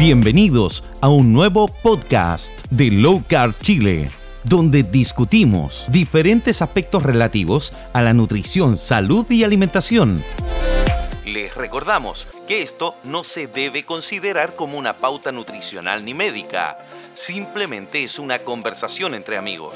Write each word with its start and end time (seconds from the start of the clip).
Bienvenidos 0.00 0.82
a 1.02 1.10
un 1.10 1.34
nuevo 1.34 1.68
podcast 1.68 2.50
de 2.70 2.90
Low 2.90 3.22
Carb 3.28 3.54
Chile, 3.58 4.08
donde 4.44 4.82
discutimos 4.82 5.88
diferentes 5.92 6.62
aspectos 6.62 7.02
relativos 7.02 7.74
a 7.92 8.00
la 8.00 8.14
nutrición, 8.14 8.78
salud 8.78 9.30
y 9.30 9.44
alimentación. 9.44 10.24
Les 11.26 11.54
recordamos 11.54 12.26
que 12.48 12.62
esto 12.62 12.94
no 13.04 13.24
se 13.24 13.46
debe 13.46 13.84
considerar 13.84 14.56
como 14.56 14.78
una 14.78 14.96
pauta 14.96 15.32
nutricional 15.32 16.02
ni 16.02 16.14
médica, 16.14 16.78
simplemente 17.12 18.02
es 18.02 18.18
una 18.18 18.38
conversación 18.38 19.14
entre 19.14 19.36
amigos. 19.36 19.74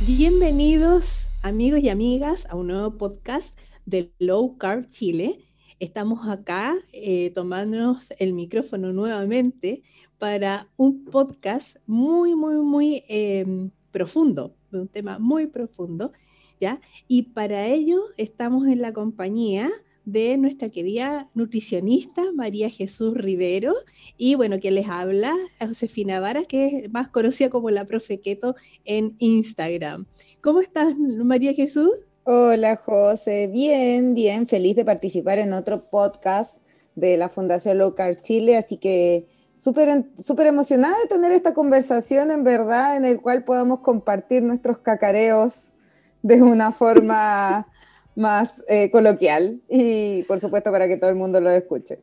Bienvenidos 0.00 1.28
amigos 1.42 1.78
y 1.78 1.90
amigas 1.90 2.48
a 2.50 2.56
un 2.56 2.66
nuevo 2.66 2.98
podcast 2.98 3.56
de 3.86 4.10
Low 4.18 4.58
Carb 4.58 4.90
Chile 4.90 5.38
estamos 5.84 6.26
acá 6.28 6.74
eh, 6.92 7.30
tomándonos 7.34 8.12
el 8.18 8.32
micrófono 8.32 8.92
nuevamente 8.92 9.82
para 10.18 10.68
un 10.76 11.04
podcast 11.04 11.76
muy, 11.86 12.34
muy, 12.34 12.56
muy 12.56 13.04
em, 13.08 13.70
profundo, 13.90 14.56
un 14.72 14.88
tema 14.88 15.18
muy 15.18 15.46
profundo, 15.46 16.12
¿ya? 16.60 16.80
Y 17.06 17.22
para 17.34 17.66
ello 17.66 18.00
estamos 18.16 18.66
en 18.66 18.80
la 18.80 18.92
compañía 18.92 19.70
de 20.06 20.36
nuestra 20.36 20.70
querida 20.70 21.30
nutricionista 21.34 22.22
María 22.34 22.68
Jesús 22.70 23.14
Rivero 23.14 23.74
y 24.16 24.34
bueno, 24.34 24.60
que 24.60 24.70
les 24.70 24.88
habla 24.88 25.34
Josefina 25.60 26.20
Vara, 26.20 26.44
que 26.44 26.66
es 26.66 26.92
más 26.92 27.08
conocida 27.08 27.50
como 27.50 27.70
la 27.70 27.86
Profe 27.86 28.20
Keto 28.20 28.54
en 28.84 29.16
Instagram. 29.18 30.06
¿Cómo 30.40 30.60
estás, 30.60 30.98
María 30.98 31.54
Jesús? 31.54 31.90
Hola 32.26 32.76
José, 32.76 33.48
bien, 33.48 34.14
bien, 34.14 34.46
feliz 34.46 34.76
de 34.76 34.84
participar 34.86 35.38
en 35.38 35.52
otro 35.52 35.90
podcast 35.90 36.62
de 36.94 37.18
la 37.18 37.28
Fundación 37.28 37.76
Low 37.76 37.94
Carb 37.94 38.22
Chile, 38.22 38.56
así 38.56 38.78
que 38.78 39.26
súper 39.56 40.06
súper 40.18 40.46
emocionada 40.46 40.96
de 41.02 41.08
tener 41.08 41.32
esta 41.32 41.52
conversación 41.52 42.30
en 42.30 42.42
verdad 42.42 42.96
en 42.96 43.04
el 43.04 43.20
cual 43.20 43.44
podamos 43.44 43.80
compartir 43.80 44.42
nuestros 44.42 44.78
cacareos 44.78 45.74
de 46.22 46.40
una 46.40 46.72
forma 46.72 47.70
más 48.16 48.62
eh, 48.68 48.90
coloquial 48.90 49.60
y 49.68 50.22
por 50.22 50.40
supuesto 50.40 50.72
para 50.72 50.88
que 50.88 50.96
todo 50.96 51.10
el 51.10 51.16
mundo 51.16 51.42
lo 51.42 51.50
escuche. 51.50 52.00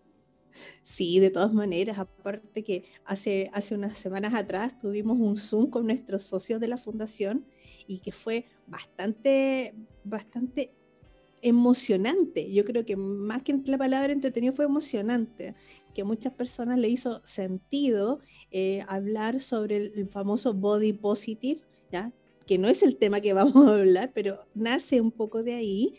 Sí, 0.84 1.20
de 1.20 1.30
todas 1.30 1.54
maneras, 1.54 1.98
aparte 2.00 2.64
que 2.64 2.86
hace, 3.06 3.50
hace 3.54 3.76
unas 3.76 3.98
semanas 3.98 4.34
atrás 4.34 4.80
tuvimos 4.80 5.18
un 5.20 5.38
Zoom 5.38 5.70
con 5.70 5.86
nuestros 5.86 6.24
socios 6.24 6.60
de 6.60 6.68
la 6.68 6.78
fundación 6.78 7.46
y 7.88 8.00
que 8.00 8.12
fue 8.12 8.46
bastante, 8.68 9.74
bastante 10.04 10.72
emocionante. 11.42 12.52
Yo 12.52 12.66
creo 12.66 12.86
que 12.86 12.96
más 12.96 13.42
que 13.42 13.60
la 13.66 13.78
palabra 13.78 14.14
entretenido 14.14 14.54
fue 14.54 14.66
emocionante, 14.66 15.56
que 15.94 16.02
a 16.02 16.06
muchas 16.06 16.34
personas 16.34 16.78
le 16.78 16.90
hizo 16.90 17.22
sentido 17.26 18.20
eh, 18.52 18.84
hablar 18.88 19.40
sobre 19.40 19.78
el, 19.78 20.08
famoso 20.08 20.54
body 20.54 20.94
positive, 20.94 21.62
¿ya? 21.92 22.12
que 22.46 22.58
no 22.58 22.68
es 22.68 22.84
el 22.84 22.98
tema 22.98 23.22
que 23.22 23.34
vamos 23.34 23.68
a 23.68 23.74
hablar, 23.74 24.12
pero 24.14 24.46
nace 24.54 25.02
un 25.02 25.12
poco 25.12 25.44
de 25.44 25.56
ahí. 25.56 25.96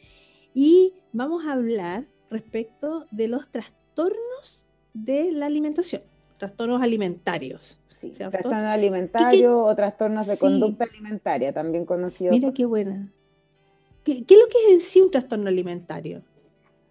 Y 0.54 0.94
vamos 1.12 1.46
a 1.46 1.52
hablar 1.52 2.06
respecto 2.30 3.06
de 3.10 3.28
los 3.28 3.50
trastornos 3.50 4.66
de 4.94 5.32
la 5.32 5.46
alimentación, 5.46 6.02
trastornos 6.38 6.82
alimentarios. 6.82 7.80
Sí, 7.88 8.10
trastornos 8.10 8.54
alimentarios 8.54 9.52
o 9.54 9.74
trastornos 9.74 10.26
de 10.26 10.36
conducta 10.36 10.84
alimentaria, 10.84 11.52
también 11.52 11.86
conocidos. 11.86 12.32
Mira 12.32 12.52
qué 12.52 12.66
buena. 12.66 13.10
¿Qué, 14.04 14.12
es 14.12 14.38
lo 14.38 14.48
que 14.48 14.66
es 14.66 14.72
en 14.72 14.80
sí 14.80 15.00
un 15.00 15.10
trastorno 15.10 15.48
alimentario? 15.48 16.22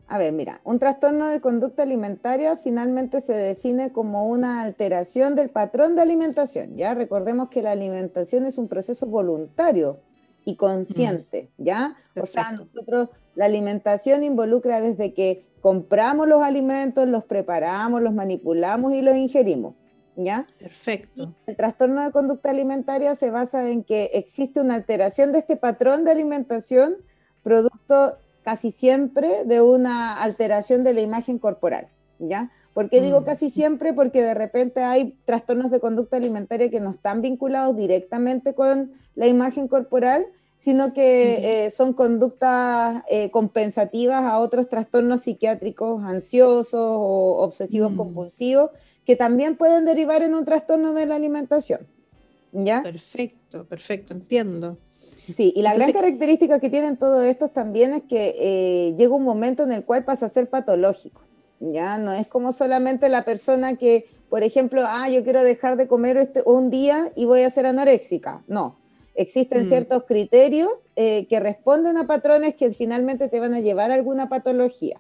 A 0.07 0.17
ver, 0.17 0.33
mira, 0.33 0.59
un 0.65 0.77
trastorno 0.77 1.27
de 1.27 1.39
conducta 1.39 1.83
alimentaria 1.83 2.57
finalmente 2.57 3.21
se 3.21 3.33
define 3.33 3.93
como 3.93 4.27
una 4.27 4.61
alteración 4.61 5.35
del 5.35 5.49
patrón 5.49 5.95
de 5.95 6.01
alimentación, 6.01 6.75
¿ya? 6.75 6.93
Recordemos 6.93 7.47
que 7.47 7.61
la 7.61 7.71
alimentación 7.71 8.45
es 8.45 8.57
un 8.57 8.67
proceso 8.67 9.05
voluntario 9.07 10.01
y 10.43 10.57
consciente, 10.57 11.49
¿ya? 11.57 11.95
O 12.19 12.25
sea, 12.25 12.51
nosotros, 12.51 13.07
la 13.35 13.45
alimentación 13.45 14.23
involucra 14.25 14.81
desde 14.81 15.13
que 15.13 15.45
compramos 15.61 16.27
los 16.27 16.43
alimentos, 16.43 17.07
los 17.07 17.23
preparamos, 17.23 18.01
los 18.01 18.13
manipulamos 18.13 18.93
y 18.93 19.01
los 19.01 19.15
ingerimos. 19.15 19.75
¿Ya? 20.17 20.45
Perfecto. 20.59 21.33
el 21.47 21.55
trastorno 21.55 22.03
de 22.03 22.11
conducta 22.11 22.51
alimentaria 22.51 23.15
se 23.15 23.31
basa 23.31 23.69
en 23.69 23.85
que 23.85 24.11
existe 24.13 24.59
una 24.59 24.75
alteración 24.75 25.31
de 25.31 25.39
este 25.39 25.55
patrón 25.55 26.03
de 26.03 26.11
alimentación, 26.11 26.97
producto 27.43 28.13
casi 28.43 28.71
siempre 28.71 29.43
de 29.45 29.61
una 29.61 30.21
alteración 30.21 30.83
de 30.83 30.93
la 30.93 31.01
imagen 31.01 31.39
corporal, 31.39 31.87
¿ya? 32.19 32.51
¿Por 32.73 32.89
qué 32.89 33.01
digo 33.01 33.21
mm. 33.21 33.23
casi 33.25 33.49
siempre? 33.49 33.93
Porque 33.93 34.21
de 34.21 34.33
repente 34.33 34.81
hay 34.81 35.17
trastornos 35.25 35.71
de 35.71 35.79
conducta 35.79 36.17
alimentaria 36.17 36.69
que 36.69 36.79
no 36.79 36.91
están 36.91 37.21
vinculados 37.21 37.75
directamente 37.75 38.53
con 38.53 38.91
la 39.15 39.27
imagen 39.27 39.67
corporal, 39.67 40.25
sino 40.55 40.93
que 40.93 41.65
eh, 41.65 41.71
son 41.71 41.93
conductas 41.93 43.03
eh, 43.09 43.29
compensativas 43.31 44.23
a 44.23 44.39
otros 44.39 44.69
trastornos 44.69 45.21
psiquiátricos 45.21 46.03
ansiosos 46.03 46.73
o 46.73 47.37
obsesivos 47.43 47.91
mm. 47.91 47.97
compulsivos 47.97 48.71
que 49.05 49.15
también 49.15 49.57
pueden 49.57 49.85
derivar 49.85 50.21
en 50.21 50.35
un 50.35 50.45
trastorno 50.45 50.93
de 50.93 51.05
la 51.07 51.15
alimentación. 51.15 51.81
¿Ya? 52.53 52.83
Perfecto, 52.83 53.65
perfecto, 53.65 54.13
entiendo. 54.13 54.77
Sí, 55.33 55.53
y 55.55 55.61
la 55.61 55.73
gran 55.73 55.91
característica 55.91 56.59
que 56.59 56.69
tienen 56.69 56.97
todos 56.97 57.23
estos 57.25 57.53
también 57.53 57.93
es 57.93 58.03
que 58.03 58.35
eh, 58.39 58.95
llega 58.97 59.15
un 59.15 59.23
momento 59.23 59.63
en 59.63 59.71
el 59.71 59.83
cual 59.83 60.03
pasa 60.03 60.25
a 60.25 60.29
ser 60.29 60.49
patológico. 60.49 61.21
Ya 61.59 61.97
no 61.97 62.11
es 62.11 62.27
como 62.27 62.51
solamente 62.51 63.07
la 63.07 63.23
persona 63.23 63.75
que, 63.75 64.05
por 64.29 64.43
ejemplo, 64.43 64.83
ah, 64.85 65.09
yo 65.09 65.23
quiero 65.23 65.43
dejar 65.43 65.77
de 65.77 65.87
comer 65.87 66.17
este, 66.17 66.41
un 66.45 66.69
día 66.71 67.11
y 67.15 67.25
voy 67.25 67.43
a 67.43 67.49
ser 67.51 67.67
anoréxica. 67.67 68.43
No, 68.47 68.77
Existen 69.15 69.63
mm. 69.63 69.65
ciertos 69.65 70.03
criterios 70.03 70.89
eh, 70.95 71.27
que 71.27 71.39
responden 71.39 71.97
a 71.97 72.07
patrones 72.07 72.55
que 72.55 72.71
finalmente 72.71 73.27
te 73.27 73.39
van 73.39 73.53
a 73.53 73.59
llevar 73.59 73.91
a 73.91 73.95
alguna 73.95 74.29
patología. 74.29 74.99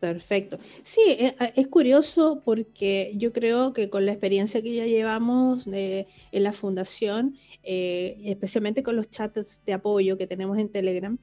Perfecto. 0.00 0.58
Sí, 0.82 1.00
eh, 1.08 1.34
es, 1.56 1.68
curioso 1.68 2.42
porque 2.44 3.12
yo 3.16 3.32
creo 3.32 3.72
que 3.72 3.88
con 3.88 4.04
la 4.04 4.12
experiencia 4.12 4.60
que 4.62 4.74
ya 4.74 4.84
llevamos 4.84 5.66
en 5.66 6.06
la 6.32 6.52
fundación, 6.52 7.36
eh, 7.62 8.18
especialmente 8.24 8.82
con 8.82 8.96
los 8.96 9.08
chats 9.10 9.64
de 9.64 9.72
apoyo 9.72 10.18
que 10.18 10.26
tenemos 10.26 10.58
en 10.58 10.70
Telegram, 10.70 11.18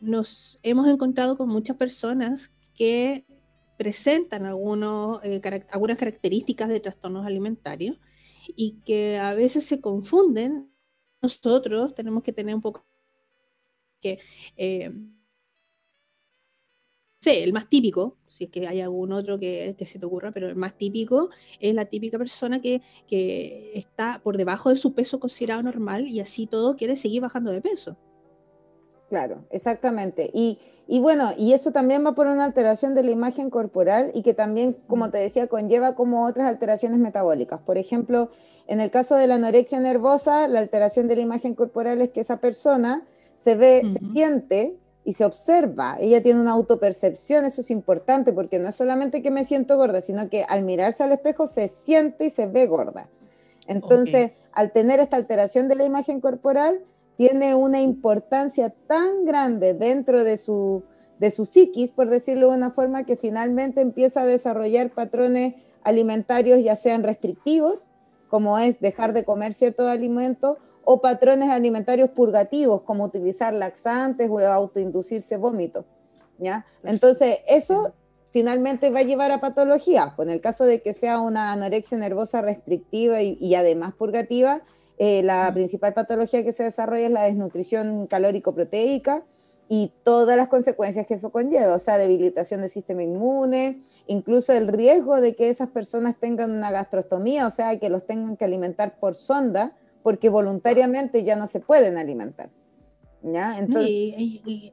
nos 0.00 0.60
hemos 0.62 0.86
encontrado 0.88 1.36
con 1.36 1.48
muchas 1.48 1.76
personas 1.76 2.52
que 2.74 3.26
presentan 3.76 4.46
algunos, 4.46 5.20
algunas 5.70 5.98
características 5.98 6.68
de 6.68 6.80
trastornos 6.80 7.26
alimentarios 7.26 7.98
y 8.46 8.80
que 8.84 9.18
a 9.18 9.34
veces 9.34 9.64
se 9.64 9.80
confunden. 9.80 10.72
Nosotros 11.20 11.94
tenemos 11.96 12.22
que 12.22 12.32
tener 12.32 12.54
un 12.54 12.62
poco 12.62 12.86
que... 14.00 14.20
Sí, 17.20 17.30
el 17.30 17.52
más 17.52 17.68
típico, 17.68 18.16
si 18.28 18.44
es 18.44 18.50
que 18.50 18.68
hay 18.68 18.80
algún 18.80 19.12
otro 19.12 19.40
que, 19.40 19.74
se 19.84 19.98
te 19.98 20.06
ocurra, 20.06 20.30
pero 20.30 20.48
el 20.48 20.54
más 20.54 20.78
típico 20.78 21.30
es 21.58 21.74
la 21.74 21.86
típica 21.86 22.16
persona 22.16 22.60
que, 22.60 22.80
que, 23.08 23.72
está 23.74 24.20
por 24.22 24.36
debajo 24.36 24.70
de 24.70 24.76
su 24.76 24.94
peso 24.94 25.18
considerado 25.18 25.62
normal 25.62 26.06
y 26.06 26.20
así 26.20 26.46
todo 26.46 26.76
quiere 26.76 26.94
seguir 26.94 27.22
bajando 27.22 27.50
de 27.50 27.60
peso. 27.60 27.96
Claro, 29.08 29.46
exactamente. 29.50 30.30
Y, 30.34 30.58
bueno, 31.00 31.30
y 31.36 31.54
eso 31.54 31.72
también 31.72 32.04
va 32.04 32.14
por 32.14 32.26
una 32.26 32.44
alteración 32.44 32.94
de 32.94 33.02
la 33.02 33.10
imagen 33.10 33.48
corporal 33.48 34.10
y 34.14 34.22
que 34.22 34.34
también, 34.34 34.76
como 34.86 35.10
te 35.10 35.16
decía, 35.16 35.46
conlleva 35.46 35.94
como 35.94 36.26
otras 36.26 36.46
alteraciones 36.46 36.98
metabólicas. 36.98 37.60
Por 37.60 37.78
ejemplo, 37.78 38.30
en 38.66 38.80
el 38.80 38.90
caso 38.90 39.16
de 39.16 39.26
la 39.26 39.36
anorexia 39.36 39.80
nervosa, 39.80 40.46
la 40.46 40.60
alteración 40.60 41.08
de 41.08 41.16
la 41.16 41.22
imagen 41.22 41.54
corporal 41.54 42.02
es 42.02 42.10
que 42.10 42.20
esa 42.20 42.38
persona 42.38 43.06
se 43.34 43.54
ve, 43.54 43.82
se 43.90 44.12
siente 44.12 44.76
y 45.04 45.14
se 45.14 45.24
observa. 45.24 45.96
Ella 46.00 46.22
tiene 46.22 46.40
una 46.40 46.52
autopercepción, 46.52 47.44
eso 47.44 47.60
es 47.62 47.70
importante 47.70 48.32
porque 48.32 48.58
no 48.58 48.68
es 48.68 48.74
solamente 48.74 49.22
que 49.22 49.30
me 49.30 49.44
siento 49.44 49.76
gorda, 49.76 50.00
sino 50.00 50.28
que 50.28 50.44
al 50.48 50.64
mirarse 50.64 51.02
al 51.02 51.12
espejo 51.12 51.46
se 51.46 51.68
siente 51.68 52.26
y 52.26 52.30
se 52.30 52.46
ve 52.46 52.66
gorda. 52.66 53.08
Entonces, 53.66 54.32
al 54.52 54.72
tener 54.72 55.00
esta 55.00 55.16
alteración 55.16 55.68
de 55.68 55.76
la 55.76 55.84
imagen 55.84 56.20
corporal, 56.20 56.80
tiene 57.16 57.54
una 57.54 57.80
importancia 57.80 58.72
tan 58.86 59.24
grande 59.24 59.74
dentro 59.74 60.24
de 60.24 60.36
su, 60.36 60.84
de 61.18 61.30
su 61.30 61.44
psiquis, 61.44 61.92
por 61.92 62.08
decirlo 62.08 62.50
de 62.50 62.56
una 62.56 62.70
forma, 62.70 63.04
que 63.04 63.16
finalmente 63.16 63.80
empieza 63.80 64.22
a 64.22 64.26
desarrollar 64.26 64.90
patrones 64.90 65.54
alimentarios, 65.82 66.62
ya 66.62 66.76
sean 66.76 67.02
restrictivos, 67.02 67.90
como 68.28 68.58
es 68.58 68.80
dejar 68.80 69.12
de 69.12 69.24
comer 69.24 69.52
ciertos 69.52 69.86
alimentos, 69.86 70.58
o 70.84 71.02
patrones 71.02 71.50
alimentarios 71.50 72.10
purgativos, 72.10 72.80
como 72.82 73.04
utilizar 73.04 73.52
laxantes 73.52 74.30
o 74.30 74.38
autoinducirse 74.38 75.36
vómito. 75.36 75.84
¿ya? 76.38 76.64
Entonces, 76.82 77.40
eso 77.46 77.92
finalmente 78.30 78.88
va 78.88 79.00
a 79.00 79.02
llevar 79.02 79.30
a 79.30 79.40
patología. 79.40 80.14
Pues 80.16 80.28
en 80.28 80.32
el 80.32 80.40
caso 80.40 80.64
de 80.64 80.80
que 80.80 80.94
sea 80.94 81.20
una 81.20 81.52
anorexia 81.52 81.98
nervosa 81.98 82.40
restrictiva 82.40 83.20
y, 83.20 83.36
y 83.38 83.54
además 83.54 83.92
purgativa, 83.94 84.62
eh, 84.98 85.22
la 85.22 85.52
principal 85.54 85.94
patología 85.94 86.42
que 86.42 86.52
se 86.52 86.64
desarrolla 86.64 87.06
es 87.06 87.12
la 87.12 87.22
desnutrición 87.24 88.06
calórico-proteica, 88.06 89.24
y 89.68 89.92
todas 90.02 90.36
las 90.36 90.48
consecuencias 90.48 91.06
que 91.06 91.14
eso 91.14 91.30
conlleva, 91.30 91.74
o 91.74 91.78
sea, 91.78 91.98
debilitación 91.98 92.62
del 92.62 92.70
sistema 92.70 93.02
inmune, 93.02 93.82
incluso 94.06 94.52
el 94.52 94.68
riesgo 94.68 95.20
de 95.20 95.34
que 95.34 95.50
esas 95.50 95.68
personas 95.68 96.16
tengan 96.18 96.50
una 96.50 96.70
gastrostomía, 96.70 97.46
o 97.46 97.50
sea, 97.50 97.78
que 97.78 97.90
los 97.90 98.06
tengan 98.06 98.36
que 98.36 98.44
alimentar 98.44 98.98
por 98.98 99.14
sonda, 99.14 99.76
porque 100.02 100.30
voluntariamente 100.30 101.22
ya 101.22 101.36
no 101.36 101.46
se 101.46 101.60
pueden 101.60 101.98
alimentar. 101.98 102.50
¿ya? 103.22 103.58
Entonces... 103.58 103.90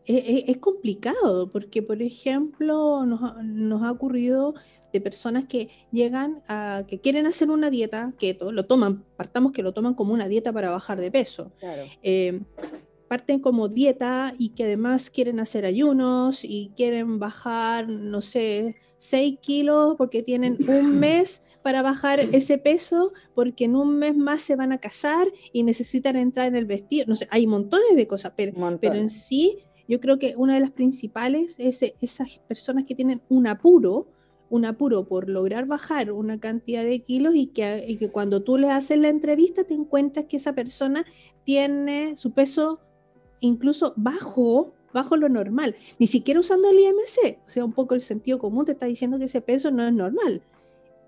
es, 0.06 0.58
complicado, 0.58 1.52
porque, 1.52 1.82
por 1.82 2.02
ejemplo, 2.02 3.06
nos, 3.06 3.44
nos, 3.44 3.84
ha 3.84 3.92
ocurrido 3.92 4.54
de 4.94 5.02
personas 5.02 5.44
que 5.44 5.70
llegan 5.92 6.42
a, 6.48 6.84
que 6.88 7.02
quieren 7.02 7.26
hacer 7.28 7.50
una 7.50 7.70
dieta 7.70 8.14
keto, 8.18 8.54
lo 8.54 8.66
toman, 8.66 9.04
partamos 9.18 9.52
que 9.52 9.62
lo 9.62 9.74
toman 9.74 9.94
como 9.94 10.14
una 10.14 10.30
dieta 10.30 10.54
para 10.54 10.70
bajar 10.70 11.02
de 11.02 11.12
peso. 11.12 11.52
Claro. 11.60 11.84
Eh, 12.02 12.42
parten 13.08 13.40
como 13.40 13.68
dieta 13.68 14.34
y 14.38 14.50
que 14.50 14.64
además 14.64 15.10
quieren 15.10 15.40
hacer 15.40 15.66
ayunos 15.66 16.44
y 16.44 16.72
quieren 16.76 17.20
bajar, 17.20 17.88
no 17.88 18.22
sé, 18.22 18.76
6 18.98 19.40
kilos 19.42 19.96
porque 19.98 20.24
tienen 20.24 20.58
un 20.68 21.00
mes 21.00 21.42
para 21.62 21.82
bajar 21.82 22.20
ese 22.20 22.58
peso 22.58 23.12
porque 23.34 23.66
en 23.66 23.76
un 23.76 23.98
mes 23.98 24.16
más 24.16 24.42
se 24.42 24.56
van 24.56 24.72
a 24.72 24.80
casar 24.80 25.28
y 25.54 25.64
necesitan 25.64 26.16
entrar 26.16 26.48
en 26.48 26.56
el 26.56 26.66
vestido. 26.66 27.06
No 27.08 27.16
sé, 27.16 27.28
hay 27.32 27.48
montones 27.48 27.96
de 27.96 28.08
cosas, 28.08 28.34
pero, 28.36 28.54
pero 28.80 28.96
en 28.96 29.10
sí 29.10 29.60
yo 29.88 30.00
creo 30.00 30.18
que 30.18 30.36
una 30.36 30.56
de 30.56 30.60
las 30.60 30.72
principales 30.72 31.56
es 31.60 31.84
esas 32.02 32.40
personas 32.48 32.86
que 32.86 32.96
tienen 32.96 33.22
un 33.30 33.48
apuro, 33.48 34.08
un 34.50 34.66
apuro 34.66 35.08
por 35.08 35.30
lograr 35.30 35.66
bajar 35.66 36.12
una 36.12 36.40
cantidad 36.40 36.84
de 36.84 37.00
kilos 37.02 37.36
y 37.36 37.48
que, 37.48 37.86
y 37.88 37.98
que 37.98 38.10
cuando 38.10 38.42
tú 38.42 38.58
le 38.58 38.70
haces 38.70 39.00
la 39.00 39.10
entrevista 39.10 39.64
te 39.64 39.74
encuentras 39.74 40.26
que 40.26 40.38
esa 40.38 40.54
persona 40.54 41.06
tiene 41.44 42.16
su 42.18 42.32
peso 42.32 42.80
incluso 43.46 43.94
bajo, 43.96 44.74
bajo 44.94 45.18
lo 45.18 45.30
normal, 45.30 45.76
ni 46.00 46.08
siquiera 46.08 46.40
usando 46.40 46.70
el 46.70 46.80
IMC, 46.80 47.40
o 47.46 47.50
sea, 47.50 47.66
un 47.66 47.74
poco 47.74 47.96
el 47.96 48.02
sentido 48.02 48.40
común 48.40 48.66
te 48.66 48.74
está 48.74 48.86
diciendo 48.86 49.18
que 49.18 49.26
ese 49.26 49.42
peso 49.42 49.72
no 49.72 49.86
es 49.86 49.94
normal. 49.94 50.42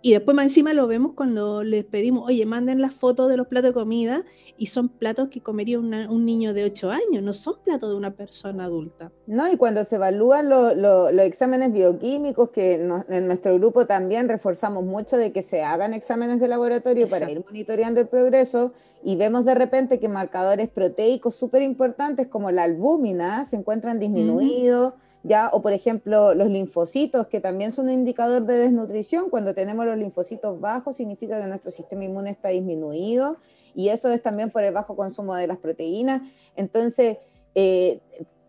Y 0.02 0.14
después 0.14 0.36
más 0.36 0.46
encima 0.46 0.74
lo 0.74 0.88
vemos 0.88 1.14
cuando 1.16 1.64
les 1.64 1.84
pedimos, 1.84 2.24
oye, 2.28 2.46
manden 2.46 2.82
las 2.82 2.94
fotos 2.94 3.30
de 3.30 3.36
los 3.36 3.48
platos 3.48 3.72
de 3.72 3.74
comida 3.74 4.24
y 4.56 4.68
son 4.68 4.90
platos 4.90 5.30
que 5.30 5.42
comería 5.42 5.80
un 5.80 6.26
niño 6.26 6.54
de 6.54 6.66
8 6.66 6.92
años, 6.92 7.24
no 7.24 7.34
son 7.34 7.56
platos 7.64 7.90
de 7.90 7.96
una 7.96 8.12
persona 8.12 8.66
adulta. 8.66 9.12
No, 9.26 9.52
y 9.52 9.58
cuando 9.58 9.84
se 9.84 9.96
evalúan 9.96 10.50
los 10.50 11.12
exámenes 11.20 11.74
bioquímicos, 11.74 12.52
que 12.52 12.76
en 12.76 13.28
nuestro 13.28 13.56
grupo 13.56 13.88
también 13.88 14.30
reforzamos 14.30 14.84
mucho 14.84 15.18
de 15.18 15.32
que 15.32 15.42
se 15.42 15.64
hagan 15.64 15.94
exámenes 15.94 16.40
de 16.40 16.48
laboratorio 16.48 17.10
para 17.10 17.30
ir 17.32 17.44
monitoreando 17.44 18.00
el 18.00 18.08
progreso 18.08 18.74
y 19.04 19.16
vemos 19.16 19.46
de 19.46 19.56
repente 19.56 20.00
que 20.00 20.10
marcadores 20.10 20.70
proteicos 20.70 21.36
súper 21.36 21.64
importantes 21.64 22.28
como 22.28 22.52
la 22.52 22.64
albúmina 22.64 23.44
se 23.46 23.56
encuentran 23.56 24.00
disminuidos 24.00 24.94
ya, 25.24 25.50
o 25.52 25.62
por 25.62 25.74
ejemplo 25.74 26.34
los 26.34 26.50
linfocitos, 26.50 27.28
que 27.28 27.40
también 27.42 27.72
son 27.72 27.86
un 27.86 27.92
indicador 27.92 28.46
de 28.46 28.58
desnutrición, 28.58 29.30
cuando 29.30 29.54
tenemos 29.54 29.86
los 29.86 29.98
linfocitos 29.98 30.60
bajos 30.60 30.96
significa 30.96 31.42
que 31.42 31.48
nuestro 31.48 31.72
sistema 31.72 32.06
inmune 32.06 32.30
está 32.30 32.50
disminuido 32.50 33.38
y 33.76 33.90
eso 33.90 34.10
es 34.10 34.22
también 34.22 34.50
por 34.50 34.64
el 34.64 34.74
bajo 34.74 34.96
consumo 34.96 35.36
de 35.36 35.48
las 35.48 35.58
proteínas. 35.58 36.22
Entonces, 36.56 37.18
eh, 37.54 38.00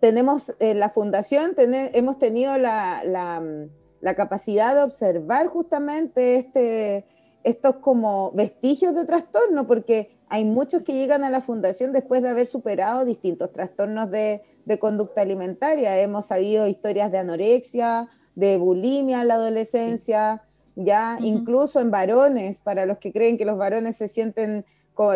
tenemos 0.01 0.51
en 0.61 0.77
eh, 0.77 0.81
la 0.81 0.91
fundación, 0.91 1.55
hemos 1.57 2.19
tenido 2.19 2.57
la, 2.57 3.03
la, 3.05 4.15
capacidad 4.15 4.75
de 4.75 4.83
observar 4.83 5.49
justamente 5.49 6.37
este, 6.39 7.05
estos 7.49 7.77
como 7.77 8.31
vestigios 8.33 8.95
de 8.95 9.07
trastorno, 9.07 9.67
porque 9.67 10.11
hay 10.29 10.45
muchos 10.45 10.83
que 10.83 10.93
llegan 10.93 11.25
a 11.25 11.31
la 11.31 11.41
fundación 11.41 11.93
después 11.93 12.23
de 12.23 12.29
haber 12.29 12.47
superado 12.47 13.05
distintos 13.05 13.53
trastornos 13.53 14.11
de, 14.11 14.43
conducta 14.79 15.23
alimentaria. 15.23 15.99
Hemos 15.99 16.27
sabido 16.27 16.69
historias 16.69 17.11
de 17.11 17.19
anorexia, 17.19 18.09
de 18.35 18.59
bulimia 18.59 19.23
en 19.23 19.29
la 19.29 19.35
adolescencia, 19.35 20.43
ya 20.77 21.17
incluso 21.23 21.81
en 21.81 21.91
varones, 21.91 22.61
para 22.61 22.85
los 22.85 22.99
que 22.99 23.13
creen 23.13 23.39
que 23.39 23.47
los 23.47 23.57
varones 23.57 23.97
se 23.97 24.09
sienten, 24.09 24.67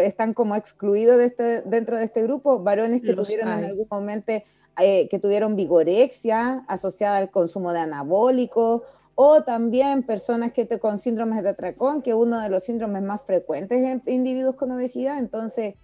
están 0.00 0.32
como 0.32 0.56
excluidos 0.56 1.19
de 1.19 1.26
este, 1.26 1.62
dentro 1.62 1.99
de 1.99 2.05
este 2.05 2.23
grupo, 2.23 2.61
varones 2.61 3.02
que 3.02 3.12
tuvieron 3.12 3.52
en 3.52 3.64
algún 3.64 3.87
momento, 3.90 4.32
eh, 4.81 5.06
que 5.11 5.19
tuvieron 5.19 5.55
vigorexia 5.55 6.64
asociada 6.67 7.19
al 7.19 7.31
consumo 7.31 7.75
de 7.75 7.81
anabólicos 7.81 8.82
o 9.14 9.43
también 9.43 10.03
personas 10.03 10.53
que 10.53 10.67
con 10.79 10.99
síndromes 10.99 11.43
de 11.43 11.50
atracón, 11.50 12.03
que 12.03 12.11
es 12.11 12.17
uno 12.17 12.41
de 12.41 12.49
los 12.49 12.64
síndromes 12.64 13.03
más 13.03 13.23
frecuentes 13.23 13.82
en 13.85 14.03
individuos 14.06 14.56
con 14.56 14.70
obesidad. 14.73 15.19
Entonces, 15.19 15.75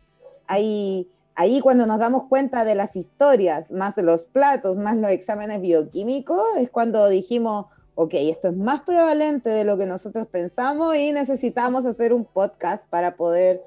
ahí, 0.47 1.11
ahí 1.35 1.61
cuando 1.61 1.87
nos 1.87 1.99
damos 1.99 2.25
cuenta 2.25 2.65
de 2.65 2.75
las 2.75 2.97
historias, 2.97 3.71
más 3.71 3.97
los 3.99 4.25
platos, 4.25 4.79
más 4.79 4.97
los 4.97 5.11
exámenes 5.11 5.61
bioquímicos, 5.61 6.43
es 6.59 6.71
cuando 6.71 7.09
dijimos, 7.09 7.67
ok, 7.95 8.15
esto 8.15 8.49
es 8.49 8.57
más 8.57 8.81
prevalente 8.81 9.51
de 9.51 9.65
lo 9.65 9.77
que 9.77 9.87
nosotros 9.87 10.27
pensamos 10.29 10.97
y 10.97 11.13
necesitamos 11.13 11.85
hacer 11.85 12.13
un 12.13 12.25
podcast 12.25 12.89
para 12.89 13.17
poder 13.17 13.63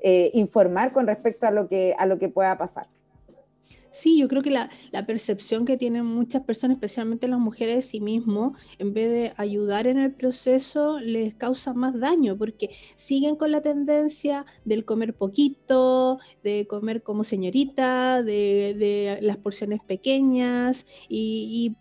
eh, 0.00 0.30
informar 0.34 0.92
con 0.92 1.06
respecto 1.06 1.46
a 1.46 1.50
lo 1.50 1.68
que, 1.68 1.94
a 1.98 2.06
lo 2.06 2.18
que 2.18 2.28
pueda 2.28 2.58
pasar. 2.58 2.88
Sí, 4.00 4.16
yo 4.16 4.28
creo 4.28 4.42
que 4.42 4.50
la, 4.50 4.70
percepción 5.08 5.64
que 5.64 5.76
tienen 5.76 6.06
muchas 6.06 6.42
personas, 6.44 6.76
especialmente 6.76 7.26
las 7.26 7.40
mujeres 7.40 7.74
de 7.74 7.82
sí 7.82 8.00
mismos, 8.00 8.56
en 8.78 8.94
vez 8.94 9.10
de 9.10 9.32
ayudar 9.36 9.88
en 9.88 9.98
el 9.98 10.12
proceso, 10.14 11.00
les 11.00 11.34
causa 11.34 11.74
más 11.74 11.98
daño 11.98 12.38
porque 12.38 12.70
siguen 12.94 13.34
con 13.34 13.50
la 13.50 13.60
tendencia 13.60 14.46
del 14.64 14.84
comer 14.84 15.14
poquito, 15.16 16.20
de 16.44 16.68
comer 16.68 17.02
como 17.02 17.24
señorita, 17.24 18.22
de, 18.22 19.18
las 19.20 19.36
porciones 19.38 19.80
pequeñas 19.82 20.86
y, 21.08 21.74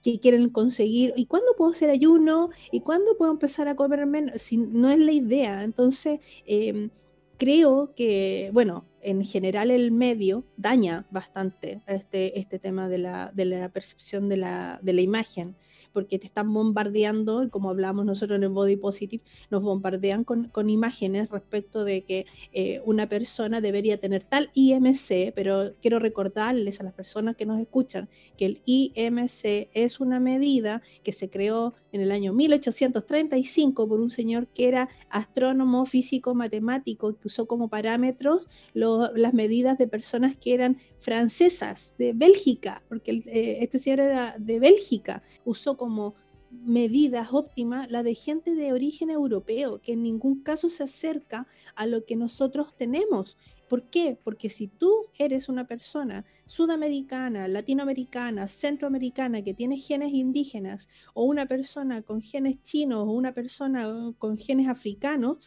que 0.00 0.20
quieren 0.20 0.50
conseguir. 0.50 1.12
¿Y 1.16 1.26
cuándo 1.26 1.56
puedo 1.56 1.72
hacer 1.72 1.90
ayuno? 1.90 2.50
¿Y 2.70 2.82
cuándo 2.82 3.16
puedo 3.16 3.32
empezar 3.32 3.66
a 3.66 3.74
comer 3.74 4.06
menos? 4.06 4.40
Si 4.42 4.58
no 4.58 4.90
es 4.90 5.00
la 5.00 5.10
idea. 5.12 5.64
Entonces, 5.64 6.20
em, 6.46 6.90
creo 7.36 7.94
que, 7.96 8.50
bueno, 8.52 8.84
en 9.04 9.24
general 9.24 9.70
el 9.70 9.92
medio 9.92 10.44
daña 10.56 11.06
bastante 11.10 11.82
este, 11.86 12.38
este 12.38 12.58
tema 12.58 12.88
de 12.88 12.98
la, 12.98 13.30
de 13.34 13.44
la 13.44 13.68
percepción 13.68 14.28
de 14.28 14.38
la, 14.38 14.80
de 14.82 14.92
la 14.92 15.00
imagen 15.00 15.56
porque 15.94 16.18
te 16.18 16.26
están 16.26 16.52
bombardeando, 16.52 17.44
y 17.44 17.48
como 17.48 17.70
hablamos 17.70 18.04
nosotros 18.04 18.36
en 18.36 18.42
el 18.42 18.48
Body 18.50 18.76
Positive, 18.76 19.22
nos 19.48 19.62
bombardean 19.62 20.24
con, 20.24 20.50
imágenes 20.68 21.30
respecto 21.30 21.84
de 21.84 22.02
que 22.02 22.26
eh, 22.52 22.82
una 22.84 23.08
persona 23.08 23.60
debería 23.60 23.98
tener 23.98 24.24
tal 24.24 24.50
IMC, 24.54 25.32
pero 25.34 25.72
quiero 25.80 26.00
recordarles 26.00 26.80
a 26.80 26.84
las 26.84 26.94
personas 26.94 27.36
que 27.36 27.46
nos 27.46 27.60
escuchan 27.60 28.08
que 28.36 28.46
el 28.46 28.62
IMC 28.64 29.68
es 29.72 30.00
una 30.00 30.18
medida 30.18 30.82
que 31.04 31.12
se 31.12 31.30
creó 31.30 31.74
en 31.94 32.00
el 32.00 32.10
año 32.10 32.32
1835 32.32 33.88
por 33.88 34.00
un 34.00 34.10
señor 34.10 34.48
que 34.48 34.66
era 34.66 34.88
astrónomo, 35.10 35.86
físico, 35.86 36.34
matemático, 36.34 37.16
que 37.16 37.28
usó 37.28 37.46
como 37.46 37.68
parámetros 37.68 38.48
las 38.74 39.32
medidas 39.32 39.78
de 39.78 39.86
personas 39.86 40.36
que 40.36 40.54
eran 40.54 40.78
francesas 40.98 41.94
de 41.96 42.12
Bélgica, 42.12 42.82
porque 42.88 43.12
eh, 43.26 43.58
este 43.60 43.78
señor 43.78 44.00
era 44.00 44.34
de 44.40 44.58
Bélgica, 44.58 45.22
usó 45.44 45.76
como 45.76 46.16
medidas 46.50 47.28
óptimas 47.32 47.88
la 47.88 48.02
de 48.02 48.16
gente 48.16 48.56
de 48.56 48.72
origen 48.72 49.10
europeo, 49.10 49.80
que 49.80 49.92
en 49.92 50.02
ningún 50.02 50.42
caso 50.42 50.68
se 50.68 50.82
acerca 50.82 51.46
a 51.76 51.86
lo 51.86 52.04
que 52.04 52.16
nosotros 52.16 52.74
tenemos. 52.76 53.36
¿Por 53.68 53.88
qué? 53.90 54.18
Porque 54.22 54.50
si 54.50 54.68
tú 54.68 55.06
eres 55.18 55.48
una 55.48 55.66
persona 55.66 56.24
sudamericana, 56.46 57.48
latinoamericana, 57.48 58.48
centroamericana 58.48 59.42
que 59.42 59.54
tiene 59.54 59.78
genes 59.78 60.12
indígenas, 60.12 60.88
o 61.14 61.24
una 61.24 61.46
persona 61.46 62.02
con 62.02 62.20
genes 62.20 62.62
chinos, 62.62 62.98
o 62.98 63.12
una 63.12 63.32
persona 63.32 64.12
con 64.18 64.36
genes 64.36 64.68
africanos, 64.68 65.38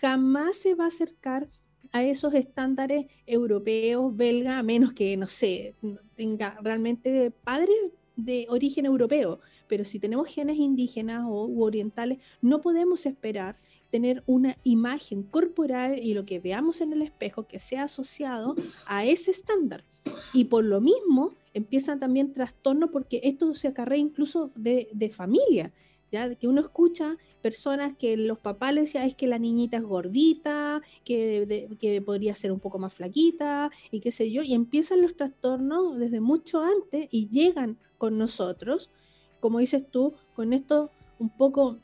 jamás 0.00 0.56
se 0.58 0.74
va 0.74 0.84
a 0.84 0.88
acercar 0.88 1.48
a 1.92 2.02
esos 2.02 2.34
estándares 2.34 3.06
europeos, 3.26 4.16
belga, 4.16 4.58
a 4.58 4.62
menos 4.62 4.92
que, 4.92 5.16
no 5.16 5.26
sé, 5.26 5.74
tenga 6.16 6.58
realmente 6.62 7.30
padres 7.30 7.76
de 8.16 8.46
origen 8.48 8.86
europeo. 8.86 9.40
Pero 9.68 9.84
si 9.84 9.98
tenemos 9.98 10.28
genes 10.28 10.56
indígenas 10.58 11.24
o 11.26 11.46
u 11.46 11.62
orientales, 11.62 12.18
no 12.40 12.60
podemos 12.60 13.06
esperar 13.06 13.56
tener 13.94 14.24
una 14.26 14.58
imagen 14.64 15.22
corporal 15.22 16.00
y 16.02 16.14
lo 16.14 16.26
que 16.26 16.40
veamos 16.40 16.80
en 16.80 16.92
el 16.92 17.00
espejo 17.00 17.46
que 17.46 17.60
sea 17.60 17.84
asociado 17.84 18.56
a 18.86 19.04
ese 19.04 19.30
estándar. 19.30 19.84
Y 20.32 20.46
por 20.46 20.64
lo 20.64 20.80
mismo 20.80 21.34
empiezan 21.52 22.00
también 22.00 22.32
trastornos 22.32 22.90
porque 22.90 23.20
esto 23.22 23.54
se 23.54 23.68
acarrea 23.68 23.98
incluso 23.98 24.50
de, 24.56 24.88
de 24.92 25.10
familia. 25.10 25.72
¿ya? 26.10 26.34
Que 26.34 26.48
uno 26.48 26.60
escucha 26.60 27.18
personas 27.40 27.96
que 27.96 28.16
los 28.16 28.40
papás 28.40 28.74
le 28.74 28.80
decían 28.80 29.06
es 29.06 29.14
que 29.14 29.28
la 29.28 29.38
niñita 29.38 29.76
es 29.76 29.84
gordita, 29.84 30.82
que, 31.04 31.68
que 31.78 32.02
podría 32.02 32.34
ser 32.34 32.50
un 32.50 32.58
poco 32.58 32.80
más 32.80 32.92
flaquita 32.92 33.70
y 33.92 34.00
qué 34.00 34.10
sé 34.10 34.32
yo, 34.32 34.42
y 34.42 34.54
empiezan 34.54 35.02
los 35.02 35.14
trastornos 35.14 36.00
desde 36.00 36.18
mucho 36.18 36.62
antes 36.62 37.06
y 37.12 37.28
llegan 37.28 37.78
con 37.96 38.18
nosotros, 38.18 38.90
como 39.38 39.60
dices 39.60 39.88
tú, 39.88 40.14
con 40.34 40.52
esto 40.52 40.90
un 41.20 41.30
poco 41.30 41.78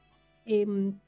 em, 0.45 0.99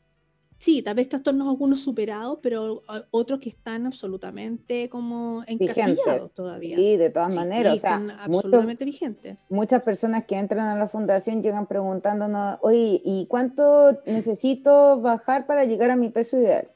Sí, 0.62 0.80
tal 0.80 0.94
vez 0.94 1.08
trastornos 1.08 1.48
algunos 1.48 1.80
superados, 1.80 2.38
pero 2.40 2.84
otros 3.10 3.40
que 3.40 3.48
están 3.48 3.84
absolutamente 3.84 4.88
como 4.88 5.42
encasillados 5.48 6.32
todavía. 6.34 6.76
Sí, 6.76 6.96
de 6.96 7.10
todas 7.10 7.34
maneras. 7.34 7.74
O 7.74 7.78
sea, 7.78 8.00
absolutamente 8.20 8.84
vigentes. 8.84 9.38
Muchas 9.48 9.82
personas 9.82 10.22
que 10.22 10.38
entran 10.38 10.68
a 10.68 10.78
la 10.78 10.86
fundación 10.86 11.42
llegan 11.42 11.66
preguntándonos, 11.66 12.58
oye, 12.60 13.02
¿y 13.04 13.26
cuánto 13.26 13.98
necesito 14.06 15.00
bajar 15.00 15.48
para 15.48 15.64
llegar 15.64 15.90
a 15.90 15.96
mi 15.96 16.10
peso 16.10 16.36
ideal? 16.36 16.68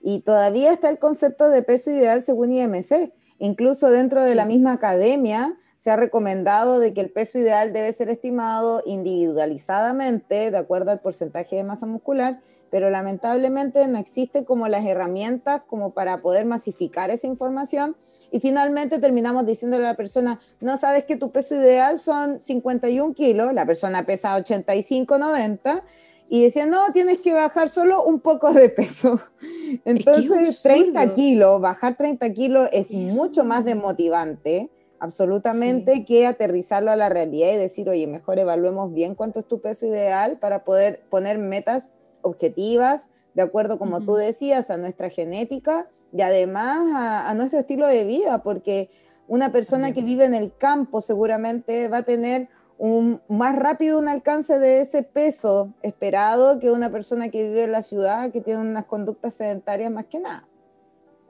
Y 0.00 0.20
todavía 0.20 0.72
está 0.72 0.88
el 0.88 1.00
concepto 1.00 1.48
de 1.48 1.64
peso 1.64 1.90
ideal 1.90 2.22
según 2.22 2.52
IMC. 2.52 3.12
Incluso 3.40 3.90
dentro 3.90 4.22
de 4.22 4.36
la 4.36 4.46
misma 4.46 4.74
academia 4.74 5.58
se 5.74 5.90
ha 5.90 5.96
recomendado 5.96 6.78
de 6.78 6.94
que 6.94 7.00
el 7.00 7.10
peso 7.10 7.40
ideal 7.40 7.72
debe 7.72 7.92
ser 7.92 8.08
estimado 8.08 8.84
individualizadamente 8.86 10.52
de 10.52 10.56
acuerdo 10.56 10.92
al 10.92 11.00
porcentaje 11.00 11.56
de 11.56 11.64
masa 11.64 11.86
muscular 11.86 12.40
pero 12.72 12.88
lamentablemente 12.88 13.86
no 13.86 13.98
existen 13.98 14.46
como 14.46 14.66
las 14.66 14.86
herramientas 14.86 15.60
como 15.66 15.90
para 15.90 16.22
poder 16.22 16.46
masificar 16.46 17.10
esa 17.10 17.26
información. 17.26 17.96
Y 18.30 18.40
finalmente 18.40 18.98
terminamos 18.98 19.44
diciéndole 19.44 19.84
a 19.84 19.90
la 19.90 19.96
persona, 19.96 20.40
no 20.58 20.78
sabes 20.78 21.04
que 21.04 21.16
tu 21.16 21.30
peso 21.32 21.54
ideal 21.54 21.98
son 21.98 22.40
51 22.40 23.12
kilos, 23.12 23.52
la 23.52 23.66
persona 23.66 24.06
pesa 24.06 24.34
85, 24.36 25.18
90, 25.18 25.84
y 26.30 26.44
decía, 26.44 26.64
no, 26.64 26.90
tienes 26.94 27.18
que 27.18 27.34
bajar 27.34 27.68
solo 27.68 28.04
un 28.04 28.20
poco 28.20 28.54
de 28.54 28.70
peso. 28.70 29.20
Entonces, 29.84 30.62
30 30.62 31.12
kilos, 31.12 31.60
bajar 31.60 31.98
30 31.98 32.32
kilos 32.32 32.70
es, 32.72 32.90
mucho 32.90 33.44
más 33.44 33.66
desmotivante, 33.66 34.70
absolutamente, 34.98 36.06
que 36.06 36.26
aterrizarlo 36.26 36.90
a 36.90 36.96
la 36.96 37.10
realidad 37.10 37.52
y 37.52 37.56
decir, 37.56 37.90
oye, 37.90 38.06
mejor 38.06 38.38
evaluemos 38.38 38.94
bien 38.94 39.14
cuánto 39.14 39.40
es 39.40 39.46
tu 39.46 39.60
peso 39.60 39.84
ideal 39.84 40.38
para 40.38 40.64
poder 40.64 41.02
poner 41.10 41.36
metas 41.36 41.92
objetivas, 42.22 43.10
de 43.34 43.42
acuerdo, 43.42 43.78
como 43.78 44.00
tú 44.00 44.14
decías, 44.14 44.70
a 44.70 44.76
nuestra 44.76 45.10
genética 45.10 45.88
y 46.12 46.22
además 46.22 47.26
a, 47.26 47.34
nuestro 47.34 47.58
estilo 47.58 47.86
de 47.86 48.04
vida, 48.04 48.42
porque 48.42 48.90
una 49.28 49.50
persona 49.52 49.92
que 49.92 50.02
vive 50.02 50.24
en 50.24 50.34
el 50.34 50.54
campo 50.54 51.00
seguramente 51.00 51.88
va 51.88 51.98
a 51.98 52.02
tener 52.02 52.48
un, 52.78 53.20
más 53.28 53.56
rápido 53.56 53.98
un 53.98 54.08
alcance 54.08 54.58
de 54.58 54.80
ese 54.80 55.02
peso 55.02 55.72
esperado 55.82 56.58
que 56.58 56.70
una 56.70 56.90
persona 56.90 57.28
que 57.28 57.42
vive 57.44 57.64
en 57.64 57.72
la 57.72 57.82
ciudad, 57.82 58.30
que 58.30 58.40
tiene 58.40 58.60
unas 58.60 58.84
conductas 58.84 59.34
sedentarias 59.34 59.90
más 59.90 60.06
que 60.06 60.18
nada. 60.18 60.46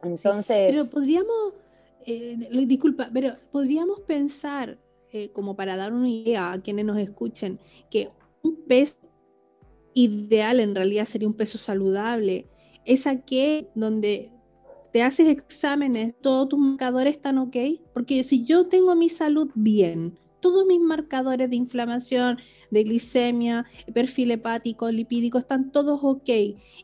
Entonces... 0.02 0.70
pero 0.70 0.90
podríamos, 0.90 1.54
eh, 2.06 2.48
disculpa, 2.66 3.10
pero 3.12 3.36
podríamos 3.52 4.00
pensar, 4.00 4.78
eh, 5.12 5.30
como 5.30 5.54
para 5.54 5.76
dar 5.76 5.92
una 5.92 6.08
idea 6.08 6.52
a 6.52 6.60
quienes 6.60 6.84
nos 6.86 6.98
escuchen, 6.98 7.60
que 7.90 8.10
un 8.42 8.56
peso 8.64 8.96
ideal 9.94 10.60
en 10.60 10.74
realidad 10.74 11.06
sería 11.06 11.28
un 11.28 11.34
peso 11.34 11.58
saludable, 11.58 12.48
es 12.84 13.06
aquel 13.06 13.68
donde 13.74 14.30
te 14.92 15.02
haces 15.02 15.28
exámenes, 15.28 16.14
todos 16.20 16.50
tus 16.50 16.58
marcadores 16.58 17.16
están 17.16 17.38
ok, 17.38 17.56
porque 17.94 18.24
si 18.24 18.44
yo 18.44 18.68
tengo 18.68 18.94
mi 18.94 19.08
salud 19.08 19.50
bien, 19.54 20.18
todos 20.40 20.66
mis 20.66 20.80
marcadores 20.80 21.48
de 21.48 21.56
inflamación, 21.56 22.36
de 22.70 22.82
glicemia, 22.82 23.64
perfil 23.94 24.32
hepático, 24.32 24.90
lipídico, 24.90 25.38
están 25.38 25.70
todos 25.70 26.00
ok. 26.02 26.28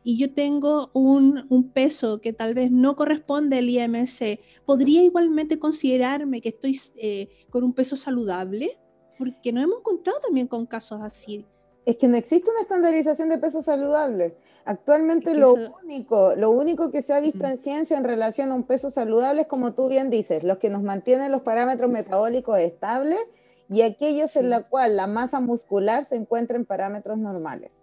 Y 0.05 0.17
yo 0.17 0.33
tengo 0.33 0.91
un, 0.95 1.71
peso 1.75 2.21
que 2.21 2.33
tal 2.33 2.55
vez 2.55 2.71
no 2.71 2.95
corresponde 2.95 3.59
al 3.59 3.69
IMC. 3.69 4.41
¿Podría 4.65 5.03
igualmente 5.03 5.59
considerarme 5.59 6.41
que 6.41 6.51
estoy 6.51 6.81
eh, 6.97 7.29
con 7.51 7.65
un 7.65 7.75
peso 7.75 7.97
saludable? 7.97 8.79
Porque 9.19 9.53
nos 9.53 9.65
hemos 9.65 9.81
encontrado 9.81 10.21
también 10.21 10.47
con 10.47 10.65
casos 10.65 11.01
así 11.03 11.45
es 11.89 11.97
que 11.97 12.07
no 12.07 12.19
existe 12.19 12.51
una 12.51 12.61
estandarización 12.61 13.31
de 13.31 13.39
peso 13.39 13.63
saludable. 13.63 14.37
Actualmente 14.67 15.35
lo, 15.35 15.55
único, 15.83 16.35
lo 16.37 16.51
único 16.51 16.91
que 16.91 17.01
se 17.01 17.15
ha 17.15 17.21
visto 17.21 17.47
en 17.47 17.57
ciencia 17.57 17.97
en 17.97 18.05
relación 18.05 18.51
a 18.51 18.55
un 18.55 18.65
peso 18.65 18.91
saludable 18.91 19.41
es, 19.41 19.49
como 19.49 19.73
tú 19.73 19.89
bien 19.89 20.11
dices, 20.11 20.45
los 20.45 20.59
que 20.59 20.69
nos 20.69 20.83
mantienen 20.83 21.33
los 21.33 21.41
parámetros 21.41 21.91
metabólicos 21.91 22.59
estables 22.59 23.19
y 23.71 23.81
aquellos 23.81 24.37
en 24.37 24.51
la 24.51 24.65
cual 24.65 24.97
la 24.97 25.07
masa 25.07 25.41
muscular 25.41 26.05
se 26.05 26.17
encuentra 26.17 26.59
en 26.59 26.67
parámetros 26.67 27.17
normales. 27.17 27.83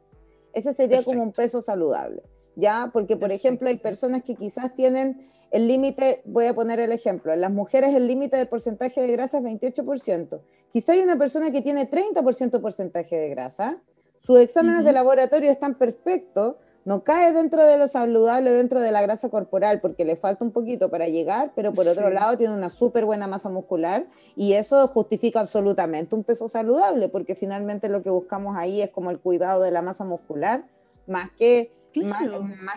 Ese 0.54 0.74
sería 0.74 1.02
como 1.02 1.24
un 1.24 1.32
peso 1.32 1.64
saludable, 1.64 2.22
¿ya? 2.56 2.92
Porque, 2.94 3.18
por 3.18 3.32
ejemplo, 3.32 3.70
hay 3.70 3.78
personas 3.78 4.22
que 4.22 4.36
quizás 4.36 4.76
tienen 4.76 5.26
el 5.50 5.68
límite, 5.68 6.22
voy 6.26 6.46
a 6.46 6.54
poner 6.54 6.80
el 6.80 6.92
ejemplo, 6.92 7.34
en 7.34 7.42
las 7.42 7.52
mujeres 7.52 7.96
el 7.96 8.06
límite 8.06 8.38
del 8.38 8.48
porcentaje 8.48 9.02
de 9.02 9.12
grasa 9.12 9.40
es 9.40 9.44
28%. 9.44 10.42
Quizá 10.72 10.92
hay 10.92 11.00
una 11.00 11.18
persona 11.18 11.50
que 11.50 11.64
tiene 11.64 11.90
30% 11.90 12.62
porcentaje 12.62 13.16
de 13.16 13.30
grasa, 13.30 13.82
sus 14.26 14.40
exámenes 14.40 14.84
de 14.84 14.92
laboratorio 14.92 15.52
están 15.52 15.76
perfectos, 15.76 16.56
no 16.84 17.04
cae 17.04 17.32
dentro 17.32 17.64
de 17.64 17.78
lo 17.78 17.88
saludable, 17.88 18.52
dentro 18.52 18.80
de 18.80 18.92
la 18.92 19.04
grasa 19.04 19.30
corporal, 19.30 19.82
porque 19.82 20.04
le 20.04 20.16
falta 20.16 20.44
un 20.44 20.52
poquito 20.52 20.90
para 20.90 21.08
llegar, 21.08 21.52
pero 21.56 21.74
por 21.74 21.88
otro 21.88 22.10
lado 22.10 22.36
tiene 22.36 22.56
una 22.56 22.70
súper 22.70 23.06
buena 23.06 23.28
masa 23.28 23.50
muscular 23.50 24.08
y 24.36 24.54
eso 24.54 24.88
justifica 24.88 25.42
absolutamente 25.42 26.16
un 26.16 26.24
peso 26.24 26.48
saludable, 26.48 27.08
porque 27.08 27.36
finalmente 27.36 27.88
lo 27.88 28.02
que 28.02 28.10
buscamos 28.10 28.58
ahí 28.58 28.82
es 28.82 28.90
como 28.90 29.12
el 29.12 29.20
cuidado 29.20 29.62
de 29.62 29.70
la 29.70 29.84
masa 29.84 30.06
muscular, 30.06 30.66
más 31.06 31.30
que, 31.38 31.72
más, 32.04 32.24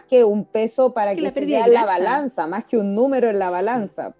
que 0.09 0.25
un 0.25 0.45
peso 0.45 0.93
para 0.93 1.15
que, 1.15 1.31
se 1.31 1.47
vea 1.47 1.67
la 1.67 1.87
balanza, 1.87 2.47
más 2.47 2.65
que 2.65 2.77
un 2.77 2.95
número 2.95 3.31
en 3.31 3.39
la 3.39 3.49
balanza. 3.49 4.15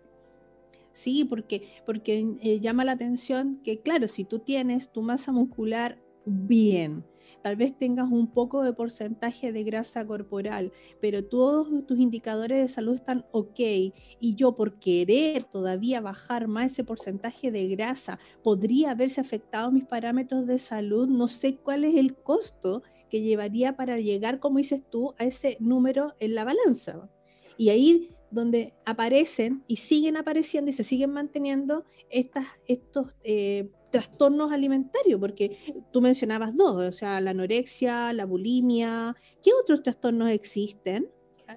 Sí, 0.95 1.25
porque, 1.25 1.69
porque 1.85 2.27
eh, 2.43 2.61
llama 2.61 2.85
la 2.87 2.93
atención 2.93 3.61
que, 3.63 3.81
claro, 3.81 4.09
si 4.09 4.25
tú 4.25 4.39
tienes 4.39 4.89
tu 4.89 5.03
masa 5.03 5.31
muscular 5.31 5.99
bien, 6.25 7.05
tal 7.43 7.57
vez 7.57 7.77
tengas 7.77 8.11
un 8.11 8.29
poco 8.29 8.63
de 8.63 8.73
porcentaje 8.73 9.53
de 9.53 9.63
grasa 9.63 10.07
corporal, 10.07 10.73
pero 11.01 11.25
todos 11.25 11.69
tus 11.87 11.99
indicadores 11.99 12.59
de 12.59 12.69
salud 12.69 12.95
están 12.95 13.25
ok 13.33 13.61
y 13.61 14.35
yo 14.35 14.57
por 14.57 14.79
querer 14.79 15.45
todavía 15.45 16.01
bajar 16.01 16.49
más 16.49 16.73
ese 16.73 16.85
porcentaje 16.85 17.51
de 17.51 17.69
grasa, 17.69 18.19
podría 18.43 18.93
haberse 18.93 19.21
afectado 19.21 19.71
mis 19.71 19.85
parámetros 19.85 20.47
de 20.47 20.59
salud, 20.59 21.09
no 21.09 21.29
sé 21.29 21.57
cuál 21.57 21.85
es 21.85 21.97
el 21.97 22.15
costo 22.15 22.83
que 23.11 23.23
llevaría 23.23 23.77
para 23.77 23.99
llegar, 23.99 24.39
como 24.41 24.59
dices 24.59 24.83
tú, 24.91 25.15
a 25.19 25.25
ese 25.25 25.57
número 25.61 26.15
en 26.21 26.35
la 26.35 26.45
balanza. 26.45 27.09
Y 27.57 27.71
ahí 27.71 28.11
donde 28.31 28.75
aparecen 28.85 29.65
y 29.67 29.77
siguen 29.77 30.17
apareciendo 30.17 30.71
y 30.71 30.75
se 30.75 30.85
siguen 30.85 31.11
manteniendo 31.11 31.85
estas, 32.11 32.47
estos 32.67 33.15
eh, 33.23 33.71
trastornos 33.91 34.53
alimentarios, 34.53 35.21
porque 35.21 35.85
tú 35.93 36.01
mencionabas 36.01 36.55
dos, 36.55 36.85
o 36.85 36.93
sea, 36.93 37.21
la 37.21 37.31
anorexia, 37.31 38.13
la 38.13 38.27
bulimia, 38.27 39.17
¿qué 39.43 39.51
otros 39.61 39.83
trastornos 39.83 40.31
existen? 40.31 41.11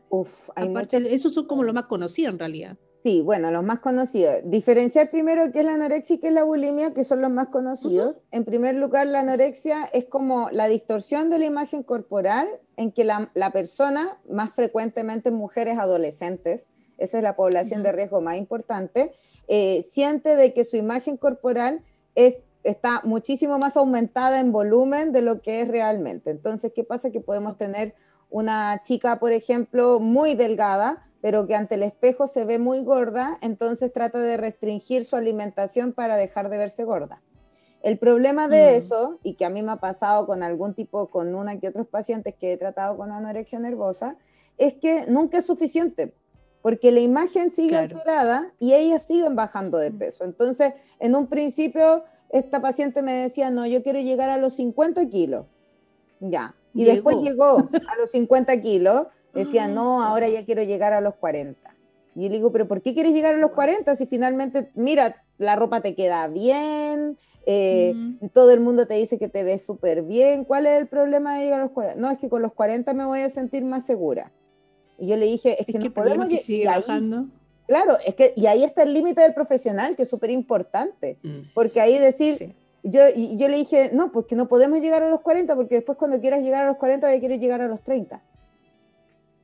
Uf, 0.09 0.49
Aparte, 0.55 1.13
esos 1.13 1.33
son 1.33 1.45
como 1.47 1.63
los 1.63 1.73
más 1.73 1.85
conocidos 1.85 2.33
en 2.33 2.39
realidad. 2.39 2.77
Sí, 3.03 3.21
bueno, 3.21 3.49
los 3.49 3.63
más 3.63 3.79
conocidos. 3.79 4.35
Diferenciar 4.43 5.09
primero 5.09 5.51
qué 5.51 5.61
es 5.61 5.65
la 5.65 5.73
anorexia 5.73 6.15
y 6.15 6.19
qué 6.19 6.27
es 6.27 6.33
la 6.33 6.43
bulimia, 6.43 6.93
que 6.93 7.03
son 7.03 7.21
los 7.21 7.31
más 7.31 7.47
conocidos. 7.47 8.15
En 8.29 8.45
primer 8.45 8.75
lugar, 8.75 9.07
la 9.07 9.21
anorexia 9.21 9.89
es 9.91 10.05
como 10.05 10.51
la 10.51 10.67
distorsión 10.67 11.31
de 11.31 11.39
la 11.39 11.45
imagen 11.45 11.81
corporal 11.81 12.47
en 12.77 12.91
que 12.91 13.03
la, 13.03 13.51
persona, 13.51 14.19
más 14.29 14.53
frecuentemente 14.53 15.31
mujeres 15.31 15.79
adolescentes, 15.79 16.67
esa 16.99 17.17
es 17.17 17.23
la 17.23 17.35
población 17.35 17.81
de 17.81 17.91
riesgo 17.91 18.21
más 18.21 18.37
importante, 18.37 19.13
eh, 19.47 19.83
siente 19.89 20.35
de 20.35 20.53
que 20.53 20.63
su 20.63 20.77
imagen 20.77 21.17
corporal 21.17 21.83
es, 22.15 22.45
está 22.63 23.01
muchísimo 23.03 23.57
más 23.57 23.77
aumentada 23.77 24.39
en 24.39 24.51
volumen 24.51 25.11
de 25.11 25.21
lo 25.21 25.41
que 25.41 25.61
es 25.61 25.67
realmente. 25.67 26.31
Entonces, 26.31 26.71
¿qué 26.73 26.83
pasa? 26.83 27.11
Que 27.11 27.21
podemos 27.21 27.57
tener 27.57 27.95
una 28.29 28.81
chica, 28.83 29.19
por 29.19 29.31
ejemplo, 29.31 29.99
muy 29.99 30.35
delgada, 30.35 31.07
pero 31.21 31.45
que 31.45 31.55
ante 31.55 31.75
el 31.75 31.83
espejo 31.83 32.27
se 32.27 32.45
ve 32.45 32.57
muy 32.59 32.83
gorda, 32.83 33.37
entonces 33.41 33.93
trata 33.93 34.19
de 34.19 34.37
restringir 34.37 35.05
su 35.05 35.15
alimentación 35.15 35.93
para 35.93 36.15
dejar 36.15 36.49
de 36.49 36.57
verse 36.57 36.83
gorda. 36.83 37.21
El 37.83 37.97
problema 37.97 38.47
de 38.47 38.73
mm. 38.73 38.77
eso, 38.77 39.19
y 39.23 39.35
que 39.35 39.45
a 39.45 39.49
mí 39.49 39.63
me 39.63 39.71
ha 39.71 39.77
pasado 39.77 40.25
con 40.25 40.43
algún 40.43 40.73
tipo, 40.73 41.09
con 41.09 41.35
una 41.35 41.59
que 41.59 41.67
otros 41.67 41.87
pacientes 41.87 42.35
que 42.35 42.53
he 42.53 42.57
tratado 42.57 42.97
con 42.97 43.11
anorexia 43.11 43.59
nervosa, 43.59 44.17
es 44.57 44.75
que 44.75 45.05
nunca 45.07 45.39
es 45.39 45.45
suficiente 45.45 46.13
porque 46.61 46.91
la 46.91 46.99
imagen 46.99 47.49
sigue 47.49 47.77
alterada 47.77 48.53
y 48.59 48.73
ellas 48.73 49.03
siguen 49.03 49.35
bajando 49.35 49.77
de 49.77 49.91
mm. 49.91 49.97
peso. 49.97 50.23
Entonces, 50.23 50.73
en 50.99 51.15
un 51.15 51.27
principio, 51.27 52.03
esta 52.29 52.61
paciente 52.61 53.01
me 53.01 53.13
decía, 53.13 53.49
no, 53.51 53.65
yo 53.65 53.83
quiero 53.83 53.99
llegar 53.99 54.29
a 54.29 54.37
los 54.37 54.53
50 54.53 55.07
kilos. 55.09 55.45
Ya. 56.19 56.55
Y 56.73 56.85
después 56.85 57.17
llegó 57.17 57.57
a 57.57 57.95
los 57.99 58.11
50 58.11 58.61
kilos, 58.61 59.07
decía, 59.33 59.67
no, 59.67 60.03
ahora 60.03 60.29
ya 60.29 60.45
quiero 60.45 60.63
llegar 60.63 60.93
a 60.93 61.01
los 61.01 61.15
40. 61.15 61.75
Y 62.15 62.23
yo 62.23 62.29
le 62.29 62.35
digo, 62.35 62.51
pero 62.51 62.67
¿por 62.67 62.81
qué 62.81 62.93
quieres 62.93 63.13
llegar 63.13 63.35
a 63.35 63.37
los 63.37 63.51
40 63.51 63.95
si 63.95 64.05
finalmente, 64.05 64.69
mira, 64.75 65.23
la 65.37 65.55
ropa 65.55 65.81
te 65.81 65.95
queda 65.95 66.27
bien, 66.27 67.17
eh, 67.45 67.95
todo 68.33 68.51
el 68.51 68.59
mundo 68.59 68.85
te 68.85 68.95
dice 68.95 69.17
que 69.17 69.29
te 69.29 69.43
ves 69.43 69.65
súper 69.65 70.03
bien, 70.03 70.43
¿cuál 70.43 70.67
es 70.67 70.79
el 70.79 70.87
problema 70.87 71.35
de 71.35 71.45
llegar 71.45 71.59
a 71.61 71.63
los 71.63 71.71
40? 71.71 71.99
No, 71.99 72.11
es 72.11 72.19
que 72.19 72.29
con 72.29 72.41
los 72.41 72.53
40 72.53 72.93
me 72.93 73.05
voy 73.05 73.21
a 73.21 73.29
sentir 73.29 73.63
más 73.63 73.85
segura. 73.85 74.31
Y 75.01 75.07
yo 75.07 75.17
le 75.17 75.25
dije, 75.25 75.59
es, 75.59 75.65
que, 75.65 75.79
no 75.79 75.91
podemos... 75.91 76.27
Que 76.27 76.37
sigue 76.37 76.67
bajando. 76.67 77.25
Claro, 77.65 77.97
es 78.05 78.13
que, 78.13 78.33
y 78.35 78.45
ahí 78.45 78.63
está 78.63 78.83
el 78.83 78.93
límite 78.93 79.21
del 79.21 79.33
profesional, 79.33 79.95
que 79.95 80.03
es 80.03 80.09
súper 80.09 80.29
importante, 80.29 81.17
mm. 81.23 81.53
porque 81.55 81.81
ahí 81.81 81.97
decir, 81.97 82.53
yo, 82.83 83.01
yo 83.15 83.47
le 83.47 83.57
dije, 83.57 83.89
no, 83.93 84.11
pues 84.11 84.27
que 84.27 84.35
no 84.35 84.47
podemos 84.47 84.79
llegar 84.79 85.01
a 85.01 85.09
los 85.09 85.21
40, 85.21 85.55
porque 85.55 85.75
después 85.75 85.97
cuando 85.97 86.21
quieras 86.21 86.43
llegar 86.43 86.65
a 86.65 86.67
los 86.67 86.77
40 86.77 87.11
ya 87.11 87.19
quieres 87.19 87.39
llegar 87.39 87.61
a 87.61 87.67
los 87.67 87.81
30. 87.81 88.21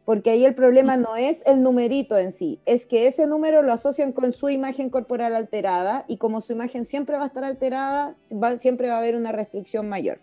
porque 0.06 0.30
ahí 0.30 0.46
el 0.46 0.54
problema 0.54 0.96
no 0.96 1.16
es 1.16 1.42
el 1.48 1.64
numerito 1.64 2.20
en 2.20 2.32
sí, 2.32 2.60
es 2.68 2.86
que 2.86 3.08
ese 3.08 3.26
número 3.26 3.64
lo 3.64 3.74
asocian 3.74 4.12
con 4.12 4.32
su 4.34 4.50
imagen 4.50 4.92
corporal 4.92 5.36
alterada 5.36 6.06
y 6.08 6.18
como 6.18 6.42
su 6.42 6.54
imagen 6.54 6.86
siempre 6.86 7.18
va 7.18 7.24
a 7.24 7.28
estar 7.28 7.44
alterada, 7.44 8.16
siempre 8.60 8.90
va 8.90 8.96
a 8.96 9.00
haber 9.00 9.16
una 9.16 9.32
restricción 9.32 9.90
mayor. 9.90 10.20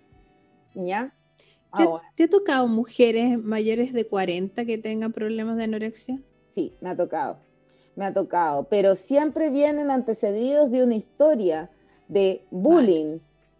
¿Ya? 0.74 1.12
¿Te, 2.16 2.24
ha 2.24 2.28
tocado 2.28 2.66
mujeres 2.66 3.42
mayores 3.42 3.92
de 3.92 4.06
40 4.06 4.64
que 4.64 4.78
tengan 4.78 5.12
problemas 5.12 5.56
de 5.56 5.64
anorexia? 5.64 6.20
Sí, 6.48 6.74
me 6.80 6.90
ha 6.90 6.96
tocado, 6.96 7.38
me 7.96 8.06
ha 8.06 8.14
tocado, 8.14 8.68
pero 8.68 8.94
siempre 8.94 9.50
vienen 9.50 9.90
antecedidos 9.90 10.70
de 10.70 10.82
una 10.82 10.94
historia 10.94 11.70
de 12.08 12.44
bullying 12.50 13.18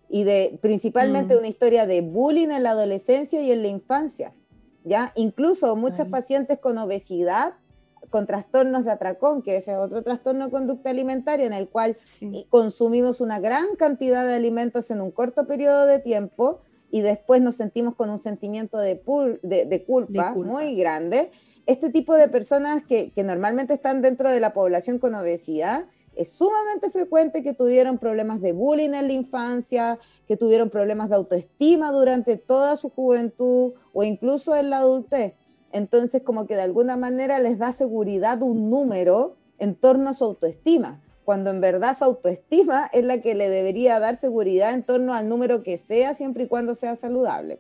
y 0.08 0.24
de 0.24 0.58
principalmente 0.60 1.34
mm. 1.34 1.38
una 1.38 1.48
historia 1.48 1.86
de 1.86 2.02
bullying 2.02 2.50
en 2.50 2.62
la 2.62 2.70
adolescencia 2.70 3.42
y 3.42 3.50
en 3.50 3.62
la 3.62 3.68
infancia. 3.68 4.34
¿ya? 4.84 5.12
Incluso 5.16 5.74
muchas 5.76 6.08
pacientes 6.08 6.58
con 6.58 6.78
obesidad, 6.78 7.54
con 8.10 8.26
trastornos 8.26 8.84
de 8.84 8.92
atracón, 8.92 9.42
que 9.42 9.56
ese 9.56 9.72
es 9.72 9.78
otro 9.78 10.02
trastorno 10.02 10.44
de 10.44 10.50
conducta 10.52 10.90
alimentaria 10.90 11.46
en 11.46 11.52
el 11.52 11.68
cual 11.68 11.96
consumimos 12.48 13.20
una 13.20 13.40
gran 13.40 13.74
cantidad 13.76 14.24
de 14.26 14.34
alimentos 14.34 14.90
en 14.90 15.00
un 15.00 15.10
corto 15.10 15.46
periodo 15.46 15.86
de 15.86 15.98
tiempo 15.98 16.60
y 16.94 17.00
después 17.00 17.42
nos 17.42 17.56
sentimos 17.56 17.96
con 17.96 18.08
un 18.08 18.20
sentimiento 18.20 18.78
de, 18.78 19.02
de, 19.42 19.84
culpa, 19.84 20.30
muy 20.30 20.76
grande. 20.76 21.32
Este 21.66 21.90
tipo 21.90 22.14
de 22.14 22.28
personas 22.28 22.84
que, 22.84 23.10
que 23.10 23.24
normalmente 23.24 23.74
están 23.74 24.00
dentro 24.00 24.30
de 24.30 24.38
la 24.38 24.52
población 24.52 25.00
con 25.00 25.12
obesidad, 25.16 25.86
es 26.14 26.30
sumamente 26.34 26.90
frecuente 26.90 27.42
que 27.42 27.52
tuvieron 27.52 27.98
problemas 27.98 28.40
de 28.40 28.52
bullying 28.52 28.94
en 28.94 29.08
la 29.08 29.12
infancia, 29.12 29.98
que 30.28 30.36
tuvieron 30.36 30.70
problemas 30.70 31.08
de 31.08 31.16
autoestima 31.16 31.90
durante 31.90 32.36
toda 32.36 32.76
su 32.76 32.90
juventud 32.90 33.72
o 33.92 34.04
incluso 34.04 34.54
en 34.54 34.70
la 34.70 34.78
adultez. 34.78 35.34
Entonces, 35.72 36.22
como 36.22 36.46
que 36.46 36.54
de 36.54 36.62
alguna 36.62 36.96
manera 36.96 37.40
les 37.40 37.58
da 37.58 37.72
seguridad 37.72 38.40
un 38.40 38.70
número 38.70 39.34
en 39.58 39.74
torno 39.74 40.10
a 40.10 40.14
su 40.14 40.22
autoestima, 40.22 41.02
cuando 41.24 41.50
en 41.50 41.60
verdad 41.60 41.96
su 41.96 42.04
autoestima 42.04 42.90
es 42.92 43.04
la 43.04 43.20
que 43.20 43.34
le 43.34 43.48
debería 43.48 43.98
dar 43.98 44.16
seguridad 44.16 44.74
en 44.74 44.82
torno 44.82 45.14
al 45.14 45.28
número 45.28 45.62
que 45.62 45.78
sea, 45.78 46.14
siempre 46.14 46.44
y 46.44 46.46
cuando 46.48 46.74
sea 46.74 46.96
saludable. 46.96 47.58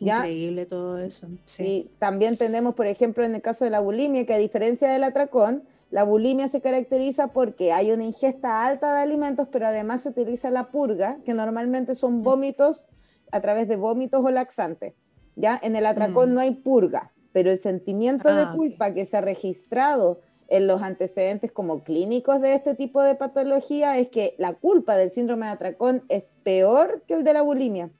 Increíble 0.00 0.66
todo 0.66 0.98
eso. 0.98 1.26
sí, 1.46 1.90
también 1.98 2.36
tenemos, 2.36 2.74
por 2.74 2.86
ejemplo, 2.86 3.24
en 3.24 3.34
el 3.34 3.42
caso 3.42 3.64
de 3.64 3.70
la 3.70 3.80
bulimia, 3.80 4.26
que 4.26 4.34
a 4.34 4.38
diferencia 4.38 4.90
del 4.90 5.04
atracón, 5.04 5.64
la 5.90 6.04
bulimia 6.04 6.48
se 6.48 6.60
caracteriza 6.60 7.28
porque 7.28 7.72
hay 7.72 7.92
una 7.92 8.04
ingesta 8.04 8.66
alta 8.66 8.94
de 8.94 9.00
alimentos, 9.00 9.48
pero 9.50 9.66
además 9.66 10.02
se 10.02 10.10
utiliza 10.10 10.50
la 10.50 10.70
purga, 10.70 11.18
que 11.24 11.32
normalmente 11.32 11.94
son 11.94 12.18
mm. 12.18 12.22
vómitos 12.22 12.86
a 13.32 13.40
través 13.40 13.68
de 13.68 13.76
vómitos 13.76 14.24
o 14.24 14.30
laxantes. 14.30 14.94
¿ya? 15.36 15.58
En 15.62 15.76
el 15.76 15.86
atracón 15.86 16.30
mm. 16.30 16.34
no 16.34 16.40
hay 16.40 16.50
purga, 16.52 17.12
pero 17.32 17.50
el 17.50 17.58
sentimiento 17.58 18.34
de 18.34 18.42
ah, 18.42 18.52
culpa 18.54 18.92
que 18.92 19.06
se 19.06 19.16
ha 19.16 19.20
registrado 19.20 20.20
en 20.48 20.66
los 20.66 20.82
antecedentes 20.82 21.52
como 21.52 21.82
clínicos 21.82 22.40
de 22.40 22.54
este 22.54 22.74
tipo 22.74 23.02
de 23.02 23.14
patología 23.14 23.98
es 23.98 24.08
que 24.08 24.34
la 24.38 24.54
culpa 24.54 24.96
del 24.96 25.10
síndrome 25.10 25.46
de 25.46 25.52
atracón 25.52 26.04
es 26.08 26.34
peor 26.42 27.02
que 27.06 27.14
el 27.14 27.24
de 27.24 27.32
la 27.32 27.42
bulimia. 27.42 27.90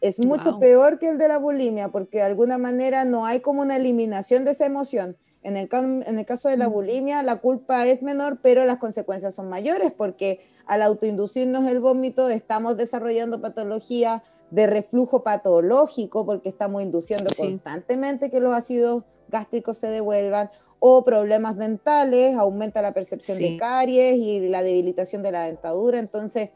Es 0.00 0.24
mucho 0.24 0.58
peor 0.58 0.98
que 0.98 1.08
el 1.08 1.18
de 1.18 1.28
la 1.28 1.38
bulimia 1.38 1.88
porque 1.88 2.18
de 2.18 2.24
alguna 2.24 2.58
manera 2.58 3.04
no 3.04 3.26
hay 3.26 3.40
como 3.40 3.62
una 3.62 3.76
eliminación 3.76 4.44
de 4.44 4.52
esa 4.52 4.66
emoción. 4.66 5.16
En 5.42 5.56
el, 5.56 5.68
en 5.72 6.18
el 6.18 6.26
caso 6.26 6.48
de 6.48 6.56
la 6.56 6.66
bulimia, 6.66 7.22
la 7.22 7.36
culpa 7.36 7.86
es 7.86 8.02
menor, 8.02 8.38
pero 8.42 8.64
las 8.64 8.78
consecuencias 8.78 9.34
son 9.34 9.48
mayores 9.48 9.92
porque 9.92 10.40
al 10.66 10.82
autoinducirnos 10.82 11.66
el 11.66 11.80
vómito 11.80 12.28
estamos 12.28 12.76
desarrollando 12.76 13.40
patología 13.40 14.22
de 14.50 14.66
reflujo 14.66 15.22
patológico 15.22 16.26
porque 16.26 16.48
estamos 16.48 16.82
induciendo 16.82 17.30
constantemente 17.36 18.30
que 18.30 18.40
los 18.40 18.52
ácidos 18.52 19.04
gástricos 19.28 19.78
se 19.78 19.88
devuelvan 19.88 20.50
o 20.80 21.04
problemas 21.04 21.56
dentales, 21.56 22.36
aumenta 22.36 22.82
la 22.82 22.92
percepción 22.92 23.38
de 23.38 23.56
caries 23.56 24.16
y 24.16 24.48
la 24.48 24.62
debilitación 24.62 25.22
de 25.22 25.32
la 25.32 25.44
dentadura. 25.44 25.98
Entonces, 25.98 26.50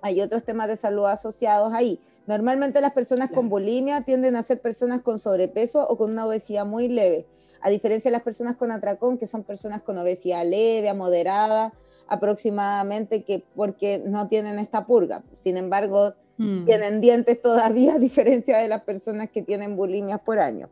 hay 0.00 0.20
otros 0.20 0.44
temas 0.44 0.68
de 0.68 0.76
salud 0.76 1.06
asociados 1.06 1.72
ahí. 1.74 2.00
Normalmente 2.26 2.80
las 2.80 2.92
personas 2.92 3.30
con 3.30 3.48
bulimia 3.48 4.02
tienden 4.02 4.36
a 4.36 4.42
ser 4.42 4.60
personas 4.60 5.00
con 5.00 5.18
sobrepeso 5.18 5.86
o 5.88 5.96
con 5.96 6.10
una 6.12 6.26
obesidad 6.26 6.66
muy 6.66 6.88
leve 6.88 7.26
a 7.60 7.70
diferencia 7.70 8.10
de 8.10 8.12
las 8.12 8.22
personas 8.22 8.56
con 8.56 8.70
atracón, 8.70 9.18
que 9.18 9.26
son 9.26 9.44
personas 9.44 9.82
con 9.82 9.98
obesidad 9.98 10.44
leve 10.44 10.88
a 10.88 10.94
moderada, 10.94 11.72
aproximadamente, 12.06 13.24
que 13.24 13.44
porque 13.54 14.02
no 14.04 14.28
tienen 14.28 14.58
esta 14.58 14.86
purga. 14.86 15.22
Sin 15.36 15.56
embargo, 15.56 16.14
hmm. 16.38 16.64
tienen 16.64 17.00
dientes 17.00 17.40
todavía, 17.42 17.94
a 17.94 17.98
diferencia 17.98 18.58
de 18.58 18.68
las 18.68 18.82
personas 18.82 19.30
que 19.30 19.42
tienen 19.42 19.76
bulimias 19.76 20.20
por 20.20 20.38
año. 20.38 20.68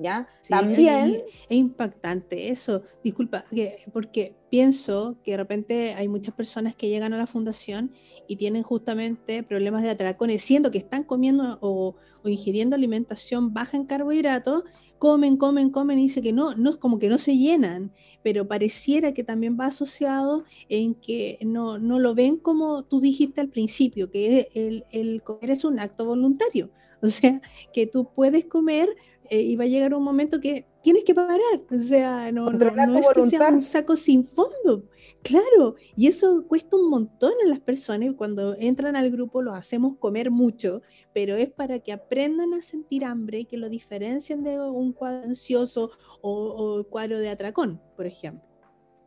¿Ya? 0.00 0.28
También... 0.48 1.22
Es, 1.48 1.56
impactante 1.56 2.50
eso. 2.50 2.82
Disculpa, 3.04 3.44
porque 3.92 4.34
pienso 4.50 5.18
que 5.22 5.32
de 5.32 5.36
repente 5.36 5.94
hay 5.94 6.08
muchas 6.08 6.34
personas 6.34 6.74
que 6.74 6.88
llegan 6.88 7.12
a 7.12 7.18
la 7.18 7.26
fundación 7.26 7.92
y 8.26 8.36
tienen 8.36 8.62
justamente 8.62 9.42
problemas 9.42 9.82
de 9.82 9.90
atracones, 9.90 10.42
siendo 10.42 10.70
que 10.70 10.78
están 10.78 11.04
comiendo 11.04 11.58
o, 11.60 11.96
o 12.22 12.28
ingiriendo 12.28 12.76
alimentación 12.76 13.52
baja 13.52 13.76
en 13.76 13.84
carbohidratos 13.84 14.64
comen, 15.00 15.38
comen, 15.38 15.70
comen 15.70 15.98
y 15.98 16.02
dice 16.02 16.20
que 16.20 16.34
no, 16.34 16.54
no 16.54 16.70
es 16.70 16.76
como 16.76 16.98
que 16.98 17.08
no 17.08 17.16
se 17.16 17.34
llenan, 17.34 17.90
pero 18.22 18.46
pareciera 18.46 19.14
que 19.14 19.24
también 19.24 19.56
va 19.58 19.64
asociado 19.66 20.44
en 20.68 20.94
que 20.94 21.38
no, 21.40 21.78
no 21.78 21.98
lo 21.98 22.14
ven 22.14 22.36
como 22.36 22.84
tú 22.84 23.00
dijiste 23.00 23.40
al 23.40 23.48
principio, 23.48 24.10
que 24.10 24.50
el, 24.54 24.84
el 24.92 25.22
comer 25.22 25.52
es 25.52 25.64
un 25.64 25.80
acto 25.80 26.04
voluntario, 26.04 26.70
o 27.02 27.08
sea, 27.08 27.40
que 27.72 27.86
tú 27.86 28.10
puedes 28.14 28.44
comer 28.44 28.90
eh, 29.32 29.42
y 29.42 29.54
va 29.54 29.62
a 29.62 29.68
llegar 29.68 29.94
un 29.94 30.02
momento 30.02 30.40
que 30.40 30.66
tienes 30.82 31.04
que 31.04 31.14
parar, 31.14 31.38
o 31.70 31.78
sea, 31.78 32.32
no, 32.32 32.50
no, 32.50 32.98
es 32.98 33.08
que 33.14 33.30
sea 33.30 33.48
un 33.50 33.62
saco 33.62 33.96
sin 33.96 34.24
fondo, 34.24 34.88
claro, 35.22 35.76
y 35.94 36.08
eso 36.08 36.44
cuesta 36.48 36.74
un 36.74 36.90
montón 36.90 37.34
a 37.44 37.48
las 37.48 37.60
personas 37.60 38.12
cuando 38.16 38.56
entran 38.58 38.96
al 38.96 39.08
grupo 39.12 39.40
lo 39.40 39.54
hacemos 39.54 39.96
comer 39.98 40.32
mucho, 40.32 40.82
pero 41.14 41.36
es 41.36 41.48
para 41.48 41.78
que 41.78 41.92
aprendan 41.92 42.54
a 42.54 42.62
sentir 42.62 43.04
hambre 43.04 43.38
y 43.38 43.44
que 43.44 43.56
lo 43.56 43.68
diferencien 43.68 44.42
de 44.42 44.60
un 44.60 44.92
cuadro 44.92 45.28
ansioso 45.28 45.92
o, 46.22 46.78
el 46.78 46.86
cuadro 46.86 47.20
de 47.20 47.30
atracón, 47.30 47.80
por 47.96 48.06
ejemplo. 48.06 48.48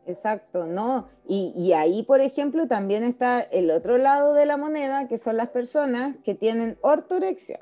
Exacto, 0.06 0.66
¿no? 0.66 1.08
Y, 1.28 1.52
y, 1.54 1.74
ahí, 1.74 2.02
por 2.02 2.22
ejemplo, 2.22 2.66
también 2.66 3.04
está 3.04 3.40
el 3.42 3.70
otro 3.70 3.98
lado 3.98 4.32
de 4.32 4.46
la 4.46 4.56
moneda, 4.56 5.06
que 5.06 5.18
son 5.18 5.36
las 5.36 5.50
personas 5.50 6.16
que 6.24 6.34
tienen 6.34 6.78
ortorexia. 6.80 7.60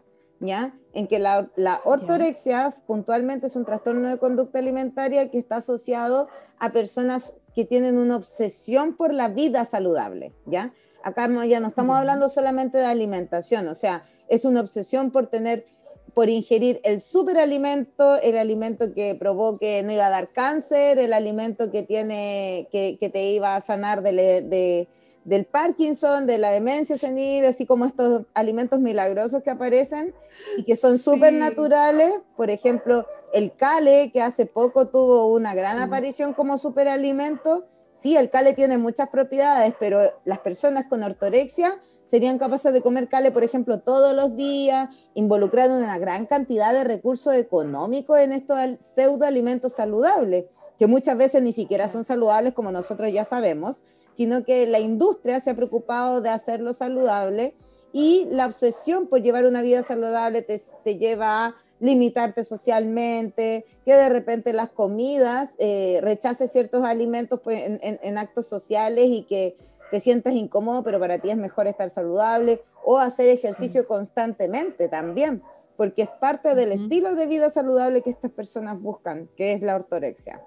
En 0.95 1.07
que 1.07 1.19
la, 1.19 1.49
ortorexia 1.85 2.75
puntualmente 2.87 3.47
es 3.47 3.57
un 3.57 3.65
trastorno 3.65 4.09
de 4.09 4.19
conducta 4.19 4.59
alimentaria 4.59 5.31
que 5.31 5.39
está 5.39 5.57
asociado 5.57 6.29
a 6.59 6.73
personas 6.73 7.37
que 7.55 7.65
tienen 7.65 7.99
una 7.99 8.17
obsesión 8.17 8.97
por 8.97 9.15
la 9.15 9.29
vida 9.29 9.65
saludable, 9.65 10.33
¿ya? 10.47 10.73
Acá 11.05 11.29
ya 11.47 11.61
no 11.61 11.69
estamos 11.69 11.97
hablando 11.97 12.29
solamente 12.29 12.79
de 12.79 12.87
alimentación, 12.87 13.69
o 13.69 13.75
sea, 13.75 14.05
es 14.29 14.45
una 14.45 14.61
obsesión 14.61 15.11
por 15.11 15.27
tener, 15.27 15.67
por 16.15 16.29
ingerir 16.29 16.81
el 16.85 17.01
superalimento, 17.01 18.21
el 18.21 18.39
alimento 18.39 18.95
que 18.95 19.15
provoque, 19.15 19.83
no 19.83 19.93
iba 19.93 20.07
a 20.07 20.11
dar 20.11 20.33
cáncer, 20.33 20.99
el 20.99 21.13
alimento 21.13 21.71
que 21.71 21.83
tiene, 21.83 22.69
que, 22.71 23.11
te 23.13 23.31
iba 23.31 23.57
a 23.57 23.61
sanar 23.61 24.03
de 24.03 24.89
del 25.25 25.45
Parkinson, 25.45 26.27
de 26.27 26.39
la 26.39 26.51
demencia 26.51 26.99
senil, 26.99 27.45
así 27.45 27.67
como 27.67 27.85
estos 27.85 28.23
alimentos 28.35 28.81
milagrosos 28.81 29.43
que 29.43 29.51
aparecen 29.51 30.15
y 30.57 30.65
que 30.65 30.77
son 30.77 30.99
súper 30.99 31.33
naturales. 31.33 32.13
Por 32.37 32.51
ejemplo, 32.51 33.07
el 33.33 33.55
cale, 33.55 34.11
que 34.13 34.21
hace 34.21 34.47
poco 34.47 34.89
tuvo 34.89 35.27
una 35.27 35.55
gran 35.55 35.79
aparición 35.79 36.35
como 36.35 36.59
superalimento. 36.59 37.67
Sí, 37.93 38.17
el 38.17 38.31
cale 38.31 38.55
tiene 38.55 38.79
muchas 38.79 39.09
propiedades, 39.09 39.75
pero 39.79 40.01
las 40.25 40.39
personas 40.39 40.87
con 40.87 41.03
ortorexia 41.03 41.81
serían 42.05 42.39
capaces 42.39 42.73
de 42.73 42.83
comer 42.83 43.09
cale, 43.09 43.31
por 43.31 43.45
ejemplo, 43.45 43.81
todos 43.81 44.15
los 44.15 44.37
días, 44.37 44.91
involucrando 45.15 45.77
una 45.77 45.99
gran 45.99 46.27
cantidad 46.27 46.73
de 46.73 46.85
recursos 46.85 47.35
económicos 47.35 48.19
en 48.19 48.33
estos 48.33 48.59
pseudoalimentos 48.81 49.75
saludables 49.75 50.47
que 50.83 50.89
muchas 50.89 51.17
veces 51.17 51.45
ni 51.45 51.53
siquiera 51.53 51.87
son 51.87 52.03
saludables 52.03 52.55
como 52.55 52.73
nosotros 52.73 53.13
ya 53.13 53.25
sabemos, 53.25 53.85
sino 54.11 54.43
que 54.43 54.67
la 54.67 54.81
industria 54.81 55.39
se 55.39 55.51
ha 55.51 55.55
preocupado 55.55 56.21
de 56.21 56.29
hacerlo 56.29 56.73
saludable 56.73 57.55
y 57.93 58.27
la 58.33 58.47
obsesión 58.47 59.07
por 59.07 59.23
llevar 59.23 59.47
una 59.47 59.63
vida 59.63 59.85
saludable 59.85 60.43
te, 60.43 60.99
lleva 60.99 61.47
a 61.47 61.55
limitarte 61.79 62.43
socialmente, 62.43 63.65
que 63.85 63.95
de 63.95 64.09
repente 64.09 64.53
las 64.53 64.71
comidas 64.71 65.55
eh, 65.61 66.01
rechaces 66.03 66.51
ciertos 66.51 66.85
alimentos 66.85 67.39
pues, 67.45 67.63
en, 67.65 68.19
actos 68.19 68.49
sociales 68.49 69.05
y 69.07 69.23
que 69.23 69.57
te 69.93 70.01
sientas 70.01 70.35
incómodo, 70.35 70.83
pero 70.83 70.99
para 70.99 71.19
ti 71.19 71.31
es 71.31 71.37
mejor 71.37 71.69
estar 71.69 71.91
saludable, 71.91 72.61
o 72.85 72.99
hacer 72.99 73.29
ejercicio 73.29 73.87
constantemente 73.87 74.89
también, 74.89 75.45
porque 75.77 76.03
es 76.03 76.11
parte 76.11 76.57
del 76.57 76.73
estilo 76.73 77.15
de 77.15 77.27
vida 77.27 77.51
saludable 77.51 78.03
que 78.03 78.11
estas 78.11 78.33
personas 78.33 78.81
buscan, 78.81 79.29
que 79.37 79.53
es 79.53 79.63
la 79.63 79.77
ortorexia. 79.77 80.45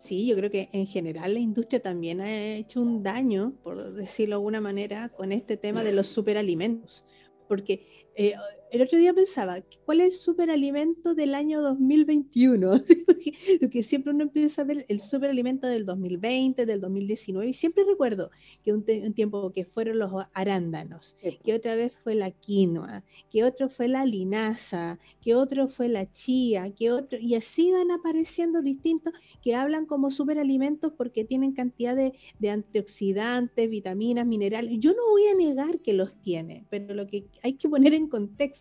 Sí, 0.00 0.26
yo 0.26 0.34
creo 0.34 0.50
que 0.50 0.70
en 0.72 0.86
general 0.86 1.34
la 1.34 1.40
industria 1.40 1.82
también 1.82 2.22
ha 2.22 2.54
hecho 2.54 2.80
un 2.80 3.02
daño, 3.02 3.52
por 3.62 3.92
decirlo 3.92 4.36
de 4.36 4.38
alguna 4.38 4.60
manera, 4.62 5.10
con 5.10 5.30
este 5.30 5.58
tema 5.58 5.84
de 5.84 5.92
los 5.92 6.06
superalimentos. 6.06 7.04
Porque 7.46 7.86
eh, 8.16 8.32
el 8.70 8.82
otro 8.82 8.98
día 8.98 9.12
pensaba, 9.12 9.60
¿cuál 9.84 10.00
es 10.00 10.06
el 10.06 10.12
superalimento 10.12 11.14
del 11.14 11.34
año 11.34 11.60
2021? 11.60 12.80
Porque 13.60 13.82
siempre 13.82 14.12
uno 14.12 14.24
empieza 14.24 14.62
a 14.62 14.64
ver 14.64 14.86
el 14.88 15.00
superalimento 15.00 15.66
del 15.66 15.84
2020, 15.84 16.66
del 16.66 16.80
2019, 16.80 17.48
y 17.48 17.52
siempre 17.52 17.84
recuerdo 17.84 18.30
que 18.62 18.72
un, 18.72 18.84
tiempo 19.14 19.52
que 19.52 19.64
fueron 19.64 19.98
los 19.98 20.12
arándanos, 20.34 21.16
que 21.44 21.54
otra 21.54 21.74
vez 21.74 21.96
fue 22.02 22.14
la 22.14 22.30
quinoa, 22.30 23.04
que 23.30 23.42
otro 23.42 23.68
fue 23.68 23.88
la 23.88 24.04
linaza, 24.04 24.98
que 25.20 25.34
otro 25.34 25.66
fue 25.66 25.88
la 25.88 26.10
chía, 26.10 26.70
que 26.70 26.92
otro, 26.92 27.18
y 27.18 27.34
así 27.34 27.72
van 27.72 27.90
apareciendo 27.90 28.62
distintos 28.62 29.12
que 29.42 29.54
hablan 29.54 29.86
como 29.86 30.10
superalimentos 30.10 30.92
porque 30.96 31.24
tienen 31.24 31.52
cantidad 31.52 31.96
de, 31.96 32.12
de 32.38 32.50
antioxidantes, 32.50 33.68
vitaminas, 33.68 34.26
minerales. 34.26 34.74
Yo 34.78 34.92
no 34.92 35.08
voy 35.10 35.26
a 35.26 35.34
negar 35.34 35.80
que 35.80 35.92
los 35.92 36.14
tiene, 36.20 36.66
pero 36.70 36.94
lo 36.94 37.06
que 37.06 37.26
hay 37.42 37.54
que 37.54 37.68
poner 37.68 37.94
en 37.94 38.06
contexto 38.06 38.59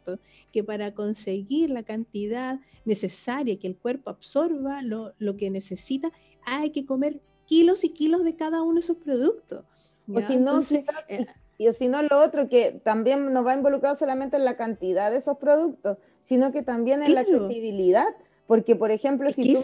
que 0.52 0.64
para 0.64 0.94
conseguir 0.94 1.70
la 1.70 1.84
cantidad 1.84 2.60
necesaria 2.86 3.58
que 3.60 3.68
el 3.68 3.76
cuerpo 3.76 4.10
absorba 4.10 4.82
lo, 4.82 5.14
que 5.38 5.50
necesita, 5.50 6.12
hay 6.46 6.72
que 6.72 6.86
comer 6.86 7.20
kilos 7.46 7.84
y 7.84 7.90
kilos 7.90 8.24
de 8.24 8.36
cada 8.36 8.62
uno 8.62 8.76
de 8.76 8.80
esos 8.82 8.98
productos. 8.98 9.66
O 10.12 10.22
si 10.22 10.38
no, 10.38 10.62
eh, 11.10 11.28
y, 11.58 11.72
si 11.74 11.88
no 11.88 12.02
lo 12.02 12.20
otro, 12.20 12.50
que 12.50 12.82
también 12.84 13.32
nos 13.32 13.46
va 13.46 13.54
involucrado 13.54 13.96
solamente 13.96 14.38
en 14.38 14.46
la 14.46 14.58
cantidad 14.58 15.12
de 15.12 15.18
esos 15.18 15.38
productos, 15.38 15.98
sino 16.22 16.52
que 16.52 16.64
también 16.64 17.04
en 17.04 17.14
la 17.14 17.22
accesibilidad. 17.22 18.08
Porque, 18.48 18.76
por 18.76 18.90
ejemplo, 18.90 19.32
si 19.32 19.54
tú... 19.54 19.60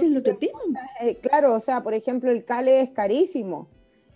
Eh, 1.02 1.16
claro, 1.18 1.56
o 1.56 1.60
sea, 1.60 1.82
por 1.82 1.96
ejemplo, 1.96 2.30
el 2.30 2.46
cale 2.46 2.82
es 2.82 2.92
carísimo. 2.92 3.68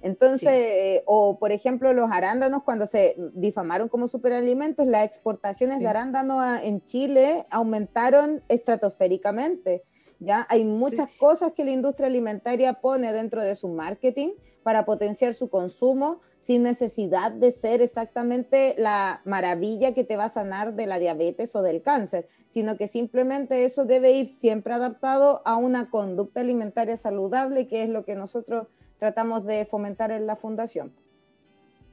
Entonces, 0.02 0.50
eh, 0.50 1.04
o 1.06 1.38
por 1.40 1.52
ejemplo, 1.52 1.94
los 1.94 2.10
arándanos, 2.12 2.64
cuando 2.64 2.86
se 2.86 3.16
difamaron 3.34 3.90
como 3.90 4.08
superalimentos, 4.08 4.88
las 4.88 5.06
exportaciones 5.06 5.80
de 5.80 5.88
arándanos 5.88 6.62
en 6.64 6.84
Chile 6.86 7.46
aumentaron 7.50 8.42
estratosféricamente. 8.48 9.84
¿ya? 10.20 10.48
Hay 10.50 10.64
muchas 10.64 11.10
cosas 11.18 11.52
que 11.52 11.66
la 11.66 11.72
industria 11.72 12.08
alimentaria 12.08 12.74
pone 12.74 13.12
dentro 13.12 13.44
de 13.44 13.56
su 13.56 13.68
marketing 13.68 14.30
para 14.64 14.86
potenciar 14.86 15.34
su 15.34 15.50
consumo 15.50 16.20
sin 16.38 16.64
necesidad 16.64 17.32
de 17.32 17.52
ser 17.52 17.82
exactamente 17.82 18.76
la 18.78 19.22
maravilla 19.26 19.94
que 19.94 20.04
te 20.04 20.18
va 20.18 20.26
a 20.26 20.30
sanar 20.30 20.76
de 20.76 20.86
la 20.86 21.00
diabetes 21.00 21.56
o 21.56 21.62
del 21.62 21.82
cáncer, 21.82 22.28
sino 22.48 22.78
que 22.78 22.88
simplemente 22.88 23.66
eso 23.66 23.86
debe 23.86 24.12
ir 24.12 24.28
siempre 24.28 24.74
adaptado 24.74 25.42
a 25.46 25.56
una 25.58 25.90
conducta 25.90 26.42
alimentaria 26.42 26.98
saludable, 26.98 27.68
que 27.68 27.84
es 27.84 27.90
lo 27.90 28.06
que 28.06 28.16
nosotros 28.16 28.68
tratamos 29.00 29.46
de 29.46 29.66
fomentar 29.66 30.12
en 30.12 30.28
la 30.28 30.36
fundación. 30.36 30.94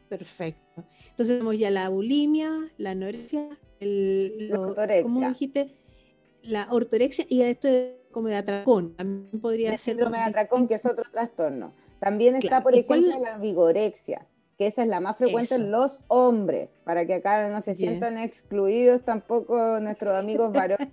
Perfecto. 0.08 0.84
Entonces 1.10 1.36
tenemos 1.36 1.58
ya 1.58 1.70
la 1.70 1.88
bulimia, 1.88 2.70
la 2.76 2.90
anorexia, 2.90 3.48
la 3.80 4.60
ortorexia. 4.60 5.28
dijiste? 5.28 5.74
La 6.42 6.68
ortorexia 6.70 7.26
y 7.28 7.42
esto 7.42 7.68
es 7.68 7.94
como 8.12 8.28
de 8.28 8.36
atracón. 8.36 8.94
También 8.94 9.40
podría 9.40 9.72
el 9.72 9.78
ser. 9.78 9.94
Síndrome 9.94 10.18
de 10.18 10.24
atracón, 10.24 10.68
que 10.68 10.74
es 10.74 10.86
otro 10.86 11.04
trastorno. 11.10 11.72
También 11.98 12.36
está, 12.36 12.62
por 12.62 12.74
ejemplo, 12.74 13.18
la 13.18 13.38
vigorexia, 13.38 14.26
que 14.58 14.66
esa 14.66 14.82
es 14.82 14.88
la 14.88 15.00
más 15.00 15.16
frecuente 15.16 15.54
en 15.54 15.70
los 15.70 16.02
hombres, 16.08 16.78
para 16.84 17.06
que 17.06 17.14
acá 17.14 17.48
no 17.48 17.60
se 17.62 17.74
sientan 17.74 18.18
excluidos 18.18 19.02
tampoco 19.02 19.80
nuestros 19.80 20.16
amigos 20.16 20.52
varones 20.52 20.88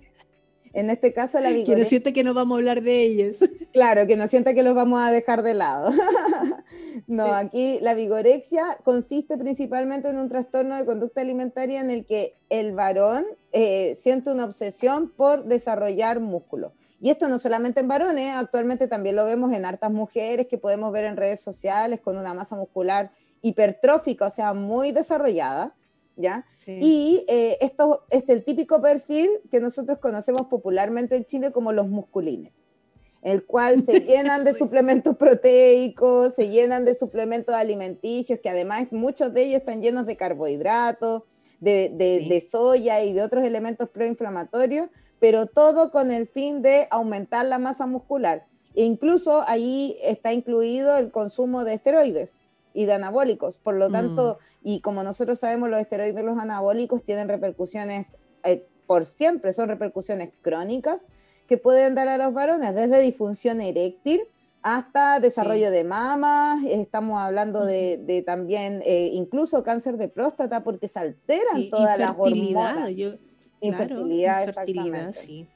en 0.74 0.90
este 0.90 1.12
caso, 1.12 1.38
la 1.38 1.50
vigorexia. 1.50 1.74
Que 1.74 1.80
no 1.80 1.88
sienta 1.88 2.12
que 2.12 2.24
no 2.24 2.34
vamos 2.34 2.56
a 2.56 2.58
hablar 2.58 2.82
de 2.82 3.02
ellos. 3.02 3.38
Claro, 3.72 4.06
que 4.06 4.16
no 4.16 4.28
sienta 4.28 4.54
que 4.54 4.62
los 4.62 4.74
vamos 4.74 5.00
a 5.00 5.10
dejar 5.10 5.42
de 5.42 5.54
lado. 5.54 5.90
no, 7.08 7.32
aquí 7.32 7.78
la 7.80 7.94
vigorexia 7.94 8.78
consiste 8.84 9.36
principalmente 9.36 10.08
en 10.08 10.16
un 10.16 10.28
trastorno 10.28 10.76
de 10.76 10.84
conducta 10.84 11.22
alimentaria 11.22 11.80
en 11.80 11.90
el 11.90 12.06
que 12.06 12.36
el 12.50 12.72
varón 12.72 13.24
eh, 13.50 13.96
siente 14.00 14.30
una 14.30 14.44
obsesión 14.44 15.10
por 15.10 15.44
desarrollar 15.46 16.20
músculo. 16.20 16.72
Y 17.00 17.10
esto 17.10 17.28
no 17.28 17.40
solamente 17.40 17.80
en 17.80 17.88
varones, 17.88 18.36
actualmente 18.36 18.86
también 18.86 19.16
lo 19.16 19.24
vemos 19.24 19.52
en 19.52 19.64
hartas 19.64 19.90
mujeres 19.90 20.46
que 20.46 20.56
podemos 20.56 20.92
ver 20.92 21.04
en 21.04 21.16
redes 21.16 21.40
sociales 21.40 22.00
con 22.00 22.16
una 22.16 22.32
masa 22.32 22.54
muscular 22.54 23.10
hipertrófica, 23.42 24.26
o 24.26 24.30
sea, 24.30 24.54
muy 24.54 24.92
desarrollada 24.92 25.74
¿ya? 26.16 26.46
Y 26.66 27.24
eh, 27.28 27.58
esto 27.60 28.04
es 28.10 28.28
el 28.28 28.44
típico 28.44 28.80
perfil 28.80 29.30
que 29.50 29.60
nosotros 29.60 29.98
conocemos 29.98 30.46
popularmente 30.46 31.16
en 31.16 31.24
Chile 31.24 31.52
como 31.52 31.72
los 31.72 31.88
musculines, 31.88 32.52
el 33.22 33.44
cual 33.44 33.82
se 33.82 34.00
llenan 34.00 34.44
de 34.44 34.54
suplementos 34.54 35.16
proteicos, 35.16 36.34
se 36.34 36.48
llenan 36.48 36.84
de 36.84 36.94
suplementos 36.94 37.54
alimenticios, 37.54 38.38
que 38.40 38.50
además 38.50 38.88
muchos 38.92 39.32
de 39.34 39.42
ellos 39.42 39.60
están 39.60 39.82
llenos 39.82 40.06
de 40.06 40.16
carbohidratos, 40.16 41.22
de, 41.60 41.90
de 41.90 42.40
soya 42.42 43.02
y 43.02 43.12
de 43.12 43.22
otros 43.22 43.44
elementos 43.44 43.88
proinflamatorios, 43.88 44.88
pero 45.18 45.46
todo 45.46 45.90
con 45.90 46.10
el 46.10 46.26
fin 46.26 46.60
de 46.60 46.86
aumentar 46.90 47.46
la 47.46 47.58
masa 47.58 47.86
muscular. 47.86 48.46
E 48.74 48.84
incluso 48.84 49.42
ahí 49.46 49.96
está 50.02 50.32
incluido 50.32 50.98
el 50.98 51.10
consumo 51.10 51.64
de 51.64 51.74
esteroides 51.74 52.48
y 52.74 52.84
de 52.84 52.92
anabólicos. 52.92 53.56
Por 53.56 53.76
lo 53.76 53.90
tanto, 53.90 54.38
mm. 54.62 54.68
y 54.68 54.80
como 54.80 55.02
nosotros 55.02 55.38
sabemos, 55.38 55.70
los 55.70 55.80
esteroides 55.80 56.22
los 56.24 56.38
anabólicos 56.38 57.02
tienen 57.04 57.28
repercusiones 57.28 58.18
eh, 58.42 58.66
por 58.86 59.06
siempre, 59.06 59.54
son 59.54 59.68
repercusiones 59.68 60.30
crónicas 60.42 61.08
que 61.46 61.56
pueden 61.56 61.94
dar 61.94 62.08
a 62.08 62.18
los 62.18 62.34
varones, 62.34 62.74
desde 62.74 63.00
disfunción 63.00 63.60
eréctil 63.60 64.22
hasta 64.62 65.20
desarrollo 65.20 65.70
de 65.70 65.84
mamas, 65.84 66.62
estamos 66.64 67.18
hablando 67.18 67.66
de, 67.66 68.22
también 68.26 68.82
eh, 68.86 69.10
incluso 69.12 69.62
cáncer 69.62 69.98
de 69.98 70.08
próstata 70.08 70.64
porque 70.64 70.88
se 70.88 70.98
alteran 70.98 71.68
todas 71.68 71.98
las 71.98 72.14
hormonas. 72.16 72.90
infertilidad, 73.60 74.44
exactamente. 74.44 75.20
Sí. 75.20 75.48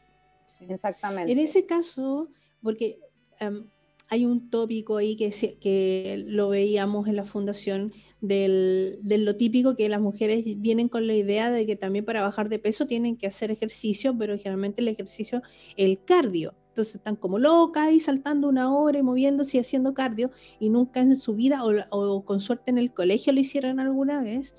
Exactamente. 0.69 1.33
En 1.33 1.39
ese 1.39 1.65
caso, 1.65 2.29
porque 2.63 3.01
em, 3.41 3.67
hay 4.09 4.25
un 4.25 4.51
tópico 4.51 4.97
ahí 4.97 5.17
que, 5.17 5.31
que 5.61 6.25
lo 6.27 6.49
veíamos 6.49 7.09
en 7.09 7.17
la 7.17 7.25
fundación 7.25 7.93
del, 8.21 8.99
lo 9.03 9.37
típico 9.37 9.77
que 9.77 9.89
las 9.89 10.01
mujeres 10.01 10.45
vienen 10.57 10.89
con 10.89 11.07
la 11.07 11.15
idea 11.15 11.51
de 11.51 11.67
que 11.67 11.77
también 11.77 12.05
para 12.05 12.23
bajar 12.23 12.49
de 12.49 12.59
peso 12.59 12.87
tienen 12.87 13.17
que 13.17 13.27
hacer 13.27 13.51
ejercicio, 13.51 14.17
pero 14.17 14.37
generalmente 14.37 14.81
el 14.81 14.89
ejercicio, 14.89 15.43
el 15.77 16.03
cardio. 16.05 16.55
Entonces 16.69 16.97
están 16.97 17.17
como 17.17 17.39
locas 17.39 17.93
y 17.93 18.01
saltando 18.01 18.49
una 18.49 18.73
hora 18.75 18.99
y 18.99 19.03
moviéndose 19.03 19.57
y 19.57 19.61
haciendo 19.61 19.95
cardio 19.95 20.31
y 20.61 20.71
nunca 20.71 21.01
en 21.01 21.17
su 21.17 21.35
vida 21.35 21.63
o, 21.91 22.25
con 22.25 22.41
suerte 22.41 22.71
en 22.71 22.79
el 22.79 22.93
colegio 22.93 23.33
lo 23.33 23.41
hicieron 23.41 23.81
alguna 23.81 24.23
vez. 24.23 24.55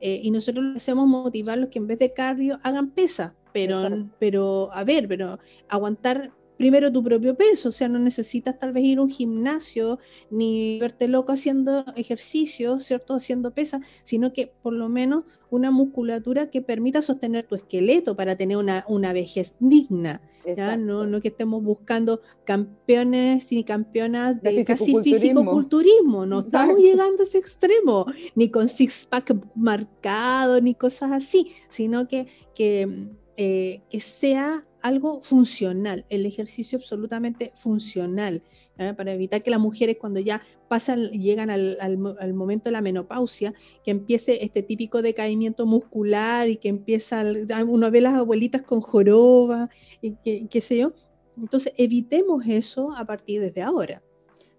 Eh, 0.00 0.20
y 0.22 0.30
nosotros 0.30 0.64
les 0.64 0.76
hacemos 0.76 1.06
motivarlos 1.08 1.70
que 1.70 1.78
en 1.78 1.86
vez 1.86 1.98
de 1.98 2.12
cardio 2.12 2.60
hagan 2.62 2.90
pesa, 2.90 3.34
pero, 3.52 3.88
pero 4.20 4.70
a 4.72 4.84
ver, 4.84 5.08
pero 5.08 5.38
aguantar 5.68 6.32
primero 6.56 6.92
tu 6.92 7.02
propio 7.02 7.36
peso, 7.36 7.68
o 7.68 7.72
sea, 7.72 7.88
no 7.88 7.98
necesitas 7.98 8.58
tal 8.58 8.72
vez 8.72 8.84
ir 8.84 8.98
a 8.98 9.02
un 9.02 9.10
gimnasio 9.10 9.98
ni 10.30 10.78
verte 10.78 11.08
loco 11.08 11.32
haciendo 11.32 11.84
ejercicio, 11.96 12.78
¿cierto? 12.78 13.14
Haciendo 13.14 13.52
pesa, 13.52 13.80
sino 14.02 14.32
que 14.32 14.52
por 14.62 14.72
lo 14.72 14.88
menos 14.88 15.24
una 15.50 15.70
musculatura 15.70 16.50
que 16.50 16.62
permita 16.62 17.02
sostener 17.02 17.46
tu 17.46 17.54
esqueleto 17.54 18.16
para 18.16 18.36
tener 18.36 18.56
una, 18.56 18.84
una 18.88 19.12
vejez 19.12 19.54
digna, 19.60 20.20
¿ya? 20.56 20.76
No, 20.76 21.06
no 21.06 21.20
que 21.20 21.28
estemos 21.28 21.62
buscando 21.62 22.20
campeones 22.44 23.52
y 23.52 23.64
campeonas 23.64 24.40
de, 24.42 24.64
casi 24.64 24.96
fisicoculturismo, 25.02 26.26
no 26.26 26.40
estamos 26.40 26.78
llegando 26.78 27.22
a 27.22 27.24
ese 27.24 27.38
extremo, 27.38 28.06
ni 28.34 28.50
con 28.50 28.68
six-pack 28.68 29.34
marcado, 29.54 30.60
ni 30.60 30.74
cosas 30.74 31.12
así, 31.12 31.48
sino 31.68 32.08
que, 32.08 32.26
que, 32.54 33.08
eh, 33.36 33.82
que 33.90 34.00
sea 34.00 34.64
algo 34.86 35.20
funcional, 35.20 36.06
el 36.08 36.26
ejercicio 36.26 36.78
absolutamente 36.78 37.52
funcional, 37.54 38.42
para 38.96 39.12
evitar 39.12 39.42
que 39.42 39.50
las 39.50 39.60
mujeres 39.60 39.96
cuando 39.98 40.20
ya 40.20 40.42
pasan, 40.68 41.10
llegan 41.10 41.50
al, 41.50 42.34
momento 42.34 42.64
de 42.64 42.72
la 42.72 42.82
menopausia, 42.82 43.54
que 43.82 43.90
empiece 43.90 44.44
este 44.44 44.62
típico 44.62 45.02
decaimiento 45.02 45.66
muscular 45.66 46.48
y 46.48 46.56
que 46.56 46.68
empieza, 46.68 47.24
uno 47.66 47.90
ve 47.90 48.00
las 48.00 48.14
abuelitas 48.14 48.62
con 48.62 48.80
joroba 48.80 49.70
y 50.00 50.12
que, 50.16 50.46
qué 50.48 50.60
sé 50.60 50.78
yo. 50.78 50.92
Entonces, 51.36 51.72
evitemos 51.76 52.44
eso 52.46 52.92
a 52.96 53.04
partir 53.04 53.40
desde 53.40 53.62
ahora. 53.62 54.02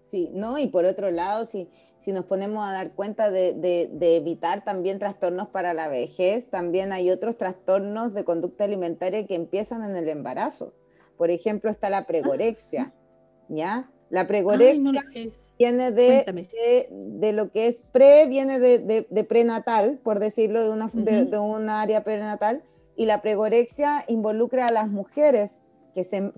Sí, 0.02 0.30
¿no? 0.32 0.58
Y 0.58 0.68
por 0.68 0.84
otro 0.84 1.10
lado, 1.10 1.44
si, 1.44 1.68
si 1.98 2.12
nos 2.12 2.24
ponemos 2.24 2.66
a 2.66 2.72
dar 2.72 2.92
cuenta 2.92 3.30
de, 3.30 3.90
evitar 4.00 4.64
también 4.64 4.98
trastornos 4.98 5.48
para 5.48 5.74
la 5.74 5.88
vejez, 5.88 6.48
también 6.48 6.92
hay 6.92 7.10
otros 7.10 7.36
trastornos 7.36 8.14
de 8.14 8.24
conducta 8.24 8.64
alimentaria 8.64 9.26
que 9.26 9.34
empiezan 9.34 9.84
en 9.84 9.96
el 9.96 10.08
embarazo. 10.08 10.72
Por 11.16 11.30
ejemplo, 11.30 11.70
está 11.70 11.90
la 11.90 12.06
pregorexia, 12.06 12.92
¿ya? 13.48 13.90
La 14.10 14.26
pregorexia 14.26 15.04
viene 15.58 15.90
de, 15.90 16.88
de, 16.90 17.32
lo 17.32 17.50
que 17.50 17.66
es 17.66 17.84
pre, 17.90 18.26
viene 18.26 18.60
de, 18.60 19.24
prenatal, 19.28 19.98
por 20.02 20.20
decirlo, 20.20 20.62
de 20.62 20.70
una, 20.70 20.90
de 20.94 21.38
un 21.38 21.68
área 21.68 22.04
prenatal, 22.04 22.62
y 22.94 23.06
la 23.06 23.22
pregorexia 23.22 24.04
involucra 24.06 24.66
a 24.66 24.72
las 24.72 24.88
mujeres 24.88 25.62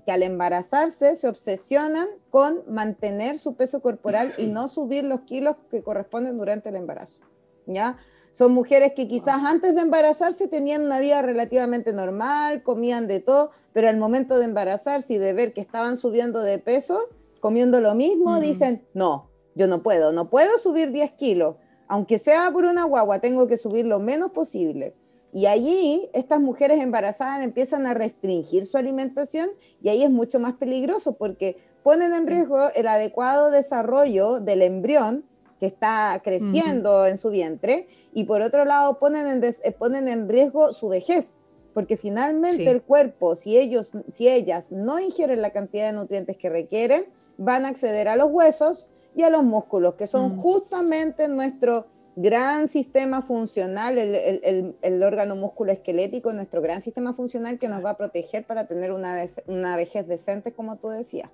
que, 0.05 0.11
al 0.11 0.23
embarazarse 0.23 1.15
se 1.15 1.27
obsesionan 1.27 2.07
con 2.29 2.63
mantener 2.67 3.37
su 3.37 3.55
peso 3.55 3.81
corporal 3.81 4.33
y 4.37 4.47
no 4.47 4.67
subir 4.67 5.03
los 5.03 5.21
kilos 5.21 5.57
que 5.69 5.83
corresponden 5.83 6.37
durante 6.37 6.69
el 6.69 6.75
embarazo. 6.75 7.19
¿ya? 7.65 7.97
Son 8.31 8.53
mujeres 8.53 8.93
que 8.93 9.07
quizás 9.07 9.43
antes 9.45 9.75
de 9.75 9.81
embarazarse 9.81 10.47
tenían 10.47 10.83
una 10.83 10.99
vida 10.99 11.21
relativamente 11.21 11.93
normal, 11.93 12.63
comían 12.63 13.07
de 13.07 13.19
todo, 13.19 13.51
pero 13.73 13.89
al 13.89 13.97
momento 13.97 14.39
de 14.39 14.45
embarazarse 14.45 15.13
y 15.13 15.17
de 15.17 15.33
ver 15.33 15.53
que 15.53 15.61
estaban 15.61 15.97
subiendo 15.97 16.41
de 16.41 16.57
peso, 16.57 16.99
comiendo 17.39 17.81
lo 17.81 17.93
mismo, 17.93 18.39
dicen, 18.39 18.85
no, 18.93 19.29
yo 19.55 19.67
no 19.67 19.83
puedo, 19.83 20.13
no 20.13 20.29
puedo 20.29 20.57
subir 20.57 20.91
10 20.91 21.11
kilos, 21.13 21.57
aunque 21.87 22.19
sea 22.19 22.49
por 22.51 22.63
una 22.63 22.85
guagua, 22.85 23.19
tengo 23.19 23.47
que 23.47 23.57
subir 23.57 23.85
lo 23.85 23.99
menos 23.99 24.31
posible. 24.31 24.95
Y 25.33 25.45
allí 25.45 26.09
estas 26.13 26.41
mujeres 26.41 26.81
embarazadas 26.81 27.43
empiezan 27.43 27.85
a 27.87 27.93
restringir 27.93 28.65
su 28.65 28.77
alimentación 28.77 29.49
y 29.81 29.89
ahí 29.89 30.03
es 30.03 30.09
mucho 30.09 30.39
más 30.39 30.53
peligroso 30.53 31.13
porque 31.13 31.57
ponen 31.83 32.13
en 32.13 32.27
riesgo 32.27 32.69
el 32.75 32.87
adecuado 32.87 33.49
desarrollo 33.49 34.41
del 34.41 34.61
embrión 34.61 35.25
que 35.59 35.67
está 35.67 36.19
creciendo 36.23 37.05
en 37.05 37.17
su 37.17 37.29
vientre 37.29 37.87
y 38.13 38.25
por 38.25 38.41
otro 38.41 38.65
lado 38.65 38.99
ponen 38.99 39.27
en, 39.27 39.43
eh, 39.43 39.71
ponen 39.71 40.07
en 40.07 40.27
riesgo 40.27 40.73
su 40.73 40.89
vejez, 40.89 41.37
porque 41.73 41.97
finalmente 41.97 42.69
el 42.69 42.81
cuerpo, 42.81 43.35
si, 43.35 43.57
ellos, 43.57 43.91
si 44.11 44.27
ellas 44.27 44.71
no 44.71 44.99
ingieren 44.99 45.41
la 45.41 45.51
cantidad 45.51 45.85
de 45.85 45.93
nutrientes 45.93 46.35
que 46.35 46.49
requieren, 46.49 47.05
van 47.37 47.65
a 47.65 47.69
acceder 47.69 48.07
a 48.07 48.15
los 48.15 48.31
huesos 48.31 48.89
y 49.15 49.23
a 49.23 49.29
los 49.29 49.43
músculos, 49.43 49.93
que 49.93 50.07
son 50.07 50.35
mm. 50.35 50.41
justamente 50.41 51.27
nuestro 51.27 51.85
gran 52.15 52.67
sistema 52.67 53.21
funcional, 53.21 53.97
el, 53.97 54.15
el, 54.15 54.75
el, 54.81 55.03
órgano 55.03 55.35
músculo 55.35 55.71
esquelético, 55.71 56.33
nuestro 56.33 56.61
gran 56.61 56.81
sistema 56.81 57.13
funcional 57.13 57.57
que 57.57 57.67
nos 57.67 57.83
va 57.83 57.91
a 57.91 57.97
proteger 57.97 58.45
para 58.45 58.67
tener 58.67 58.91
una, 58.91 59.29
una 59.47 59.77
vejez 59.77 60.07
decente, 60.07 60.51
como 60.51 60.77
tú 60.77 60.89
decías. 60.89 61.29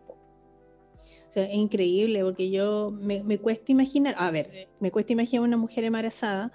O 1.30 1.32
sea, 1.32 1.46
es 1.46 1.56
increíble 1.56 2.24
porque 2.24 2.50
yo 2.50 2.92
me, 2.92 3.24
me, 3.24 3.38
cuesta 3.38 3.72
imaginar, 3.72 4.16
a 4.18 4.32
ver, 4.32 4.68
me 4.80 4.92
cuesta 4.92 5.14
imaginar 5.14 5.44
una 5.44 5.58
mujer 5.58 5.84
embarazada 5.84 6.52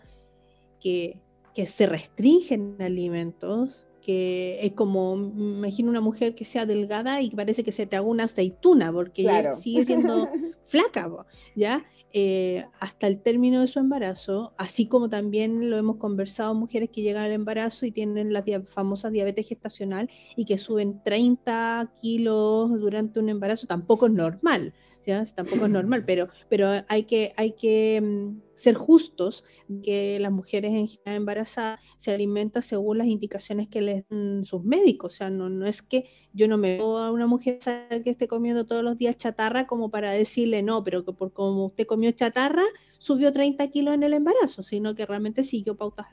que, 0.81 1.21
que 1.55 1.67
se 1.67 1.87
restringen 1.87 2.77
alimentos, 2.81 3.87
que 4.01 4.59
es 4.63 4.73
como, 4.73 5.17
me 5.17 5.59
imagino 5.59 5.91
una 5.91 6.01
mujer 6.01 6.35
que 6.35 6.45
sea 6.45 6.67
delgada 6.67 7.23
y 7.23 7.31
parece 7.31 7.63
que 7.63 7.73
se 7.73 7.87
te 7.87 7.97
haga 7.97 8.07
una 8.07 8.25
aceituna 8.25 8.93
porque 8.93 9.51
sigue 9.55 9.85
siendo 9.85 10.29
flaca, 10.67 11.09
¿ya? 11.55 11.85
Eh, 12.15 12.67
hasta 12.79 13.07
el 13.07 13.23
término 13.23 13.63
de 13.63 13.67
su 13.67 13.79
embarazo, 13.79 14.53
así 14.59 14.87
como 14.87 15.09
también 15.09 15.71
lo 15.71 15.79
hemos 15.79 15.97
conversado, 15.97 16.55
mujeres 16.55 16.91
que 16.91 17.01
llegan 17.01 17.25
al 17.25 17.33
embarazo 17.33 17.87
y 17.87 17.91
tienen 17.91 18.35
la 18.35 18.45
famosa 18.65 19.09
diabetes 19.09 19.49
gestacional 19.49 20.11
y 20.37 20.45
que 20.45 20.59
suben 20.59 21.01
30 21.03 21.95
kilos 22.03 22.71
durante 22.79 23.19
un 23.19 23.31
embarazo, 23.31 23.67
tampoco 23.67 24.07
es 24.07 24.13
normal, 24.13 24.75
tampoco 25.35 25.65
es 25.65 25.71
normal, 25.71 26.05
pero, 26.07 26.29
pero 26.51 26.69
hay 26.87 27.05
que, 27.05 27.33
hay 27.37 27.53
que 27.53 28.01
mm, 28.03 28.52
ser 28.63 28.77
justos 28.77 29.45
que 29.83 30.19
las 30.21 30.31
mujeres 30.31 30.73
en 30.73 30.87
general 30.87 31.17
embarazadas 31.17 31.81
se 31.97 32.13
alimentan 32.13 32.63
según 32.63 32.99
las 32.99 33.09
indicaciones 33.09 33.67
que 33.67 33.81
les 33.81 34.05
dan 34.09 34.45
sus 34.45 34.63
médicos. 34.63 35.15
O 35.15 35.17
sea, 35.17 35.31
no, 35.31 35.49
no 35.49 35.67
es 35.67 35.83
que 35.83 36.09
yo 36.33 36.47
no 36.47 36.59
me 36.59 36.77
veo 36.77 36.99
a 36.99 37.11
una 37.11 37.27
mujer 37.27 37.59
que 37.59 38.11
esté 38.11 38.29
comiendo 38.29 38.65
todos 38.65 38.85
los 38.85 38.97
días 38.97 39.17
chatarra 39.17 39.67
como 39.67 39.91
para 39.91 40.13
decirle 40.13 40.63
no, 40.63 40.85
pero 40.85 41.05
que 41.05 41.13
por 41.13 41.33
como 41.33 41.67
usted 41.67 41.87
comió 41.87 42.13
chatarra, 42.13 42.63
subió 42.99 43.33
30 43.33 43.67
kilos 43.69 43.95
en 43.95 44.05
el 44.05 44.13
embarazo, 44.13 44.63
sino 44.63 44.95
que 44.95 45.07
realmente 45.07 45.43
siguió 45.43 45.77
pautas 45.77 46.07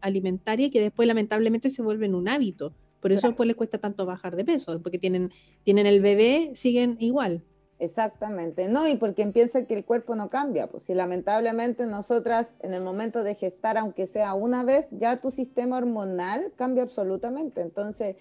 alimentarias 0.00 0.70
que 0.70 0.80
después 0.80 1.06
lamentablemente 1.06 1.68
se 1.68 1.82
vuelven 1.82 2.14
un 2.14 2.26
hábito. 2.28 2.74
Por 3.00 3.12
eso 3.12 3.26
después 3.26 3.46
les 3.48 3.56
cuesta 3.56 3.78
tanto 3.78 4.06
bajar 4.06 4.36
de 4.36 4.44
peso, 4.44 4.80
porque 4.80 4.98
tienen, 4.98 5.30
tienen 5.64 5.86
el 5.86 6.00
bebé, 6.00 6.52
siguen 6.54 6.96
igual. 7.00 7.42
Exactamente, 7.82 8.68
no, 8.68 8.86
y 8.86 8.94
porque 8.94 9.26
piensa 9.26 9.66
que 9.66 9.74
el 9.74 9.84
cuerpo 9.84 10.14
no 10.14 10.30
cambia, 10.30 10.68
pues 10.68 10.84
si 10.84 10.94
lamentablemente 10.94 11.84
nosotras 11.84 12.54
en 12.60 12.74
el 12.74 12.82
momento 12.84 13.24
de 13.24 13.34
gestar, 13.34 13.76
aunque 13.76 14.06
sea 14.06 14.34
una 14.34 14.62
vez, 14.62 14.86
ya 14.92 15.16
tu 15.16 15.32
sistema 15.32 15.78
hormonal 15.78 16.52
cambia 16.54 16.84
absolutamente. 16.84 17.60
Entonces, 17.60 18.14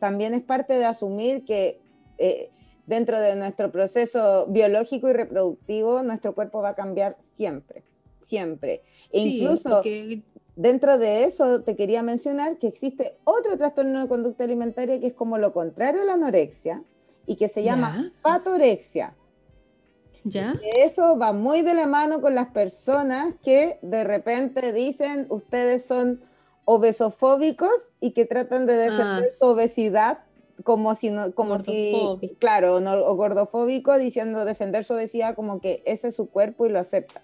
también 0.00 0.34
es 0.34 0.42
parte 0.42 0.74
de 0.74 0.84
asumir 0.84 1.46
que 1.46 1.80
eh, 2.18 2.50
dentro 2.86 3.18
de 3.18 3.36
nuestro 3.36 3.72
proceso 3.72 4.48
biológico 4.50 5.08
y 5.08 5.14
reproductivo, 5.14 6.02
nuestro 6.02 6.34
cuerpo 6.34 6.60
va 6.60 6.70
a 6.70 6.74
cambiar 6.74 7.16
siempre, 7.18 7.84
siempre. 8.20 8.82
E 9.12 9.20
incluso 9.20 9.80
dentro 10.56 10.98
de 10.98 11.24
eso 11.24 11.62
te 11.62 11.74
quería 11.74 12.02
mencionar 12.02 12.58
que 12.58 12.66
existe 12.66 13.16
otro 13.24 13.56
trastorno 13.56 13.98
de 14.02 14.08
conducta 14.08 14.44
alimentaria 14.44 15.00
que 15.00 15.06
es 15.06 15.14
como 15.14 15.38
lo 15.38 15.54
contrario 15.54 16.02
a 16.02 16.04
la 16.04 16.12
anorexia, 16.12 16.84
y 17.26 17.36
que 17.36 17.48
se 17.48 17.62
llama 17.62 18.12
patorexia. 18.22 19.14
¿Ya? 20.28 20.56
eso 20.78 21.16
va 21.16 21.32
muy 21.32 21.62
de 21.62 21.72
la 21.72 21.86
mano 21.86 22.20
con 22.20 22.34
las 22.34 22.48
personas 22.48 23.34
que 23.44 23.78
de 23.80 24.02
repente 24.02 24.72
dicen 24.72 25.26
ustedes 25.28 25.86
son 25.86 26.20
obesofóbicos 26.64 27.92
y 28.00 28.10
que 28.10 28.24
tratan 28.24 28.66
de 28.66 28.74
defender 28.74 29.30
ah. 29.32 29.36
su 29.38 29.46
obesidad 29.46 30.18
como 30.64 30.94
si 30.94 31.10
no, 31.10 31.32
como 31.32 31.58
si, 31.58 32.18
claro, 32.40 32.76
o 32.76 33.14
gordofóbico 33.14 33.98
diciendo 33.98 34.44
defender 34.44 34.84
su 34.84 34.94
obesidad 34.94 35.36
como 35.36 35.60
que 35.60 35.82
ese 35.86 36.08
es 36.08 36.16
su 36.16 36.28
cuerpo 36.28 36.66
y 36.66 36.70
lo 36.70 36.80
acepta. 36.80 37.22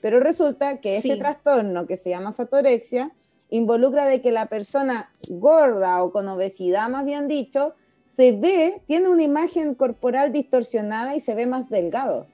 Pero 0.00 0.20
resulta 0.20 0.80
que 0.80 0.98
ese 0.98 1.16
trastorno 1.16 1.86
que 1.86 1.96
se 1.96 2.10
llama 2.10 2.34
fatorexia 2.34 3.10
involucra 3.50 4.04
de 4.04 4.20
que 4.20 4.30
la 4.30 4.46
persona 4.46 5.10
gorda 5.28 6.02
o 6.02 6.12
con 6.12 6.28
obesidad, 6.28 6.88
más 6.88 7.04
bien 7.04 7.26
dicho, 7.26 7.74
se 8.04 8.32
ve, 8.32 8.82
tiene 8.86 9.08
una 9.08 9.22
imagen 9.22 9.74
corporal 9.74 10.32
distorsionada 10.32 11.16
y 11.16 11.20
se 11.20 11.34
ve 11.34 11.46
más 11.46 11.70
delgado. 11.70 12.26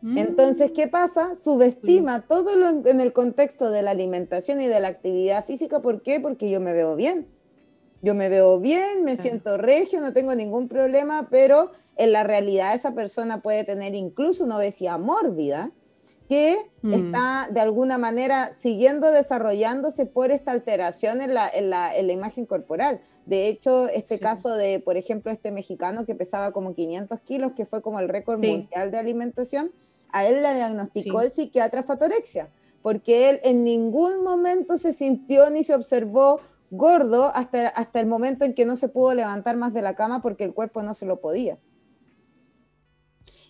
Mm. 0.00 0.18
Entonces, 0.18 0.72
¿qué 0.72 0.88
pasa? 0.88 1.36
Subestima 1.36 2.22
todo 2.22 2.56
lo 2.56 2.68
en, 2.68 3.00
el 3.00 3.12
contexto 3.12 3.70
de 3.70 3.82
la 3.82 3.90
alimentación 3.90 4.60
y 4.60 4.66
de 4.66 4.80
la 4.80 4.88
actividad 4.88 5.44
física. 5.44 5.80
¿Por 5.80 6.02
qué? 6.02 6.20
Porque 6.20 6.50
yo 6.50 6.60
me 6.60 6.72
veo 6.72 6.96
bien. 6.96 7.26
Yo 8.00 8.14
me 8.14 8.28
veo 8.28 8.60
bien, 8.60 9.02
me 9.02 9.16
siento 9.16 9.56
regio, 9.56 10.00
no 10.00 10.12
tengo 10.12 10.34
ningún 10.36 10.68
problema, 10.68 11.26
pero 11.30 11.72
en 11.96 12.12
la 12.12 12.22
realidad 12.22 12.76
esa 12.76 12.94
persona 12.94 13.42
puede 13.42 13.64
tener 13.64 13.96
incluso 13.96 14.44
una 14.44 14.56
obesidad 14.56 15.00
mórbida 15.00 15.72
que 16.28 16.58
mm. 16.82 16.92
está 16.92 17.48
de 17.50 17.60
alguna 17.60 17.96
manera 17.96 18.52
siguiendo 18.52 19.10
desarrollándose 19.10 20.04
por 20.04 20.30
esta 20.30 20.52
alteración 20.52 21.22
en 21.22 21.32
la, 21.32 21.48
en 21.48 21.70
la, 21.70 21.96
en 21.96 22.06
la 22.06 22.12
imagen 22.12 22.44
corporal. 22.44 23.00
De 23.24 23.48
hecho, 23.48 23.88
este 23.88 24.18
caso 24.18 24.54
de, 24.54 24.78
por 24.78 24.96
ejemplo, 24.96 25.32
este 25.32 25.50
mexicano 25.50 26.04
que 26.04 26.14
pesaba 26.14 26.52
como 26.52 26.74
500 26.74 27.20
kilos, 27.20 27.52
que 27.56 27.66
fue 27.66 27.80
como 27.82 27.98
el 27.98 28.08
récord 28.08 28.38
mundial 28.38 28.90
de 28.90 28.98
alimentación, 28.98 29.72
a 30.10 30.26
él 30.26 30.42
le 30.42 30.54
diagnosticó 30.54 31.22
el 31.22 31.30
psiquiatra 31.30 31.82
fatorexia, 31.82 32.50
porque 32.82 33.30
él 33.30 33.40
en 33.42 33.64
ningún 33.64 34.22
momento 34.22 34.78
se 34.78 34.92
sintió 34.92 35.50
ni 35.50 35.64
se 35.64 35.74
observó 35.74 36.40
gordo 36.70 37.32
hasta, 37.34 37.68
hasta 37.68 38.00
el 38.00 38.06
momento 38.06 38.44
en 38.44 38.54
que 38.54 38.66
no 38.66 38.76
se 38.76 38.88
pudo 38.88 39.14
levantar 39.14 39.56
más 39.56 39.72
de 39.72 39.82
la 39.82 39.94
cama 39.94 40.20
porque 40.20 40.44
el 40.44 40.52
cuerpo 40.52 40.82
no 40.82 40.92
se 40.92 41.06
lo 41.06 41.20
podía. 41.20 41.58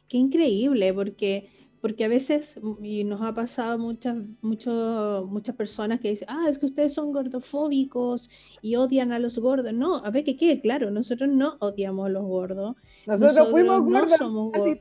Qué 0.08 0.16
increíble, 0.16 0.94
porque 0.94 1.50
porque 1.80 2.04
a 2.04 2.08
veces, 2.08 2.58
y 2.82 3.04
nos 3.04 3.22
ha 3.22 3.34
pasado 3.34 3.78
muchas, 3.78 4.16
mucho, 4.42 5.26
muchas 5.30 5.54
personas 5.54 6.00
que 6.00 6.10
dicen, 6.10 6.28
ah, 6.30 6.46
es 6.48 6.58
que 6.58 6.66
ustedes 6.66 6.92
son 6.92 7.12
gordofóbicos 7.12 8.30
y 8.62 8.76
odian 8.76 9.12
a 9.12 9.18
los 9.18 9.38
gordos. 9.38 9.72
No, 9.72 9.96
a 9.96 10.10
ver 10.10 10.24
que 10.24 10.36
quede 10.36 10.60
claro, 10.60 10.90
nosotros 10.90 11.28
no 11.28 11.56
odiamos 11.60 12.06
a 12.06 12.08
los 12.08 12.24
gordos. 12.24 12.76
Nosotros, 13.06 13.50
fuimos 13.50 13.82
gordos. 13.82 14.18
somos 14.18 14.52
gordos. 14.52 14.78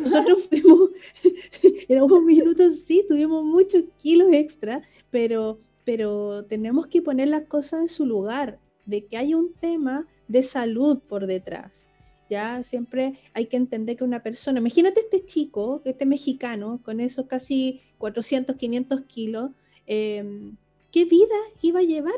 Nosotros 0.00 0.48
fuimos, 0.48 0.90
en 1.88 1.98
algunos 1.98 2.24
minutos 2.24 2.80
sí, 2.80 3.04
tuvimos 3.08 3.44
muchos 3.44 3.84
kilos 4.02 4.28
extra, 4.32 4.82
pero, 5.10 5.58
pero 5.84 6.44
tenemos 6.44 6.86
que 6.86 7.02
poner 7.02 7.28
las 7.28 7.46
cosas 7.46 7.82
en 7.82 7.88
su 7.88 8.06
lugar, 8.06 8.58
de 8.86 9.06
que 9.06 9.16
hay 9.16 9.34
un 9.34 9.52
tema 9.52 10.08
de 10.26 10.42
salud 10.42 10.98
por 11.08 11.26
detrás 11.26 11.89
¿ya? 12.30 12.62
Siempre 12.62 13.18
hay 13.34 13.46
que 13.46 13.56
entender 13.56 13.96
que 13.96 14.04
una 14.04 14.22
persona, 14.22 14.60
imagínate 14.60 15.00
este 15.00 15.26
chico, 15.26 15.82
este 15.84 16.06
mexicano, 16.06 16.80
con 16.84 17.00
esos 17.00 17.26
casi 17.26 17.82
400, 17.98 18.56
500 18.56 19.02
kilos, 19.02 19.50
em, 19.86 20.56
¿qué 20.92 21.04
vida 21.04 21.36
iba 21.60 21.80
a 21.80 21.82
llevar? 21.82 22.14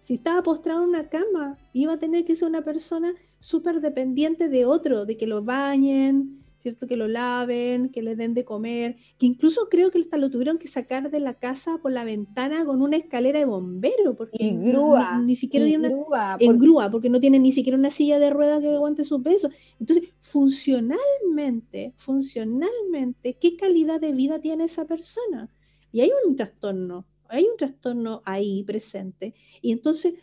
Si 0.00 0.14
estaba 0.14 0.42
postrado 0.42 0.82
en 0.82 0.88
una 0.88 1.08
cama, 1.08 1.58
iba 1.74 1.92
a 1.92 1.98
tener 1.98 2.24
que 2.24 2.34
ser 2.34 2.48
una 2.48 2.62
persona 2.62 3.14
súper 3.38 3.80
dependiente 3.80 4.48
de 4.48 4.64
otro, 4.64 5.04
de 5.04 5.16
que 5.16 5.26
lo 5.26 5.42
bañen, 5.44 6.37
¿cierto? 6.60 6.86
Que 6.86 6.96
lo 6.96 7.08
laven, 7.08 7.90
que 7.90 8.02
le 8.02 8.16
den 8.16 8.34
de 8.34 8.44
comer, 8.44 8.96
que 9.18 9.26
incluso 9.26 9.68
creo 9.70 9.90
que 9.90 10.00
hasta 10.00 10.16
lo 10.16 10.30
tuvieron 10.30 10.58
que 10.58 10.68
sacar 10.68 11.10
de 11.10 11.20
la 11.20 11.34
casa 11.34 11.78
por 11.78 11.92
la 11.92 12.04
ventana 12.04 12.64
con 12.64 12.82
una 12.82 12.96
escalera 12.96 13.38
de 13.38 13.44
bombero. 13.44 14.16
Porque 14.16 14.36
y 14.40 14.56
grúa. 14.56 15.20
Ni, 15.20 15.36
siquiera 15.36 15.66
grúa, 15.88 16.36
en 16.38 16.58
grúa, 16.58 16.90
porque 16.90 17.10
no 17.10 17.20
tienen 17.20 17.42
ni 17.42 17.52
siquiera 17.52 17.78
una 17.78 17.90
silla 17.90 18.18
de 18.18 18.30
ruedas 18.30 18.60
que 18.60 18.74
aguante 18.74 19.04
su 19.04 19.22
peso. 19.22 19.50
Entonces, 19.78 20.08
funcionalmente, 20.20 21.94
funcionalmente, 21.96 23.36
¿qué 23.40 23.56
calidad 23.56 24.00
de 24.00 24.12
vida 24.12 24.40
tiene 24.40 24.64
esa 24.64 24.84
persona? 24.86 25.50
Y 25.92 26.00
hay 26.00 26.10
un 26.26 26.36
trastorno, 26.36 27.06
hay 27.28 27.44
un 27.44 27.56
trastorno 27.56 28.22
ahí 28.24 28.62
presente. 28.64 29.34
Y 29.62 29.72
entonces 29.72 30.14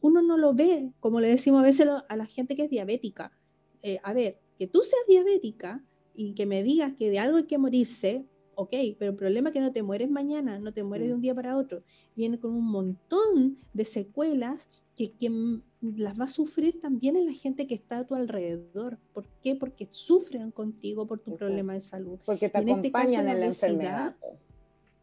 uno 0.00 0.22
no 0.22 0.36
lo 0.36 0.54
ve, 0.54 0.92
como 1.00 1.20
le 1.20 1.28
decimos 1.28 1.60
a 1.60 1.64
veces 1.64 1.86
a 2.08 2.16
la 2.16 2.26
gente 2.26 2.56
que 2.56 2.64
es 2.64 2.70
diabética. 2.70 3.32
Eh, 3.82 3.98
a 4.02 4.12
ver, 4.12 4.38
que 4.58 4.66
tú 4.66 4.80
seas 4.80 5.02
diabética 5.06 5.84
y 6.14 6.34
que 6.34 6.46
me 6.46 6.62
digas 6.62 6.94
que 6.94 7.10
de 7.10 7.18
algo 7.18 7.38
hay 7.38 7.44
que 7.44 7.58
morirse, 7.58 8.24
ok, 8.54 8.74
pero 8.98 9.12
el 9.12 9.16
problema 9.16 9.50
es 9.50 9.52
que 9.52 9.60
no 9.60 9.72
te 9.72 9.82
mueres 9.82 10.10
mañana, 10.10 10.58
no 10.58 10.72
te 10.72 10.82
mueres 10.82 11.08
de 11.08 11.14
un 11.14 11.20
día 11.20 11.34
para 11.34 11.56
otro. 11.56 11.82
Viene 12.16 12.40
con 12.40 12.52
un 12.52 12.64
montón 12.64 13.58
de 13.72 13.84
secuelas 13.84 14.68
que 14.96 15.12
quien 15.12 15.62
las 15.80 16.18
va 16.18 16.24
a 16.24 16.28
sufrir 16.28 16.80
también 16.80 17.16
es 17.16 17.24
la 17.24 17.32
gente 17.32 17.68
que 17.68 17.76
está 17.76 17.98
a 17.98 18.04
tu 18.04 18.16
alrededor. 18.16 18.98
¿Por 19.12 19.28
qué? 19.42 19.54
Porque 19.54 19.86
sufren 19.90 20.50
contigo 20.50 21.06
por 21.06 21.20
tu 21.20 21.36
problema 21.36 21.74
de 21.74 21.80
salud. 21.80 22.18
Porque 22.26 22.48
te 22.48 22.58
este 22.58 22.72
acompañan 22.72 23.28
en 23.28 23.40
la 23.40 23.46
enfermedad 23.46 24.16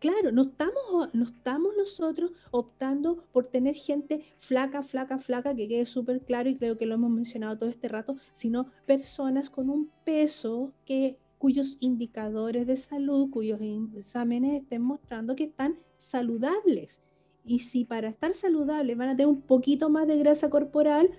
claro, 0.06 0.32
no 0.32 0.44
estamos, 0.44 1.10
no 1.14 1.24
estamos 1.24 1.74
nosotros 1.76 2.32
optando 2.52 3.24
por 3.32 3.48
tener 3.48 3.74
gente 3.74 4.24
flaca, 4.38 4.84
flaca, 4.84 5.18
flaca, 5.18 5.56
que 5.56 5.68
quede 5.68 5.88
súper 5.88 6.22
claro 6.22 6.48
y 6.48 6.58
creo 6.58 6.78
que 6.78 6.86
lo 6.86 6.94
hemos 6.94 7.10
mencionado 7.10 7.58
todo 7.58 7.70
este 7.70 7.88
rato, 7.88 8.16
sino 8.34 8.68
personas 8.86 9.50
con 9.50 9.72
un 9.72 9.90
peso 10.04 10.74
que 10.86 11.18
cuyos 11.40 11.78
indicadores 11.80 12.68
de 12.68 12.78
salud, 12.78 13.32
cuyos 13.32 13.60
exámenes 13.96 14.62
estén 14.62 14.84
mostrando 14.84 15.36
que 15.36 15.46
están 15.46 15.80
saludables. 15.98 17.02
Y 17.44 17.60
si 17.60 17.84
para 17.84 18.10
estar 18.10 18.34
saludables 18.34 18.96
van 18.96 19.10
a 19.10 19.16
tener 19.16 19.28
un 19.28 19.42
poquito 19.42 19.90
más 19.90 20.06
de 20.06 20.20
grasa 20.20 20.52
corporal, 20.52 21.10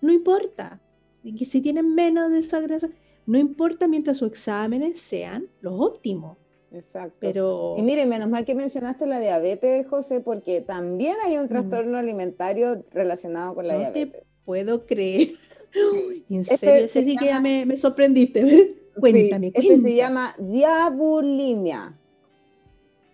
no 0.00 0.14
importa. 0.14 0.80
Y 1.22 1.34
que 1.34 1.44
si 1.44 1.60
tienen 1.60 1.94
menos 1.94 2.30
de 2.30 2.38
esa 2.38 2.60
grasa, 2.60 2.88
no 3.26 3.36
importa 3.36 3.86
mientras 3.86 4.16
sus 4.16 4.28
exámenes 4.28 4.98
sean 4.98 5.48
los 5.60 5.74
óptimos. 5.76 6.38
Exacto. 6.74 7.16
Pero... 7.20 7.74
Y 7.78 7.82
mire, 7.82 8.06
menos 8.06 8.28
mal 8.28 8.44
que 8.44 8.54
mencionaste 8.54 9.06
la 9.06 9.20
diabetes, 9.20 9.86
José, 9.86 10.20
porque 10.20 10.60
también 10.60 11.16
hay 11.24 11.38
un 11.38 11.44
mm. 11.44 11.48
trastorno 11.48 11.98
alimentario 11.98 12.84
relacionado 12.92 13.54
con 13.54 13.68
la 13.68 13.78
diabetes. 13.78 14.34
puedo 14.44 14.86
creer. 14.86 15.30
en 16.30 16.40
este 16.40 16.56
serio, 16.56 16.84
ese 16.86 17.04
sí 17.04 17.16
que 17.16 17.26
ya 17.26 17.40
me, 17.40 17.76
sorprendiste. 17.76 18.76
Cuéntame, 18.98 19.50
Este 19.54 19.80
se 19.80 19.94
llama 19.94 20.34
diabulimia. 20.38 21.98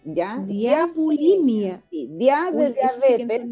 ¿Ya? 0.04 0.42
Diabulimia. 0.46 1.82
Sí, 1.90 2.08
dia 2.12 2.50
de 2.52 2.72
diabetes, 2.72 3.48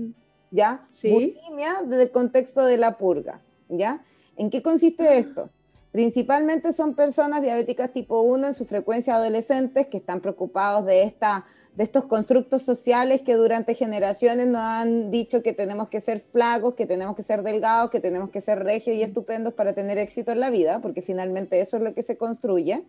¿ya? 0.51 0.89
Bulimia 1.03 1.83
desde 1.87 2.05
el 2.05 2.11
contexto 2.11 2.65
de 2.65 2.77
la 2.79 2.97
purga, 2.97 3.43
¿ya? 3.69 4.05
¿En 4.37 4.51
qué 4.51 4.63
consiste 4.63 5.09
ah. 5.09 5.17
esto? 5.17 5.51
Principalmente 5.99 6.73
son 6.73 6.95
personas 6.95 7.43
diabéticas 7.43 7.93
tipo 7.93 8.21
1 8.21 8.47
en 8.47 8.55
su 8.55 8.67
frecuencia 8.67 9.17
adolescentes 9.17 9.89
que 9.89 9.97
están 9.97 10.21
preocupados 10.21 10.87
de, 10.87 11.03
esta, 11.03 11.45
de 11.75 11.83
estos 11.83 12.05
constructos 12.05 12.63
sociales 12.63 13.23
que 13.23 13.35
durante 13.35 13.75
generaciones 13.75 14.47
nos 14.47 14.61
han 14.61 15.11
dicho 15.11 15.43
que 15.43 15.53
tenemos 15.53 15.89
que 15.89 16.01
ser 16.01 16.21
flagos, 16.21 16.75
que 16.75 16.87
tenemos 16.87 17.17
que 17.17 17.25
ser 17.25 17.43
delgados, 17.43 17.91
que 17.91 17.99
tenemos 17.99 18.31
que 18.31 18.41
ser 18.41 18.63
regios 18.63 18.95
y 18.95 19.03
estupendos 19.03 19.55
para 19.55 19.73
tener 19.73 19.99
éxito 19.99 20.31
en 20.31 20.39
la 20.39 20.51
vida, 20.51 20.81
porque 20.81 21.03
finalmente 21.03 21.61
eso 21.61 21.79
es 21.79 21.83
lo 21.83 21.93
que 21.93 22.05
se 22.05 22.17
construye. 22.17 22.85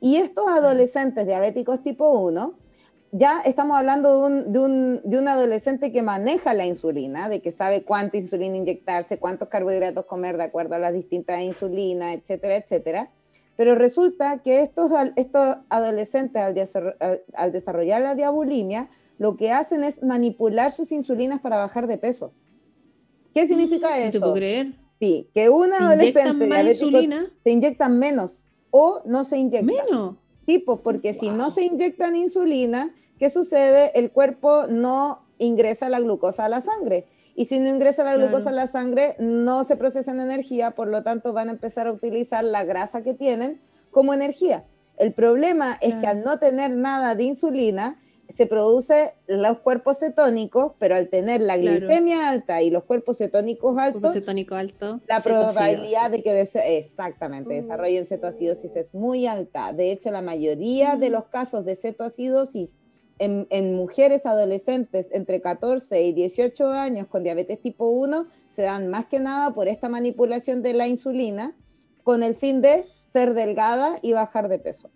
Y 0.00 0.16
estos 0.16 0.48
adolescentes 0.48 1.28
diabéticos 1.28 1.84
tipo 1.84 2.10
1 2.10 2.54
ya 3.12 3.40
estamos 3.44 3.76
hablando 3.76 4.28
de 4.28 4.58
un, 4.58 5.28
adolescente 5.28 5.92
que 5.92 6.02
maneja 6.02 6.54
la 6.54 6.66
insulina, 6.66 7.28
de 7.28 7.40
que 7.40 7.50
sabe 7.50 7.82
cuánta 7.82 8.16
insulina 8.18 8.56
inyectarse, 8.56 9.18
cuántos 9.18 9.48
carbohidratos 9.48 10.04
comer 10.04 10.36
de 10.36 10.44
acuerdo 10.44 10.74
a 10.74 10.78
las 10.78 10.92
distintas 10.92 11.40
insulinas, 11.40 12.16
etcétera, 12.16 12.56
etcétera. 12.56 13.10
Pero 13.56 13.74
resulta 13.74 14.38
que 14.42 14.62
estos, 14.62 14.92
estos 15.16 15.56
adolescentes 15.68 16.42
al, 16.42 17.52
desarrollar 17.52 18.02
la 18.02 18.14
diabulimia, 18.14 18.88
lo 19.18 19.36
que 19.36 19.50
hacen 19.52 19.82
es 19.82 20.02
manipular 20.02 20.70
sus 20.70 20.92
insulinas 20.92 21.40
para 21.40 21.56
bajar 21.56 21.86
de 21.86 21.98
peso. 21.98 22.32
¿Qué 23.34 23.46
significa 23.46 23.98
eso? 23.98 24.12
¿Te 24.12 24.20
puedo 24.20 24.34
creer? 24.34 24.74
Sí, 25.00 25.28
que 25.32 25.48
un 25.48 25.72
adolescente 25.72 26.46
diabético 26.46 26.98
se 27.42 27.50
inyectan 27.50 27.98
menos 27.98 28.50
o 28.70 29.02
no 29.06 29.24
se 29.24 29.38
inyectan. 29.38 29.66
Menos 29.66 30.16
tipo, 30.48 30.80
porque 30.80 31.12
si 31.12 31.28
no 31.28 31.50
se 31.50 31.62
inyectan 31.62 32.16
insulina, 32.16 32.94
¿qué 33.18 33.28
sucede? 33.28 33.92
El 33.94 34.10
cuerpo 34.10 34.66
no 34.66 35.26
ingresa 35.36 35.90
la 35.90 36.00
glucosa 36.00 36.46
a 36.46 36.48
la 36.48 36.62
sangre. 36.62 37.04
Y 37.36 37.44
si 37.44 37.58
no 37.58 37.68
ingresa 37.68 38.02
la 38.02 38.16
glucosa 38.16 38.48
a 38.48 38.54
la 38.54 38.66
sangre, 38.66 39.14
no 39.18 39.62
se 39.64 39.76
procesa 39.76 40.10
en 40.10 40.20
energía, 40.20 40.70
por 40.70 40.88
lo 40.88 41.02
tanto 41.02 41.34
van 41.34 41.48
a 41.48 41.52
empezar 41.52 41.86
a 41.86 41.92
utilizar 41.92 42.44
la 42.44 42.64
grasa 42.64 43.02
que 43.02 43.12
tienen 43.12 43.60
como 43.90 44.14
energía. 44.14 44.64
El 44.96 45.12
problema 45.12 45.76
es 45.82 45.94
que 45.96 46.06
al 46.06 46.24
no 46.24 46.38
tener 46.38 46.70
nada 46.70 47.14
de 47.14 47.24
insulina, 47.24 48.00
se 48.28 48.46
produce 48.46 49.14
los 49.26 49.60
cuerpos 49.60 50.00
cetónicos, 50.00 50.72
pero 50.78 50.94
al 50.94 51.08
tener 51.08 51.40
la 51.40 51.56
glicemia 51.56 52.28
alta 52.28 52.60
y 52.60 52.70
los 52.70 52.84
cuerpos 52.84 53.16
cetónicos 53.18 53.78
altos, 53.78 54.14
alto, 54.50 55.00
la 55.08 55.20
probabilidad 55.20 56.10
de 56.10 56.22
que 56.22 56.40
exactamente 56.78 57.54
mm. 57.54 57.62
desarrollen 57.62 58.04
cetoacidosis 58.04 58.76
es 58.76 58.94
muy 58.94 59.26
alta. 59.26 59.72
De 59.72 59.92
hecho, 59.92 60.10
la 60.10 60.20
mayoría 60.20 60.96
de 60.96 61.08
mm. 61.08 61.12
los 61.12 61.24
casos 61.26 61.64
de 61.64 61.74
cetoacidosis 61.74 62.76
en, 63.18 63.46
en, 63.50 63.74
mujeres 63.74 64.26
adolescentes 64.26 65.08
entre 65.10 65.40
14 65.40 66.02
y 66.02 66.12
18 66.12 66.70
años 66.70 67.06
con 67.08 67.24
diabetes 67.24 67.60
tipo 67.60 67.88
1 67.88 68.28
se 68.48 68.62
dan 68.62 68.88
más 68.88 69.06
que 69.06 69.20
nada 69.20 69.54
por 69.54 69.68
esta 69.68 69.88
manipulación 69.88 70.62
de 70.62 70.74
la 70.74 70.86
insulina 70.86 71.56
con 72.04 72.22
el 72.22 72.36
fin 72.36 72.60
de 72.60 72.84
ser 73.02 73.34
delgada 73.34 73.98
y 74.02 74.12
bajar 74.12 74.48
de 74.48 74.60
peso 74.60 74.90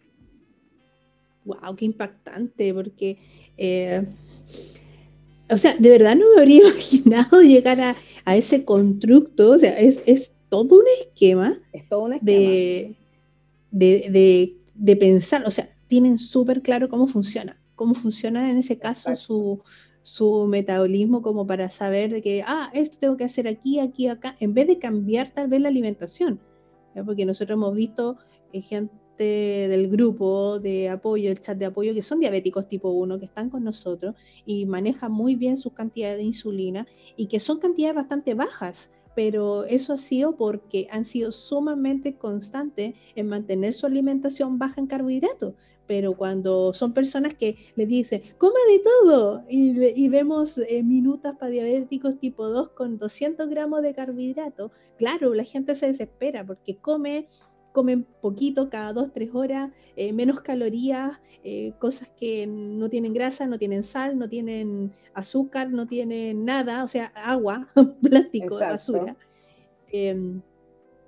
wow, 1.44 1.74
qué 1.76 1.84
impactante, 1.84 2.72
porque, 2.74 3.18
eh, 3.56 4.06
o 5.50 5.56
sea, 5.56 5.76
de 5.76 5.90
verdad 5.90 6.16
no 6.16 6.26
me 6.34 6.40
habría 6.40 6.62
imaginado 6.68 7.40
llegar 7.42 7.80
a, 7.80 8.36
ese 8.36 8.64
constructo, 8.64 9.50
o 9.52 9.58
sea, 9.58 9.78
es, 9.78 10.38
todo 10.48 10.76
un 10.76 10.84
esquema. 11.00 11.58
Es 11.72 11.88
todo 11.88 12.04
un 12.04 12.12
esquema. 12.14 12.50
De, 13.70 14.56
de, 14.74 14.96
pensar, 14.96 15.44
o 15.46 15.50
sea, 15.50 15.68
tienen 15.88 16.18
súper 16.18 16.62
claro 16.62 16.88
cómo 16.88 17.08
funciona, 17.08 17.60
cómo 17.74 17.94
funciona 17.94 18.50
en 18.50 18.58
ese 18.58 18.78
caso 18.78 19.16
su, 19.16 19.62
su 20.02 20.46
metabolismo 20.46 21.22
como 21.22 21.46
para 21.46 21.70
saber 21.70 22.10
de 22.12 22.22
que, 22.22 22.44
ah, 22.46 22.70
esto 22.74 22.98
tengo 23.00 23.16
que 23.16 23.24
hacer 23.24 23.48
aquí, 23.48 23.78
aquí, 23.80 24.08
acá, 24.08 24.36
en 24.40 24.52
vez 24.54 24.66
de 24.66 24.78
cambiar 24.78 25.30
tal 25.30 25.48
vez 25.48 25.60
la 25.60 25.68
alimentación. 25.68 26.40
Porque 27.06 27.24
nosotros 27.24 27.56
hemos 27.56 27.74
visto 27.74 28.18
gente 28.52 29.01
del 29.22 29.88
grupo 29.88 30.58
de 30.58 30.88
apoyo, 30.88 31.30
el 31.30 31.40
chat 31.40 31.56
de 31.56 31.66
apoyo, 31.66 31.94
que 31.94 32.02
son 32.02 32.20
diabéticos 32.20 32.68
tipo 32.68 32.90
1, 32.90 33.18
que 33.18 33.26
están 33.26 33.50
con 33.50 33.64
nosotros 33.64 34.14
y 34.44 34.66
manejan 34.66 35.12
muy 35.12 35.36
bien 35.36 35.56
sus 35.56 35.72
cantidades 35.72 36.18
de 36.18 36.24
insulina 36.24 36.86
y 37.16 37.26
que 37.26 37.40
son 37.40 37.58
cantidades 37.58 37.96
bastante 37.96 38.34
bajas, 38.34 38.90
pero 39.14 39.64
eso 39.64 39.92
ha 39.92 39.98
sido 39.98 40.36
porque 40.36 40.88
han 40.90 41.04
sido 41.04 41.32
sumamente 41.32 42.16
constantes 42.16 42.94
en 43.14 43.28
mantener 43.28 43.74
su 43.74 43.86
alimentación 43.86 44.58
baja 44.58 44.80
en 44.80 44.86
carbohidratos. 44.86 45.54
Pero 45.86 46.16
cuando 46.16 46.72
son 46.72 46.94
personas 46.94 47.34
que 47.34 47.58
le 47.74 47.86
dicen, 47.86 48.22
come 48.38 48.58
de 48.70 48.78
todo, 48.78 49.44
y, 49.48 50.08
vemos 50.08 50.56
eh, 50.56 50.82
minutas 50.82 51.36
para 51.36 51.50
diabéticos 51.50 52.18
tipo 52.18 52.48
2 52.48 52.70
con 52.70 52.98
200 52.98 53.48
gramos 53.50 53.82
de 53.82 53.92
carbohidratos, 53.92 54.70
claro, 54.96 55.34
la 55.34 55.44
gente 55.44 55.74
se 55.74 55.88
desespera 55.88 56.46
porque 56.46 56.76
come 56.76 57.28
comen 57.72 58.06
poquito, 58.20 58.70
cada 58.70 58.92
dos, 58.92 59.12
tres 59.12 59.30
horas, 59.34 59.70
eh, 59.96 60.12
menos 60.12 60.40
calorías, 60.40 61.18
eh, 61.42 61.72
cosas 61.78 62.08
que 62.16 62.46
no 62.46 62.88
tienen 62.88 63.14
grasa, 63.14 63.46
no 63.46 63.58
tienen 63.58 63.82
sal, 63.82 64.18
no 64.18 64.28
tienen 64.28 64.92
azúcar, 65.14 65.70
no 65.70 65.86
tienen 65.86 66.44
nada, 66.44 66.84
o 66.84 66.88
sea, 66.88 67.06
agua, 67.16 67.68
plástico, 68.02 68.58
basura, 68.58 69.16
em, 69.88 70.40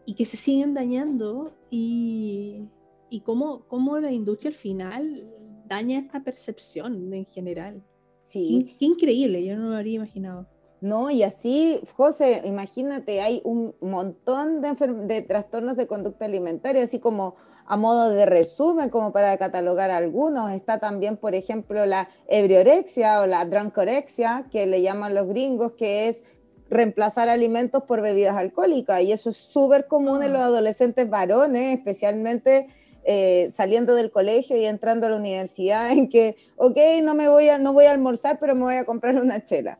y 0.06 0.14
que 0.14 0.24
se 0.24 0.36
siguen 0.36 0.74
dañando 0.74 1.54
y, 1.70 2.62
y 3.10 3.20
cómo, 3.20 3.64
cómo, 3.68 3.98
la 3.98 4.12
industria 4.12 4.48
al 4.48 4.54
final 4.54 5.30
daña 5.66 5.98
esta 5.98 6.22
percepción 6.22 7.12
en 7.12 7.26
general. 7.26 7.82
Sí. 8.22 8.74
qué 8.78 8.86
increíble, 8.86 9.44
yo 9.44 9.56
no 9.56 9.68
lo 9.68 9.76
habría 9.76 9.96
imaginado. 9.96 10.48
¿No? 10.84 11.10
Y 11.10 11.22
así, 11.22 11.80
José, 11.96 12.42
imagínate, 12.44 13.22
hay 13.22 13.40
un 13.42 13.74
montón 13.80 14.60
de, 14.60 14.74
de, 15.06 15.22
trastornos 15.22 15.78
de 15.78 15.86
conducta 15.86 16.26
alimentaria, 16.26 16.82
así 16.82 16.98
como 16.98 17.36
a 17.64 17.78
modo 17.78 18.10
de 18.10 18.26
resumen, 18.26 18.90
como 18.90 19.10
para 19.10 19.34
catalogar 19.38 19.90
algunos. 19.90 20.52
Está 20.52 20.78
también, 20.78 21.16
por 21.16 21.34
ejemplo, 21.34 21.86
la 21.86 22.10
ebriorexia 22.28 23.22
o 23.22 23.26
la 23.26 23.46
drunkorexia, 23.46 24.46
que 24.52 24.66
le 24.66 24.82
llaman 24.82 25.14
los 25.14 25.26
gringos, 25.26 25.72
que 25.72 26.08
es 26.08 26.22
reemplazar 26.68 27.30
alimentos 27.30 27.84
por 27.84 28.02
bebidas 28.02 28.36
alcohólicas. 28.36 29.00
Y 29.00 29.12
eso 29.12 29.30
es 29.30 29.38
súper 29.38 29.86
común 29.86 30.22
en 30.22 30.34
los 30.34 30.42
ah. 30.42 30.46
adolescentes 30.46 31.08
varones, 31.08 31.78
especialmente 31.78 32.66
eh, 33.04 33.50
saliendo 33.54 33.94
del 33.94 34.10
colegio 34.10 34.58
y 34.58 34.66
entrando 34.66 35.06
a 35.06 35.08
la 35.08 35.16
universidad, 35.16 35.90
en 35.96 36.10
que, 36.10 36.36
ok, 36.56 36.76
no, 37.02 37.14
me 37.14 37.30
voy 37.30 37.48
a, 37.48 37.56
no 37.56 37.72
voy 37.72 37.86
a 37.86 37.92
almorzar, 37.92 38.38
pero 38.38 38.54
me 38.54 38.64
voy 38.64 38.76
a 38.76 38.84
comprar 38.84 39.16
una 39.16 39.42
chela. 39.42 39.78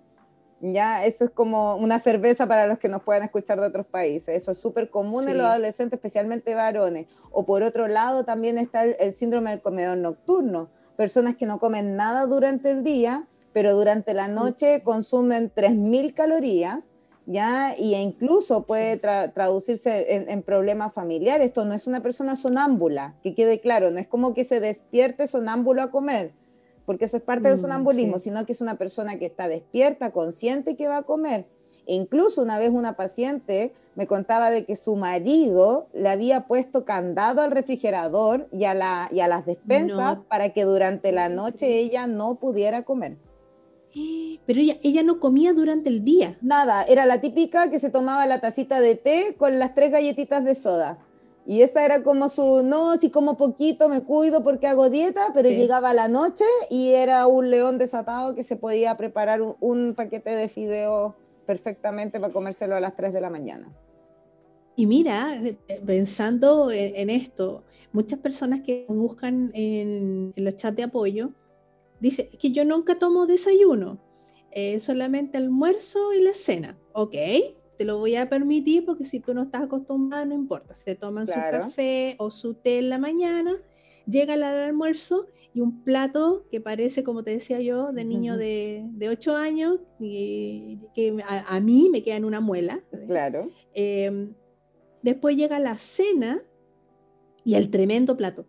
Ya, 0.66 1.04
eso 1.04 1.26
es 1.26 1.30
como 1.30 1.76
una 1.76 1.98
cerveza 1.98 2.46
para 2.46 2.66
los 2.66 2.78
que 2.78 2.88
nos 2.88 3.02
puedan 3.02 3.22
escuchar 3.22 3.60
de 3.60 3.66
otros 3.66 3.84
países. 3.84 4.34
Eso 4.34 4.52
es 4.52 4.58
súper 4.58 4.88
común 4.88 5.28
en 5.28 5.36
los 5.36 5.46
adolescentes, 5.46 5.98
especialmente 5.98 6.54
varones. 6.54 7.06
O 7.32 7.44
por 7.44 7.62
otro 7.62 7.86
lado, 7.86 8.24
también 8.24 8.56
está 8.56 8.84
el, 8.84 9.12
síndrome 9.12 9.50
del 9.50 9.60
comedor 9.60 9.98
nocturno. 9.98 10.70
Personas 10.96 11.36
que 11.36 11.44
no 11.44 11.58
comen 11.58 11.96
nada 11.96 12.24
durante 12.24 12.70
el 12.70 12.82
día, 12.82 13.26
pero 13.52 13.74
durante 13.74 14.14
la 14.14 14.26
noche 14.26 14.82
consumen 14.82 15.52
3.000 15.54 16.14
calorías 16.14 16.94
¿ya? 17.26 17.74
Y 17.78 17.94
incluso 17.94 18.64
puede 18.64 18.96
traducirse 18.96 20.14
en, 20.14 20.42
problemas 20.42 20.94
familiares. 20.94 21.48
Esto 21.48 21.66
no 21.66 21.74
es 21.74 21.86
una 21.86 22.00
persona 22.00 22.36
sonámbula, 22.36 23.14
que 23.22 23.34
quede 23.34 23.60
claro, 23.60 23.90
no 23.90 23.98
es 23.98 24.08
como 24.08 24.34
que 24.34 24.44
se 24.44 24.60
despierte 24.60 25.26
sonámbulo 25.26 25.82
a 25.82 25.90
comer, 25.90 26.32
porque 26.86 27.06
eso 27.06 27.16
es 27.16 27.22
parte 27.22 27.48
del 27.48 27.58
mm, 27.58 27.62
sonambulismo, 27.62 28.18
sino 28.18 28.44
que 28.46 28.52
es 28.52 28.60
una 28.60 28.76
persona 28.76 29.18
que 29.18 29.26
está 29.26 29.48
despierta, 29.48 30.10
consciente 30.10 30.76
que 30.76 30.86
va 30.86 30.98
a 30.98 31.02
comer. 31.02 31.46
E 31.86 31.94
incluso 31.94 32.42
una 32.42 32.58
vez 32.58 32.70
una 32.70 32.96
paciente 32.96 33.72
me 33.94 34.06
contaba 34.06 34.50
de 34.50 34.64
que 34.64 34.76
su 34.76 34.96
marido 34.96 35.86
le 35.92 36.08
había 36.08 36.46
puesto 36.46 36.84
candado 36.84 37.42
al 37.42 37.50
refrigerador 37.50 38.48
y 38.52 38.64
a, 38.64 38.74
la, 38.74 39.08
y 39.12 39.20
a 39.20 39.28
las 39.28 39.46
despensas 39.46 40.18
para 40.28 40.50
que 40.50 40.64
durante 40.64 41.12
la 41.12 41.28
noche 41.28 41.78
ella 41.78 42.06
no 42.06 42.36
pudiera 42.36 42.82
comer. 42.82 43.16
Pero 44.46 44.60
ella, 44.60 44.76
ella 44.82 45.04
no 45.04 45.20
comía 45.20 45.52
durante 45.52 45.88
el 45.88 46.02
día. 46.04 46.36
Nada, 46.42 46.82
era 46.84 47.06
la 47.06 47.20
típica 47.20 47.70
que 47.70 47.78
se 47.78 47.90
tomaba 47.90 48.26
la 48.26 48.40
tacita 48.40 48.80
de 48.80 48.96
té 48.96 49.36
con 49.38 49.60
las 49.60 49.74
tres 49.74 49.92
galletitas 49.92 50.44
de 50.44 50.56
soda. 50.56 50.98
Y 51.46 51.62
esa 51.62 51.84
era 51.84 52.02
como 52.02 52.28
su, 52.28 52.62
no, 52.62 52.96
si 52.96 53.10
como 53.10 53.36
poquito 53.36 53.88
me 53.88 54.02
cuido 54.02 54.42
porque 54.42 54.66
hago 54.66 54.88
dieta, 54.88 55.32
pero 55.34 55.48
llegaba 55.50 55.92
la 55.92 56.08
noche 56.08 56.44
y 56.70 56.92
era 56.92 57.26
un 57.26 57.50
león 57.50 57.76
desatado 57.76 58.34
que 58.34 58.42
se 58.42 58.56
podía 58.56 58.96
preparar 58.96 59.42
un, 59.60 59.94
paquete 59.94 60.30
de 60.30 60.48
fideo 60.48 61.14
perfectamente 61.46 62.18
para 62.18 62.32
comérselo 62.32 62.76
a 62.76 62.80
las 62.80 62.96
3 62.96 63.12
de 63.12 63.20
la 63.20 63.28
mañana. 63.28 63.70
Y 64.74 64.86
mira, 64.86 65.36
eh, 65.36 65.56
pensando 65.84 66.70
en, 66.70 67.10
esto, 67.10 67.62
muchas 67.92 68.18
personas 68.18 68.60
que 68.60 68.86
buscan 68.88 69.50
en, 69.54 70.32
en 70.34 70.44
los 70.44 70.56
chats 70.56 70.76
de 70.76 70.84
apoyo, 70.84 71.32
Dice 72.04 72.28
que 72.28 72.52
yo 72.52 72.66
nunca 72.66 72.98
tomo 72.98 73.26
desayuno, 73.26 73.98
eh, 74.50 74.78
solamente 74.80 75.38
almuerzo 75.38 76.12
y 76.12 76.22
la 76.22 76.34
cena. 76.34 76.78
Ok, 76.92 77.14
te 77.76 77.84
lo 77.84 77.98
voy 77.98 78.16
a 78.16 78.28
permitir 78.28 78.84
porque 78.84 79.04
si 79.04 79.20
tú 79.20 79.34
no 79.34 79.42
estás 79.42 79.62
acostumbrado, 79.62 80.26
no 80.26 80.34
importa. 80.34 80.74
Se 80.74 80.94
toman 80.94 81.26
su 81.26 81.34
café 81.34 82.16
o 82.18 82.30
su 82.30 82.54
té 82.54 82.78
en 82.78 82.88
la 82.88 82.98
mañana, 82.98 83.56
llega 84.06 84.34
el 84.34 84.42
almuerzo 84.42 85.26
y 85.54 85.60
un 85.60 85.84
plato 85.84 86.46
que 86.50 86.60
parece, 86.60 87.04
como 87.04 87.22
te 87.22 87.30
decía 87.30 87.60
yo, 87.60 87.92
de 87.92 88.04
niño 88.04 88.36
de, 88.36 88.84
de 88.90 89.08
8 89.08 89.36
años, 89.36 89.78
y, 90.00 90.80
que 90.94 91.16
a, 91.26 91.60
mí 91.60 91.88
me 91.90 92.02
queda 92.02 92.16
en 92.16 92.24
una 92.24 92.40
muela. 92.40 92.82
Claro. 93.06 93.48
Em, 93.72 94.34
después 95.02 95.36
llega 95.36 95.60
la 95.60 95.78
cena 95.78 96.42
y 97.44 97.54
el 97.54 97.70
tremendo 97.70 98.16
plato. 98.16 98.46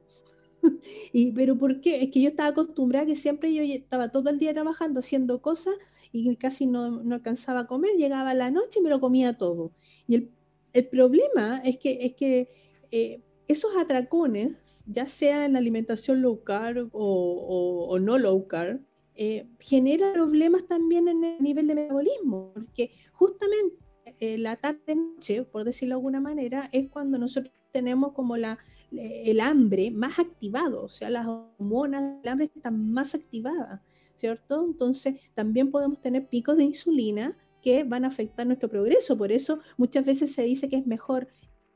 y, 1.14 1.32
pero 1.34 1.58
¿por 1.60 1.80
qué? 1.80 2.04
Es 2.04 2.10
que 2.10 2.22
yo 2.22 2.30
estaba 2.30 2.50
acostumbrada 2.50 3.06
que 3.06 3.16
siempre 3.16 3.54
yo 3.54 3.62
estaba 3.62 4.10
todo 4.10 4.32
el 4.32 4.40
día 4.40 4.54
trabajando, 4.54 5.00
haciendo 5.00 5.44
cosas 5.44 5.76
y 6.16 6.36
casi 6.38 6.66
no, 6.66 7.04
no 7.04 7.16
alcanzaba 7.16 7.62
a 7.62 7.68
comer, 7.68 7.92
llegaba 7.98 8.34
la 8.34 8.50
noche 8.50 8.80
y 8.80 8.82
me 8.82 8.90
lo 8.90 9.02
comía 9.02 9.38
todo. 9.38 9.74
Y 10.08 10.16
el, 10.16 10.32
el 10.72 10.88
problema 10.88 11.62
es 11.66 11.78
que, 11.78 12.06
es 12.06 12.14
que 12.16 12.50
eh, 12.92 13.22
esos 13.48 13.76
atracones, 13.78 14.58
ya 14.88 15.08
sea 15.08 15.46
en 15.46 15.58
alimentación 15.58 16.22
low 16.22 16.44
carb 16.44 16.90
o, 16.94 17.88
o, 17.90 18.00
no 18.00 18.18
low 18.18 18.48
carb, 18.48 18.82
eh, 19.16 19.48
generan 19.60 20.14
problemas 20.14 20.66
también 20.68 21.08
en 21.08 21.24
el 21.24 21.42
nivel 21.42 21.68
de 21.68 21.76
metabolismo, 21.76 22.52
porque 22.54 22.92
justamente 23.12 23.76
eh, 24.20 24.38
la 24.38 24.56
tarde-noche, 24.56 25.44
por 25.44 25.66
decirlo 25.66 25.96
de 25.96 26.00
alguna 26.00 26.22
manera, 26.22 26.70
es 26.72 26.90
cuando 26.90 27.18
nosotros 27.18 27.54
tenemos 27.74 28.14
como 28.14 28.38
la, 28.38 28.58
el 28.92 29.42
hambre 29.42 29.92
más 29.92 30.20
activado, 30.20 30.84
o 30.86 30.90
sea, 30.90 31.10
las 31.10 31.28
hormonas 31.28 32.22
del 32.22 32.32
hambre 32.32 32.52
están 32.56 32.94
más 32.94 33.16
activadas, 33.16 33.82
¿cierto? 34.18 34.64
Entonces, 34.66 35.16
también 35.34 35.72
podemos 35.72 36.02
tener 36.02 36.28
picos 36.28 36.58
de 36.58 36.64
insulina 36.64 37.38
que 37.62 37.84
van 37.84 38.06
a 38.06 38.10
afectar 38.10 38.46
nuestro 38.46 38.70
progreso. 38.70 39.18
Por 39.18 39.32
eso 39.32 39.60
muchas 39.78 40.06
veces 40.06 40.34
se 40.34 40.44
dice 40.44 40.70
que 40.70 40.78
es 40.78 40.88
mejor 40.88 41.28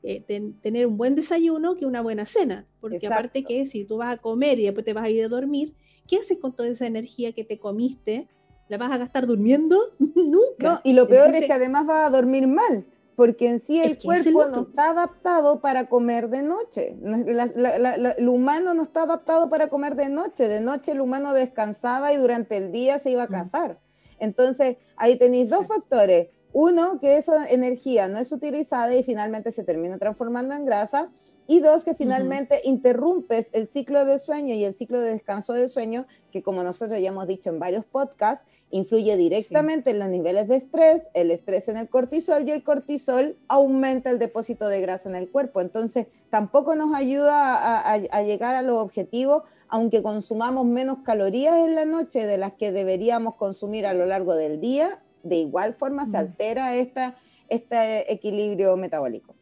eh, 0.02 0.24
tener 0.62 0.86
un 0.86 0.96
buen 0.96 1.14
desayuno 1.14 1.76
que 1.76 1.84
una 1.84 2.00
buena 2.00 2.24
cena, 2.24 2.66
porque 2.80 3.06
aparte 3.06 3.44
que 3.44 3.66
si 3.66 3.84
tú 3.84 3.98
vas 3.98 4.14
a 4.14 4.16
comer 4.16 4.58
y 4.58 4.64
después 4.64 4.84
te 4.84 4.92
vas 4.92 5.04
a 5.04 5.10
ir 5.10 5.24
a 5.24 5.28
dormir, 5.28 5.74
¿qué 6.06 6.16
haces 6.16 6.38
con 6.38 6.54
toda 6.54 6.68
esa 6.68 6.86
energía 6.86 7.32
que 7.32 7.44
te 7.44 7.58
comiste? 7.58 8.28
¿La 8.68 8.78
vas 8.78 8.92
a 8.92 8.98
gastar 8.98 9.26
durmiendo? 9.26 9.76
Nunca. 9.98 10.74
No, 10.74 10.80
y 10.84 10.94
lo 10.94 11.08
peor 11.08 11.34
es 11.34 11.44
que 11.44 11.52
además 11.52 11.86
vas 11.86 12.06
a 12.06 12.10
dormir 12.10 12.46
mal 12.46 12.86
porque 13.20 13.50
en 13.50 13.60
sí 13.60 13.78
el 13.78 13.98
cuerpo 13.98 14.46
no 14.46 14.62
está 14.62 14.92
adaptado 14.92 15.60
para 15.60 15.90
comer 15.90 16.30
de 16.30 16.42
noche. 16.42 16.96
el 17.02 18.28
humano 18.30 18.72
no 18.72 18.82
está 18.82 19.02
adaptado 19.02 19.50
para 19.50 19.68
comer 19.68 19.94
de 19.94 20.08
noche. 20.08 20.48
De 20.48 20.62
noche 20.62 20.92
el 20.92 21.02
humano 21.02 21.34
descansaba 21.34 22.14
y 22.14 22.16
durante 22.16 22.56
el 22.56 22.72
día 22.72 22.98
se 22.98 23.10
iba 23.10 23.24
a 23.24 23.26
mm. 23.26 23.30
cazar. 23.30 23.78
Entonces, 24.20 24.78
ahí 24.96 25.18
tenéis 25.18 25.50
dos 25.50 25.66
factores. 25.66 26.28
Uno, 26.54 26.98
que 26.98 27.18
esa 27.18 27.46
energía 27.50 28.08
no 28.08 28.18
es 28.18 28.32
utilizada 28.32 28.94
y 28.94 29.02
finalmente 29.02 29.52
se 29.52 29.64
termina 29.64 29.98
transformando 29.98 30.54
en 30.54 30.64
grasa 30.64 31.12
y 31.50 31.58
dos, 31.58 31.82
que 31.82 31.96
finalmente 31.96 32.60
interrumpes 32.62 33.50
el 33.54 33.66
ciclo 33.66 34.04
de 34.04 34.20
sueño 34.20 34.54
y 34.54 34.64
el 34.64 34.72
ciclo 34.72 35.00
de 35.00 35.10
descanso 35.10 35.52
del 35.52 35.68
sueño, 35.68 36.06
que 36.30 36.44
como 36.44 36.62
nosotros 36.62 37.00
ya 37.00 37.08
hemos 37.08 37.26
dicho 37.26 37.50
en 37.50 37.58
varios 37.58 37.84
podcasts, 37.84 38.46
influye 38.70 39.16
directamente 39.16 39.90
en 39.90 39.98
los 39.98 40.08
niveles 40.10 40.46
de 40.46 40.54
estrés, 40.54 41.10
el 41.12 41.32
estrés 41.32 41.66
en 41.66 41.76
el 41.76 41.88
cortisol 41.88 42.46
y 42.46 42.52
el 42.52 42.62
cortisol 42.62 43.36
aumenta 43.48 44.10
el 44.10 44.20
depósito 44.20 44.68
de 44.68 44.80
grasa 44.80 45.08
en 45.08 45.16
el 45.16 45.28
cuerpo. 45.28 45.60
Entonces, 45.60 46.06
tampoco 46.30 46.76
nos 46.76 46.94
ayuda 46.94 47.80
a, 47.80 48.22
llegar 48.22 48.54
a 48.54 48.62
los 48.62 48.78
objetivos, 48.78 49.42
aunque 49.66 50.04
consumamos 50.04 50.66
menos 50.66 50.98
calorías 51.04 51.56
en 51.56 51.74
la 51.74 51.84
noche 51.84 52.28
de 52.28 52.38
las 52.38 52.52
que 52.52 52.70
deberíamos 52.70 53.34
consumir 53.34 53.86
a 53.86 53.92
lo 53.92 54.06
largo 54.06 54.36
del 54.36 54.60
día, 54.60 55.02
de 55.24 55.34
igual 55.34 55.74
forma 55.74 56.06
se 56.06 56.16
altera 56.16 56.76
esta, 56.76 57.16
este 57.48 58.12
equilibrio 58.12 58.76
metabólico. 58.76 59.34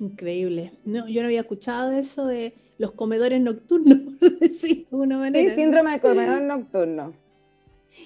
Increíble. 0.00 0.72
No, 0.84 1.08
yo 1.08 1.22
no 1.22 1.26
había 1.26 1.40
escuchado 1.40 1.92
eso 1.92 2.26
de 2.26 2.54
los 2.78 2.92
comedores 2.92 3.40
nocturnos, 3.40 3.98
por 4.20 4.38
decirlo 4.38 4.76
de 4.76 4.86
alguna 4.90 5.18
manera. 5.18 5.54
Sí, 5.54 5.60
síndrome 5.60 5.92
de 5.92 6.00
comedor 6.00 6.42
nocturno. 6.42 7.14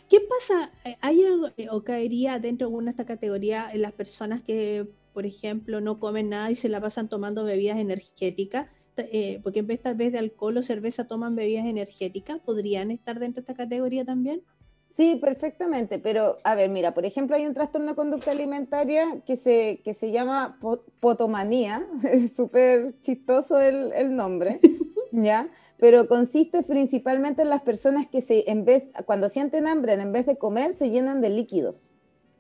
¿Qué 0.09 0.19
pasa? 0.21 0.71
¿Hay 1.01 1.25
algo 1.25 1.49
eh, 1.57 1.69
o 1.71 1.83
caería 1.83 2.39
dentro 2.39 2.67
de 2.67 2.71
alguna 2.71 2.85
de 2.87 2.91
esta 2.91 3.07
categoría 3.07 3.71
en 3.73 3.83
las 3.83 3.93
personas 3.93 4.43
que, 4.43 4.87
por 5.15 5.25
ejemplo, 5.25 5.81
no 5.81 5.99
comen 5.99 6.29
nada 6.29 6.51
y 6.51 6.57
se 6.57 6.69
la 6.69 6.81
pasan 6.81 7.09
tomando 7.09 7.45
bebidas 7.45 7.79
energéticas? 7.79 8.69
Eh, 8.97 9.41
porque 9.43 9.61
en 9.61 9.69
vez 9.69 9.81
tal 9.81 9.95
vez 9.95 10.13
de 10.13 10.19
alcohol 10.19 10.57
o 10.57 10.63
cerveza 10.63 11.07
toman 11.07 11.37
bebidas 11.37 11.67
energéticas, 11.67 12.39
¿podrían 12.41 12.91
estar 12.91 13.19
dentro 13.19 13.43
de 13.43 13.53
esta 13.53 13.55
categoría 13.55 14.05
también? 14.05 14.43
Sí, 14.89 15.17
perfectamente, 15.17 15.99
pero 15.99 16.37
a 16.45 16.55
ver, 16.55 16.71
mira, 16.71 16.95
por 16.95 17.05
ejemplo, 17.05 17.37
hay 17.37 17.47
un 17.47 17.53
trastorno 17.53 17.89
de 17.89 17.95
conducta 17.95 18.31
alimentaria 18.31 19.21
que 19.27 19.37
se, 19.37 19.83
que 19.85 19.93
se 19.93 20.11
llama 20.11 20.59
potomanía, 21.01 21.87
es 22.11 22.33
súper 22.37 22.99
chistoso 23.03 23.61
el, 23.61 23.93
el 23.93 24.17
nombre, 24.17 24.59
¿ya? 25.13 25.51
Pero 25.77 26.09
consiste 26.09 26.63
principalmente 26.63 27.43
en 27.43 27.51
las 27.51 27.61
personas 27.61 28.09
que 28.09 28.23
se, 28.23 28.51
en 28.51 28.65
vez, 28.65 28.91
cuando 29.05 29.29
sienten 29.29 29.69
hambre, 29.69 29.93
en 29.93 30.11
vez 30.11 30.25
de 30.25 30.39
comer, 30.39 30.73
se 30.73 30.89
llenan 30.89 31.21
de 31.21 31.29
líquidos, 31.29 31.93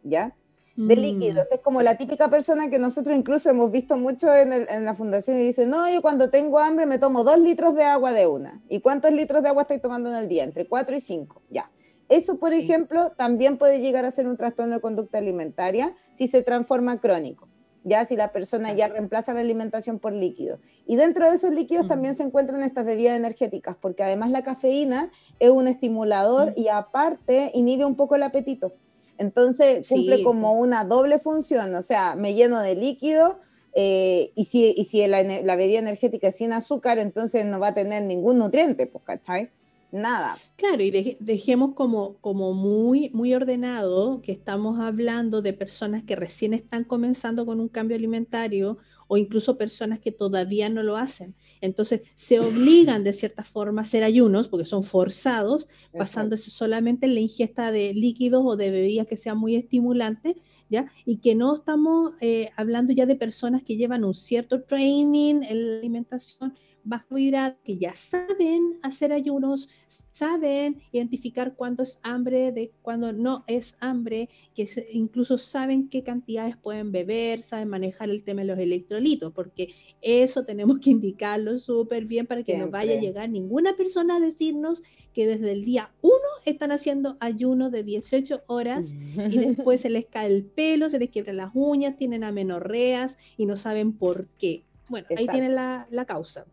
¿ya? 0.03 0.34
De 0.74 0.96
mm, 0.96 1.01
líquidos. 1.01 1.53
Es 1.53 1.61
como 1.61 1.82
la 1.82 1.99
típica 1.99 2.30
persona 2.30 2.70
que 2.70 2.78
nosotros 2.78 3.14
incluso 3.14 3.51
hemos 3.51 3.70
visto 3.70 3.99
mucho 3.99 4.34
en, 4.34 4.55
en, 4.55 4.84
la 4.86 4.94
fundación 4.94 5.38
y 5.38 5.42
dice, 5.42 5.66
no, 5.66 5.88
yo 5.92 6.01
cuando 6.01 6.30
tengo 6.30 6.59
hambre 6.59 6.86
me 6.86 6.99
tomo 6.99 7.24
dos 7.24 7.38
litros 7.38 7.74
de 7.74 7.84
agua 7.84 8.12
de 8.12 8.26
una. 8.26 8.62
¿Y 8.70 8.80
cuántos 8.80 9.12
litros 9.12 9.42
de 9.42 9.51
agua 9.51 9.62
estoy 9.62 9.80
tomando 9.80 10.09
en 10.09 10.16
el 10.16 10.28
día? 10.28 10.44
Entre 10.44 10.66
cuatro 10.66 10.96
y 10.96 11.01
cinco, 11.01 11.42
ya. 11.51 11.70
Eso, 12.09 12.39
por 12.39 12.53
ejemplo, 12.53 13.13
también 13.17 13.59
puede 13.59 13.81
llegar 13.81 14.05
a 14.05 14.11
ser 14.11 14.27
un 14.27 14.37
trastorno 14.37 14.77
de 14.77 14.81
conducta 14.81 15.19
alimentaria 15.19 15.95
si 16.13 16.27
se 16.27 16.43
transforma 16.43 17.01
crónico, 17.01 17.49
ya 17.85 18.05
si 18.07 18.17
la 18.17 18.33
persona 18.33 18.73
ya 18.73 18.89
reemplaza 18.89 19.35
la 19.35 19.41
alimentación 19.41 19.99
por 19.99 20.15
líquidos. 20.15 20.59
Y 20.87 20.97
dentro 20.97 21.29
de 21.29 21.37
esos 21.37 21.53
líquidos 21.53 21.85
mm. 21.85 21.89
también 21.89 22.15
se 22.15 22.23
encuentran 22.23 22.63
estas 22.63 22.87
bebidas 22.87 23.17
energéticas, 23.17 23.77
porque 23.79 24.03
además 24.03 24.31
la 24.31 24.43
cafeína 24.43 25.11
es 25.39 25.51
un 25.51 25.69
estimulador 25.69 26.53
mm. 26.53 26.61
y 26.61 26.69
aparte 26.69 27.51
inhibe 27.55 27.85
un 27.85 27.95
poco 27.95 28.17
el 28.17 28.23
apetito. 28.23 28.73
Entonces 29.19 29.87
cumple 29.89 30.23
como 30.23 30.53
una 30.53 30.85
doble 30.85 31.19
función, 31.19 31.75
o 31.75 31.83
sea, 31.83 32.15
me 32.15 32.35
lleno 32.35 32.61
de 32.61 32.77
líquido, 32.77 33.41
eh, 33.75 34.33
y 34.35 34.47
si, 34.47 34.75
y 34.77 34.85
si 34.85 35.07
la, 35.07 35.23
la, 35.23 35.57
bebida 35.57 35.79
energética 35.79 36.29
es 36.29 36.37
sin 36.37 36.53
azúcar, 36.53 36.99
entonces 36.99 37.45
no 37.45 37.61
va 37.61 37.69
a 37.69 37.75
tener 37.75 38.03
ningún 38.03 38.39
nutriente, 38.39 38.87
pues, 38.87 39.05
¿cachai? 39.05 39.51
Nada. 39.91 40.39
Claro, 40.57 40.82
y 40.82 41.16
dejemos 41.20 41.74
como, 41.74 42.18
como 42.18 42.53
muy, 42.53 43.11
muy 43.11 43.34
ordenado 43.34 44.20
que 44.22 44.32
estamos 44.32 44.80
hablando 44.80 45.41
de 45.41 45.53
personas 45.53 46.03
que 46.03 46.16
recién 46.16 46.53
están 46.53 46.84
comenzando 46.84 47.47
con 47.47 47.61
un 47.61 47.68
cambio 47.68 47.97
alimentario 47.97 48.78
o 49.09 49.16
incluso 49.16 49.57
personas 49.57 49.99
que 49.99 50.12
todavía 50.12 50.68
no 50.68 50.82
lo 50.82 50.97
hacen. 50.97 51.34
Entonces 51.61 52.03
se 52.14 52.39
obligan 52.41 53.03
de 53.05 53.12
cierta 53.12 53.43
forma 53.43 53.80
a 53.80 53.84
hacer 53.84 54.05
ayunos 54.05 54.49
porque 54.49 54.66
son 54.66 54.84
forzados, 54.84 55.68
basándose 55.93 56.51
solamente 56.51 57.07
en 57.07 57.14
la 57.14 57.20
ingesta 57.20 57.72
de 57.72 57.95
líquidos 57.95 58.43
o 58.45 58.57
de 58.57 58.70
bebidas 58.70 59.07
que 59.07 59.16
sean 59.16 59.39
muy 59.39 59.57
estimulantes, 59.57 60.36
¿ya? 60.68 60.93
Y 61.07 61.16
que 61.18 61.34
no 61.34 61.57
estamos 61.57 62.12
eh, 62.20 62.51
hablando 62.57 62.93
ya 62.93 63.07
de 63.07 63.16
personas 63.16 63.62
que 63.62 63.76
llevan 63.76 64.05
un 64.05 64.14
cierto 64.14 64.62
training 64.62 65.43
en 65.43 65.70
la 65.70 65.78
alimentación, 65.78 66.55
bajo 66.89 67.18
hidrato, 67.18 67.59
que 67.64 67.78
ya 67.78 67.95
saben 67.95 68.78
hacer 68.82 69.12
ayunos, 69.12 69.68
saben 70.11 70.80
identificar 70.91 71.55
cuándo 71.55 71.82
es 71.82 72.01
hambre, 72.03 72.53
de 72.53 72.72
cuándo 72.82 73.12
no 73.12 73.45
es 73.47 73.76
hambre, 73.80 74.28
que 74.55 74.68
incluso 74.91 75.39
saben 75.39 75.89
qué 75.89 76.03
cantidades 76.03 76.57
pueden 76.57 76.91
beber, 76.91 77.43
saben 77.43 77.68
manejar 77.68 78.11
el 78.11 78.24
tema 78.24 78.41
de 78.41 78.49
los 78.49 78.59
electrolitos, 78.59 79.32
porque 79.32 79.74
eso 80.01 80.45
tenemos 80.45 80.78
que 80.78 80.91
indicarlo 80.91 81.59
súper 81.59 82.07
bien 82.07 82.26
para 82.26 82.43
que 82.43 82.57
no 82.57 82.70
vaya 82.70 82.95
a 82.95 83.01
llegar 83.01 83.28
ninguna 83.28 83.76
persona 83.76 84.16
a 84.16 84.20
decirnos 84.20 84.82
que 85.12 85.26
desde 85.26 85.53
el 85.53 85.64
día 85.64 85.93
1 86.03 86.14
están 86.45 86.72
haciendo 86.72 87.16
ayuno 87.20 87.70
de 87.70 87.82
18 87.82 88.45
horas 88.47 88.95
y 88.95 89.39
después 89.39 89.80
se 89.82 89.91
les 89.91 90.07
cae 90.07 90.28
el 90.28 90.45
pelo, 90.45 90.89
se 90.91 90.99
les 90.99 91.11
quiebra 91.11 91.32
las 91.32 91.51
uñas, 91.55 91.97
tienen 91.97 92.24
amenorreas 92.24 93.18
y 93.36 93.47
no 93.47 93.57
saben 93.57 93.93
por 93.93 94.28
qué. 94.39 94.64
Bueno, 94.89 95.07
ahí 95.16 95.26
tienen 95.26 95.55
la, 95.55 95.86
la 95.91 96.07
causa. 96.07 96.47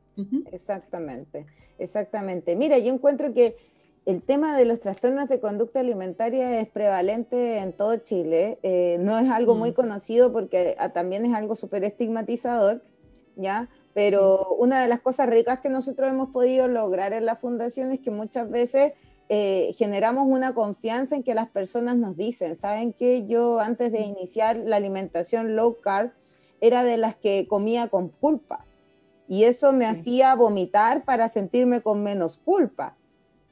Exactamente, 0.52 1.46
exactamente. 1.78 2.56
Mira, 2.56 2.78
yo 2.78 2.94
encuentro 2.94 3.34
que 3.34 3.56
el 4.06 4.22
tema 4.22 4.56
de 4.56 4.66
los 4.66 4.80
trastornos 4.80 5.28
de 5.28 5.40
conducta 5.40 5.80
alimentaria 5.80 6.60
es 6.60 6.70
prevalente 6.70 7.58
en 7.58 7.74
todo 7.74 7.98
Chile. 7.98 8.60
Eh, 8.62 8.98
no 9.00 9.18
es 9.18 9.30
algo 9.30 9.56
muy 9.56 9.72
mm. 9.72 9.74
conocido 9.74 10.32
porque 10.32 10.76
ah, 10.78 10.90
también 10.90 11.26
es 11.26 11.34
algo 11.34 11.56
súper 11.56 11.84
estigmatizador, 11.84 12.84
¿ya? 13.36 13.68
Pero 13.94 14.48
una 14.60 14.82
de 14.82 14.88
las 14.88 15.00
cosas 15.00 15.28
ricas 15.28 15.60
que 15.60 15.70
nosotros 15.70 16.10
hemos 16.10 16.30
podido 16.30 16.68
lograr 16.68 17.14
en 17.14 17.26
la 17.26 17.36
fundación 17.36 17.92
es 17.92 18.00
que 18.00 18.12
muchas 18.12 18.50
veces 18.50 18.94
eh, 19.28 19.74
generamos 19.76 20.28
una 20.28 20.54
confianza 20.54 21.16
en 21.16 21.24
que 21.24 21.34
las 21.34 21.50
personas 21.50 21.98
nos 21.98 22.16
dicen, 22.16 22.56
¿saben 22.56 22.94
que 22.94 23.26
Yo 23.26 23.60
antes 23.60 23.92
de 23.92 24.02
iniciar 24.02 24.58
la 24.58 24.76
alimentación 24.76 25.56
low 25.56 25.78
carb 25.82 26.12
era 26.62 26.84
de 26.84 26.98
las 26.98 27.16
que 27.16 27.48
comía 27.48 27.88
con 27.88 28.10
culpa 28.10 28.66
y 29.28 29.46
eso 29.46 29.74
me 29.74 29.86
hacía 29.86 30.36
vomitar 30.36 31.04
para 31.04 31.30
sentirme 31.30 31.82
con 31.82 32.04
menos 32.04 32.40
culpa. 32.44 32.96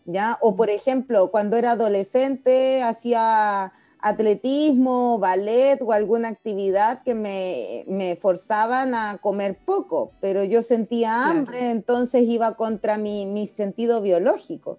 ¿Ya? 0.06 0.38
O 0.42 0.56
por 0.56 0.70
ejemplo, 0.70 1.32
cuando 1.32 1.56
era 1.56 1.72
adolescente 1.72 2.84
hacía 2.84 3.72
atletismo, 4.04 5.18
ballet 5.18 5.82
o 5.82 5.94
alguna 5.94 6.28
actividad 6.28 7.04
que 7.04 7.16
me, 7.16 7.86
me 7.88 8.18
forzaban 8.18 8.94
a 8.96 9.18
comer 9.22 9.58
poco, 9.66 10.12
pero 10.20 10.44
yo 10.44 10.62
sentía 10.62 11.30
hambre, 11.30 11.72
entonces 11.72 12.24
iba 12.24 12.56
contra 12.56 12.98
mi, 12.98 13.26
mi, 13.26 13.48
sentido 13.48 14.02
biológico. 14.02 14.78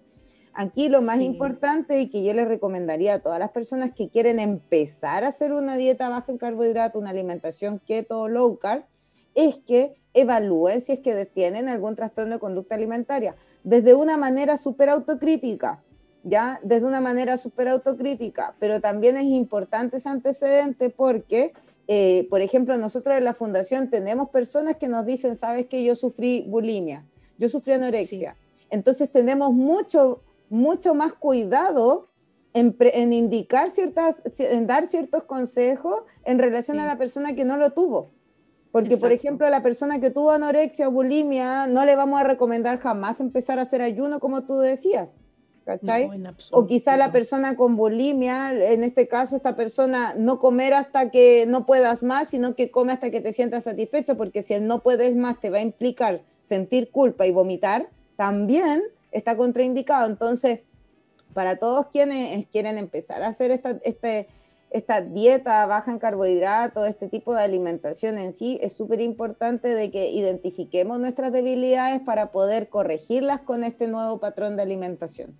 Aquí 0.53 0.89
lo 0.89 1.01
más 1.01 1.21
importante 1.21 1.99
y 1.99 2.09
que 2.09 2.23
yo 2.23 2.35
les 2.35 2.47
recomendaría 2.47 3.15
a 3.15 3.19
todas 3.19 3.39
las 3.39 3.49
personas 3.49 3.91
que 3.95 4.09
quieren 4.09 4.39
empezar 4.39 5.23
a 5.23 5.29
hacer 5.29 5.53
una 5.53 5.75
dieta 5.75 6.07
baja 6.07 6.31
en 6.31 6.37
carbohidratos, 6.37 7.01
una 7.01 7.09
alimentación 7.09 7.79
keto 7.79 8.21
o 8.21 8.27
low 8.27 8.59
carb, 8.59 8.85
es 9.33 9.57
que 9.57 9.95
evalúen 10.15 10.81
si 10.81 10.93
es 10.93 10.99
que 10.99 11.25
tienen 11.25 11.69
algún 11.69 11.95
trastorno 11.95 12.35
de 12.35 12.39
conducta 12.39 12.73
alimentaria, 12.73 13.35
desde 13.63 13.93
una 13.93 14.17
manera 14.17 14.57
súper 14.57 14.89
autocrítica, 14.89 15.83
¿ya? 16.23 16.59
Desde 16.63 16.87
una 16.87 17.01
manera 17.01 17.37
súper 17.37 17.67
autocrítica, 17.67 18.55
pero 18.59 18.81
también 18.81 19.17
es 19.17 19.25
importante 19.25 19.97
ese 19.97 20.09
antecedente 20.09 20.89
porque, 20.89 21.53
eh, 21.87 22.27
por 22.29 22.41
ejemplo, 22.41 22.77
nosotros 22.77 23.17
en 23.17 23.25
la 23.25 23.33
fundación 23.33 23.89
tenemos 23.89 24.29
personas 24.29 24.77
que 24.77 24.87
nos 24.87 25.05
dicen, 25.05 25.35
sabes 25.35 25.67
que 25.67 25.83
yo 25.83 25.95
sufrí 25.95 26.45
bulimia, 26.47 27.05
yo 27.37 27.49
sufrí 27.49 27.73
anorexia. 27.73 28.35
Entonces 28.69 29.11
tenemos 29.11 29.53
mucho, 29.53 30.21
mucho 30.49 30.95
más 30.95 31.13
cuidado 31.13 32.07
en, 32.53 33.11
indicar 33.11 33.69
ciertas, 33.69 34.23
en 34.39 34.65
dar 34.65 34.87
ciertos 34.87 35.23
consejos 35.23 36.03
en 36.23 36.39
relación 36.39 36.79
a 36.79 36.85
la 36.85 36.97
persona 36.97 37.35
que 37.35 37.43
no 37.43 37.57
lo 37.57 37.71
tuvo. 37.71 38.11
Porque, 38.75 38.97
por 38.97 39.13
ejemplo, 39.13 39.47
a 39.47 39.49
la 39.49 39.63
persona 39.63 40.01
que 40.01 40.11
tuvo 40.11 40.31
anorexia 40.31 40.89
o 40.89 40.91
bulimia, 40.91 41.65
no 41.65 41.85
le 41.85 41.95
vamos 41.95 42.19
a 42.19 42.25
recomendar 42.25 42.77
jamás 42.77 43.21
empezar 43.21 43.57
a 43.57 43.61
hacer 43.61 43.81
ayuno, 43.81 44.19
como 44.19 44.43
tú 44.43 44.59
decías. 44.59 45.15
¿Cachai? 45.63 46.09
o 46.51 46.67
quizá 46.67 46.97
la 46.97 47.13
persona 47.13 47.55
con 47.55 47.77
bulimia, 47.77 48.51
en 48.51 48.83
este 48.83 49.07
caso, 49.07 49.37
esta 49.37 49.55
persona 49.55 50.13
no 50.17 50.39
comer 50.39 50.73
hasta 50.73 51.09
que 51.09 51.45
no 51.47 51.65
puedas 51.65 52.03
más, 52.03 52.27
sino 52.27 52.53
que 52.53 52.69
come 52.69 52.91
hasta 52.91 53.11
que 53.11 53.21
te 53.21 53.31
sientas 53.31 53.63
satisfecho, 53.63 54.17
porque 54.17 54.43
si 54.43 54.53
él 54.53 54.67
no 54.67 54.83
puedes 54.83 55.15
más 55.15 55.39
te 55.39 55.49
va 55.49 55.59
a 55.59 55.61
implicar 55.61 56.21
sentir 56.41 56.91
culpa 56.91 57.25
y 57.25 57.31
vomitar, 57.31 57.87
también 58.17 58.83
está 59.13 59.37
contraindicado. 59.37 60.05
Entonces, 60.05 60.59
para 61.33 61.55
todos 61.55 61.87
quienes 61.87 62.45
quieren 62.47 62.77
empezar 62.77 63.23
a 63.23 63.29
hacer 63.29 63.51
esta, 63.51 63.79
este, 63.85 64.27
esta 64.69 65.01
dieta 65.01 65.65
baja 65.65 65.91
en 65.91 65.99
carbohidratos, 65.99 66.87
este 66.87 67.07
tipo 67.07 67.33
de 67.33 67.41
alimentación 67.41 68.17
en 68.17 68.33
sí, 68.33 68.59
es 68.61 68.73
súper 68.73 69.01
importante 69.01 69.69
de 69.69 69.89
que 69.91 70.11
identifiquemos 70.11 70.99
nuestras 70.99 71.31
debilidades 71.31 72.01
para 72.01 72.31
poder 72.31 72.69
corregirlas 72.69 73.39
con 73.41 73.63
este 73.63 73.87
nuevo 73.87 74.19
patrón 74.19 74.55
de 74.57 74.63
alimentación. 74.63 75.37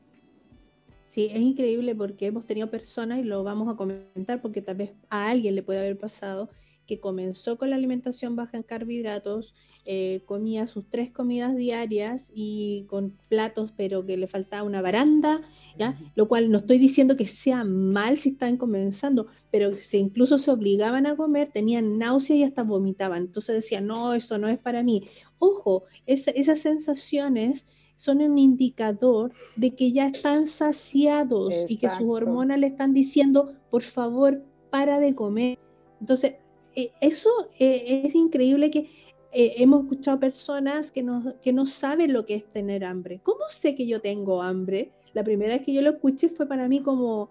Sí, 1.04 1.30
es 1.32 1.42
increíble 1.42 1.94
porque 1.94 2.28
hemos 2.28 2.46
tenido 2.48 2.72
personas, 2.72 3.20
y 3.20 3.24
lo 3.24 3.44
vamos 3.44 3.72
a 3.72 3.78
comentar 3.78 4.42
porque 4.42 4.62
tal 4.62 4.78
vez 4.78 4.94
a 5.10 5.30
alguien 5.30 5.54
le 5.54 5.62
puede 5.62 5.80
haber 5.80 5.98
pasado, 5.98 6.50
que 6.86 7.00
comenzó 7.00 7.58
con 7.58 7.70
la 7.70 7.76
alimentación 7.76 8.36
baja 8.36 8.58
en 8.58 8.64
carbohidratos, 8.64 9.56
eh, 9.86 10.22
comía 10.26 10.68
sus 10.68 10.90
tres 10.90 11.12
comidas 11.12 11.56
diarias 11.56 12.32
y 12.34 12.86
con 12.88 13.18
platos, 13.30 13.72
pero 13.76 14.06
que 14.06 14.18
le 14.18 14.28
faltaba 14.28 14.64
una 14.64 14.82
baranda, 14.82 15.42
¿ya? 15.78 16.00
Lo 16.16 16.28
cual 16.28 16.50
no 16.50 16.58
estoy 16.58 16.78
diciendo 16.78 17.16
que 17.16 17.28
sea 17.28 17.64
mal 17.64 18.18
si 18.18 18.30
están 18.30 18.58
comenzando, 18.58 19.28
pero 19.52 19.76
si 19.76 19.98
incluso 19.98 20.38
se 20.38 20.52
obligaban 20.52 21.06
a 21.06 21.16
comer, 21.16 21.52
tenían 21.52 21.98
náusea 21.98 22.36
y 22.36 22.44
hasta 22.44 22.64
vomitaban. 22.64 23.24
Entonces 23.24 23.56
decían, 23.56 23.88
no, 23.88 24.14
esto 24.14 24.38
no 24.38 24.48
es 24.48 24.58
para 24.58 24.84
mí. 24.84 25.04
Ojo, 25.38 25.84
esas 26.06 26.60
sensaciones 26.60 27.68
son 27.96 28.22
un 28.22 28.38
indicador 28.38 29.32
de 29.56 29.76
que 29.76 29.92
ya 29.92 30.08
están 30.08 30.48
saciados 30.48 31.66
y 31.70 31.78
que 31.78 31.90
sus 31.90 32.08
hormonas 32.08 32.60
le 32.60 32.68
están 32.68 32.94
diciendo, 32.94 33.54
por 33.70 33.84
favor, 33.84 34.44
para 34.70 35.00
de 35.00 35.16
comer. 35.16 35.58
Entonces, 36.02 36.36
eso 37.02 37.30
eh, 37.60 38.02
es 38.06 38.16
increíble 38.16 38.72
que 38.72 38.90
eh, 39.32 39.56
hemos 39.58 39.84
escuchado 39.84 40.20
personas 40.20 40.92
que 40.92 41.04
no, 41.04 41.36
que 41.42 41.54
no 41.54 41.66
saben 41.66 42.14
lo 42.14 42.26
que 42.26 42.36
es 42.36 42.46
tener 42.46 42.86
hambre. 42.86 43.20
¿Cómo 43.24 43.46
sé 43.50 43.76
que 43.76 43.88
yo 43.88 44.02
tengo 44.02 44.42
hambre? 44.42 44.92
La 45.14 45.24
primera 45.24 45.54
vez 45.56 45.66
que 45.66 45.74
yo 45.74 45.82
lo 45.82 45.92
escuché 45.92 46.30
fue 46.30 46.48
para 46.48 46.68
mí 46.68 46.82
como, 46.82 47.30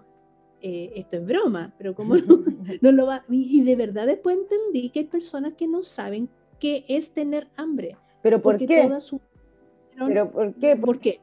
esto 0.60 1.16
es 1.16 1.26
broma, 1.26 1.74
pero 1.76 1.94
como 1.94 2.14
no, 2.80 2.92
lo 2.92 3.06
va? 3.06 3.24
Y, 3.28 3.62
de 3.62 3.76
verdad 3.76 4.06
después 4.06 4.38
entendí 4.38 4.88
que 4.88 5.00
hay 5.00 5.04
personas 5.06 5.54
que 5.54 5.68
no 5.68 5.82
saben 5.82 6.28
qué 6.58 6.84
es 6.88 7.12
tener 7.12 7.48
hambre. 7.56 7.96
¿Pero 8.22 8.40
por 8.40 8.58
qué? 8.58 8.88
¿Pero 9.96 10.30
por 10.30 10.54
qué? 10.54 10.76
¿Por 10.76 11.00
qué? 11.00 11.20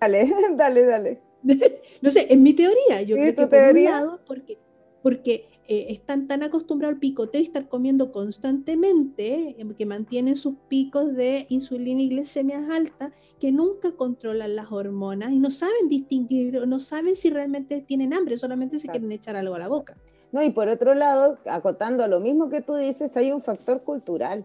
Dale, 0.00 0.32
dale, 0.56 0.84
dale. 0.84 1.20
no 2.02 2.10
sé, 2.10 2.26
es 2.28 2.38
mi 2.38 2.52
teoría. 2.52 3.02
Yo 3.02 3.16
creo 3.16 3.34
que 3.34 3.46
por 3.46 3.74
un 3.74 3.84
lado, 3.84 4.20
porque, 4.26 4.58
porque 5.02 5.46
eh, 5.68 5.86
están 5.90 6.28
tan 6.28 6.42
acostumbrados 6.42 6.94
al 6.94 7.00
picoteo 7.00 7.40
y 7.40 7.44
estar 7.44 7.68
comiendo 7.68 8.12
constantemente, 8.12 9.56
eh, 9.58 9.66
que 9.76 9.86
mantienen 9.86 10.36
sus 10.36 10.54
picos 10.68 11.14
de 11.14 11.46
insulina 11.48 12.00
y 12.02 12.08
glicemias 12.08 12.70
altas, 12.70 13.12
que 13.40 13.50
nunca 13.52 13.92
controlan 13.92 14.54
las 14.54 14.70
hormonas 14.70 15.32
y 15.32 15.38
no 15.38 15.50
saben 15.50 15.88
distinguir, 15.88 16.66
no 16.66 16.78
saben 16.78 17.16
si 17.16 17.30
realmente 17.30 17.80
tienen 17.80 18.12
hambre, 18.12 18.38
solamente 18.38 18.78
se 18.78 18.88
quieren 18.88 19.10
echar 19.10 19.36
algo 19.36 19.54
a 19.54 19.58
la 19.58 19.68
boca. 19.68 19.96
No, 20.32 20.42
y 20.42 20.50
por 20.50 20.68
otro 20.68 20.94
lado, 20.94 21.38
acotando 21.46 22.04
a 22.04 22.08
lo 22.08 22.20
mismo 22.20 22.48
que 22.48 22.60
tú 22.60 22.74
dices, 22.74 23.16
hay 23.16 23.32
un 23.32 23.42
factor 23.42 23.82
cultural, 23.82 24.44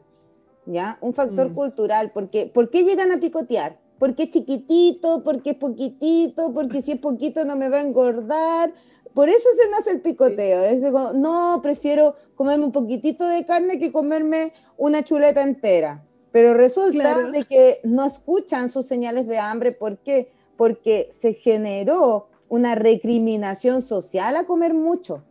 ¿ya? 0.65 0.97
Un 1.01 1.13
factor 1.13 1.49
mm. 1.51 1.53
cultural, 1.53 2.11
porque 2.13 2.47
¿por 2.47 2.69
qué 2.69 2.84
llegan 2.84 3.11
a 3.11 3.19
picotear? 3.19 3.80
Porque 3.99 4.24
es 4.24 4.32
chiquitito, 4.32 5.24
porque 5.24 5.51
es 5.51 5.55
poquitito, 5.57 6.53
porque 6.53 6.82
si 6.82 6.93
es 6.93 6.99
poquito 6.99 7.45
no 7.45 7.55
me 7.55 7.69
va 7.69 7.78
a 7.78 7.82
engordar, 7.82 8.74
por 9.14 9.30
eso 9.30 9.49
se 9.62 9.70
nace 9.70 9.91
el 9.91 10.01
picoteo. 10.01 10.64
Es 10.64 10.82
no, 10.82 11.59
prefiero 11.62 12.16
comerme 12.36 12.66
un 12.66 12.72
poquitito 12.72 13.28
de 13.28 13.45
carne 13.45 13.80
que 13.80 13.91
comerme 13.91 14.53
una 14.78 15.03
chuleta 15.03 15.43
entera. 15.43 16.03
Pero 16.32 16.53
resulta 16.53 17.28
de 17.28 17.43
que 17.43 17.82
no 17.84 18.05
escuchan 18.05 18.70
sus 18.70 18.86
señales 18.86 19.28
de 19.28 19.38
hambre. 19.38 19.74
¿Por 19.74 19.97
qué? 19.97 20.32
Porque 20.55 21.09
se 21.12 21.34
generó 21.34 22.28
una 22.47 22.76
recriminación 22.76 23.82
social 23.82 24.36
a 24.38 24.45
comer 24.45 24.74
mucho. 24.74 25.24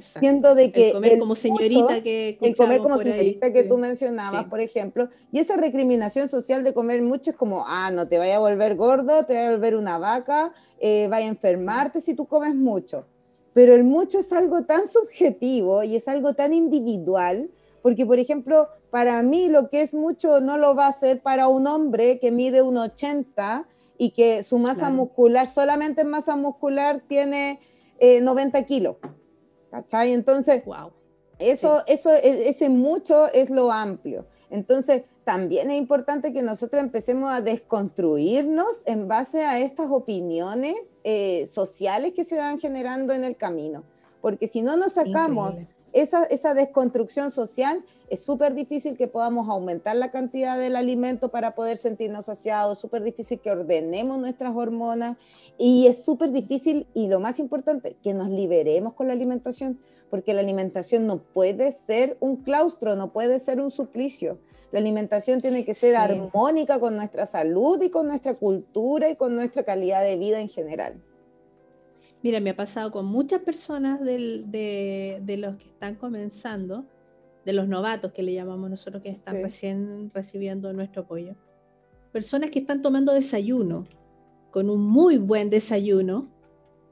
Siendo 0.00 0.54
de 0.54 0.72
que 0.72 0.88
el 0.88 0.92
comer 0.94 1.18
como 1.18 1.34
señorita 1.34 2.02
que 2.02 2.38
el 2.40 2.56
comer 2.56 2.80
como 2.80 2.96
señorita 2.96 3.52
que 3.52 3.62
tú 3.64 3.76
mencionabas, 3.76 4.46
por 4.46 4.60
ejemplo, 4.60 5.08
y 5.30 5.38
esa 5.38 5.56
recriminación 5.56 6.28
social 6.28 6.64
de 6.64 6.72
comer 6.72 7.02
mucho 7.02 7.32
es 7.32 7.36
como, 7.36 7.64
ah, 7.66 7.90
no 7.90 8.08
te 8.08 8.18
vaya 8.18 8.36
a 8.36 8.38
volver 8.38 8.76
gordo, 8.76 9.26
te 9.26 9.34
vaya 9.34 9.48
a 9.48 9.50
volver 9.50 9.76
una 9.76 9.98
vaca, 9.98 10.52
eh, 10.78 11.08
vaya 11.10 11.26
a 11.26 11.28
enfermarte 11.28 12.00
si 12.00 12.14
tú 12.14 12.26
comes 12.26 12.54
mucho. 12.54 13.04
Pero 13.52 13.74
el 13.74 13.84
mucho 13.84 14.18
es 14.20 14.32
algo 14.32 14.64
tan 14.64 14.86
subjetivo 14.86 15.82
y 15.82 15.96
es 15.96 16.08
algo 16.08 16.34
tan 16.34 16.54
individual, 16.54 17.50
Porque, 17.82 18.06
por 18.06 18.20
ejemplo, 18.20 18.68
para 18.90 19.20
mí 19.22 19.48
lo 19.48 19.68
que 19.68 19.82
es 19.82 19.92
mucho 19.92 20.40
no 20.40 20.56
lo 20.56 20.76
va 20.76 20.86
a 20.86 20.92
ser 20.92 21.20
para 21.20 21.48
un 21.48 21.66
hombre 21.66 22.20
que 22.20 22.30
mide 22.30 22.62
un 22.62 22.76
80 22.76 23.66
y 23.98 24.10
que 24.10 24.44
su 24.44 24.58
masa 24.58 24.88
muscular, 24.88 25.48
solamente 25.48 26.02
en 26.02 26.08
masa 26.08 26.36
muscular, 26.36 27.02
tiene 27.08 27.58
90 28.00 28.58
eh, 28.58 28.66
kilos. 28.66 28.96
¿Cachai? 29.72 30.12
Entonces, 30.12 30.62
wow. 30.66 30.92
eso, 31.38 31.82
eso, 31.86 32.12
e, 32.12 32.48
ese 32.48 32.68
mucho 32.68 33.32
es 33.32 33.48
lo 33.48 33.72
amplio. 33.72 34.26
Entonces, 34.50 35.04
también 35.24 35.70
es 35.70 35.78
importante 35.78 36.34
que 36.34 36.42
nosotros 36.42 36.82
empecemos 36.82 37.32
a 37.32 37.40
desconstruirnos 37.40 38.82
en 38.84 39.08
base 39.08 39.44
a 39.44 39.58
estas 39.58 39.90
opiniones 39.90 40.76
eh, 41.04 41.46
sociales 41.46 42.12
que 42.14 42.24
se 42.24 42.36
van 42.36 42.60
generando 42.60 43.14
en 43.14 43.24
el 43.24 43.38
camino. 43.38 43.82
Porque 44.20 44.46
si 44.46 44.60
no 44.60 44.76
nos 44.76 44.92
sacamos 44.92 45.56
esa, 45.92 46.24
esa, 46.24 46.54
desconstrucción 46.54 47.30
social, 47.30 47.84
es 48.08 48.24
súper 48.24 48.54
difícil 48.54 48.96
que 48.96 49.08
podamos 49.08 49.48
aumentar 49.48 49.96
la 49.96 50.10
cantidad 50.10 50.58
del 50.58 50.76
alimento 50.76 51.30
para 51.30 51.54
poder 51.54 51.78
sentirnos 51.78 52.26
saciados, 52.26 52.78
súper 52.78 53.02
difícil 53.02 53.40
que 53.40 53.50
ordenemos 53.50 54.18
nuestras 54.18 54.54
hormonas 54.54 55.16
y 55.58 55.86
es 55.86 56.04
súper 56.04 56.32
difícil 56.32 56.86
y 56.94 57.08
lo 57.08 57.20
más 57.20 57.38
importante, 57.38 57.96
que 58.02 58.14
nos 58.14 58.28
liberemos 58.28 58.94
con 58.94 59.06
la 59.06 59.12
alimentación, 59.12 59.78
porque 60.10 60.34
la 60.34 60.40
alimentación 60.40 61.06
no 61.06 61.18
puede 61.18 61.72
ser 61.72 62.16
un 62.20 62.36
claustro, 62.36 62.96
no 62.96 63.12
puede 63.12 63.40
ser 63.40 63.60
un 63.60 63.70
suplicio 63.70 64.38
la 64.72 64.78
alimentación 64.78 65.42
tiene 65.42 65.66
que 65.66 65.74
ser 65.74 65.96
armónica 65.96 66.80
con 66.80 66.96
nuestra 66.96 67.26
salud 67.26 67.80
y 67.82 67.90
con 67.90 68.08
nuestra 68.08 68.34
cultura 68.34 69.10
y 69.10 69.16
con 69.16 69.36
nuestra 69.36 69.64
calidad 69.64 70.02
de 70.02 70.16
vida 70.16 70.40
en 70.40 70.48
general. 70.48 70.94
Mira, 72.22 72.40
me 72.40 72.50
ha 72.50 72.56
pasado 72.56 72.90
con 72.90 73.06
muchas 73.06 73.40
personas 73.40 74.00
de, 74.00 75.24
los 75.38 75.56
que 75.56 75.68
están 75.68 75.96
comenzando, 75.96 76.86
de 77.44 77.52
los 77.52 77.66
novatos 77.68 78.12
que 78.12 78.22
le 78.22 78.32
llamamos 78.32 78.70
nosotros, 78.70 79.02
que 79.02 79.10
están 79.10 79.42
recién 79.42 80.10
recibiendo 80.14 80.72
nuestro 80.72 81.02
apoyo. 81.02 81.34
Personas 82.12 82.50
que 82.50 82.60
están 82.60 82.82
tomando 82.82 83.12
desayuno, 83.12 83.86
con 84.50 84.70
un 84.70 84.82
muy 84.82 85.18
buen 85.18 85.50
desayuno, 85.50 86.30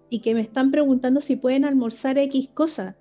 y 0.08 0.20
que 0.20 0.34
me 0.34 0.40
están 0.40 0.72
preguntando 0.72 1.20
si 1.20 1.36
pueden 1.36 1.64
almorzar 1.64 2.18
X 2.18 2.50
cosa. 2.52 2.96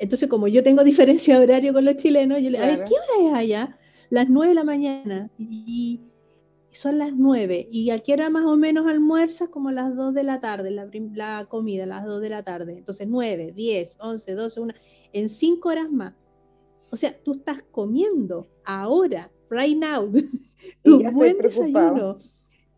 Entonces, 0.00 0.28
como 0.28 0.48
yo 0.48 0.64
tengo 0.64 0.82
diferencia 0.84 1.38
de 1.38 1.44
horario 1.44 1.72
con 1.72 1.84
los 1.84 1.96
chilenos, 1.96 2.40
yo 2.40 2.50
le 2.50 2.60
digo, 2.60 2.84
¿qué 2.84 2.94
hora 2.94 3.28
es 3.28 3.34
allá? 3.34 3.78
las 4.12 4.28
9 4.28 4.50
de 4.50 4.54
la 4.54 4.64
mañana 4.64 5.30
y 5.38 6.02
son 6.72 6.98
las 6.98 7.12
9 7.14 7.68
y 7.70 7.90
aquí 7.90 8.12
era 8.12 8.30
más 8.30 8.44
o 8.46 8.56
menos 8.56 8.86
almuerzas 8.86 9.48
como 9.48 9.70
las 9.70 9.94
2 9.94 10.14
de 10.14 10.22
la 10.22 10.40
tarde, 10.40 10.70
la, 10.70 10.88
la, 11.14 11.46
comida, 11.46 11.86
las 11.86 12.04
2 12.04 12.20
de 12.20 12.28
la 12.28 12.42
tarde. 12.42 12.78
Entonces 12.78 13.06
9, 13.08 13.52
10, 13.54 13.98
11, 14.00 14.34
12, 14.34 14.60
1, 14.60 14.74
en 15.12 15.28
5 15.28 15.68
horas 15.68 15.90
más. 15.90 16.14
O 16.90 16.96
sea, 16.96 17.16
tú 17.22 17.32
estás 17.32 17.62
comiendo 17.70 18.50
ahora, 18.64 19.30
right 19.50 19.76
now, 19.76 20.12
tu 20.82 21.10
buen 21.10 21.38
desayuno. 21.38 22.18